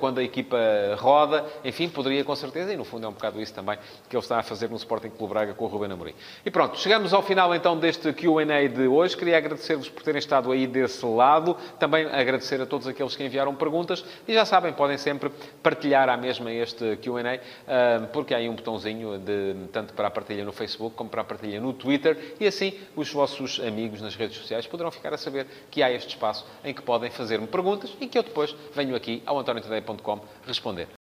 quando 0.01 0.19
a 0.19 0.23
equipa 0.23 0.59
roda, 0.97 1.45
enfim, 1.65 1.89
poderia 1.89 2.25
com 2.25 2.35
certeza, 2.35 2.73
e 2.73 2.77
no 2.77 2.85
fundo 2.85 3.07
é 3.07 3.09
um 3.09 3.13
bocado 3.13 3.41
isso 3.41 3.53
também 3.55 3.79
que 4.09 4.17
ele 4.17 4.23
está 4.23 4.39
a 4.39 4.43
fazer 4.43 4.69
no 4.69 4.77
Sporting 4.77 5.11
Clube 5.11 5.33
Braga 5.33 5.55
com 5.55 5.65
o 5.65 5.69
Ruben 5.69 5.91
Amorim. 5.91 6.15
E 6.45 6.51
pronto, 6.51 6.79
chegamos 6.79 7.13
ao 7.13 7.23
final 7.23 7.55
então 7.55 7.77
deste 7.79 8.13
Q&A 8.13 8.69
de 8.69 8.87
hoje. 8.87 9.17
Queria 9.17 9.37
agradecer-vos 9.37 9.89
por 9.89 10.03
terem 10.03 10.19
estado 10.19 10.51
aí 10.53 10.62
desse 10.67 11.05
lado. 11.05 11.57
Também 11.79 12.07
agradecer 12.07 12.61
a 12.61 12.67
todos 12.67 12.87
aqueles 12.87 13.15
que 13.17 13.25
enviaram 13.25 13.55
perguntas 13.55 14.05
e 14.27 14.35
já 14.35 14.45
sabem, 14.45 14.73
podem 14.73 14.99
sempre 14.99 15.31
partilhar 15.63 16.09
à 16.09 16.17
mesma 16.17 16.53
este 16.53 16.97
Q&A, 16.97 17.41
ah, 17.67 18.09
porque 18.13 18.35
há 18.35 18.39
aí 18.39 18.49
um 18.49 18.55
botãozinho 18.55 19.19
de, 19.19 19.55
tanto 19.73 19.95
para 19.95 20.09
a 20.09 20.11
partilha 20.11 20.45
no 20.45 20.53
Facebook 20.53 20.97
como 20.97 21.11
para 21.11 21.23
a 21.23 21.25
partilha 21.25 21.61
no 21.61 21.73
Twitter 21.73 22.37
e 22.41 22.47
assim 22.47 22.75
os 22.97 23.13
vossos 23.13 23.61
amigos 23.61 24.01
nas 24.01 24.15
redes 24.15 24.37
sociais 24.37 24.67
poderão 24.67 24.91
ficar 24.91 25.13
a 25.13 25.19
saber 25.19 25.47
que 25.71 25.83
há 25.83 25.91
este 25.91 26.11
espaço 26.11 26.47
em 26.65 26.73
que 26.73 26.83
podem 26.83 27.11
fazer-me 27.11 27.47
perguntas 27.47 27.95
e 28.01 28.07
que 28.07 28.19
eu 28.19 28.23
depois 28.23 28.55
venho 28.75 28.95
aqui 28.95 29.23
ao 29.27 29.39
antoniotoday.com 29.39 30.21
responder. 30.47 31.02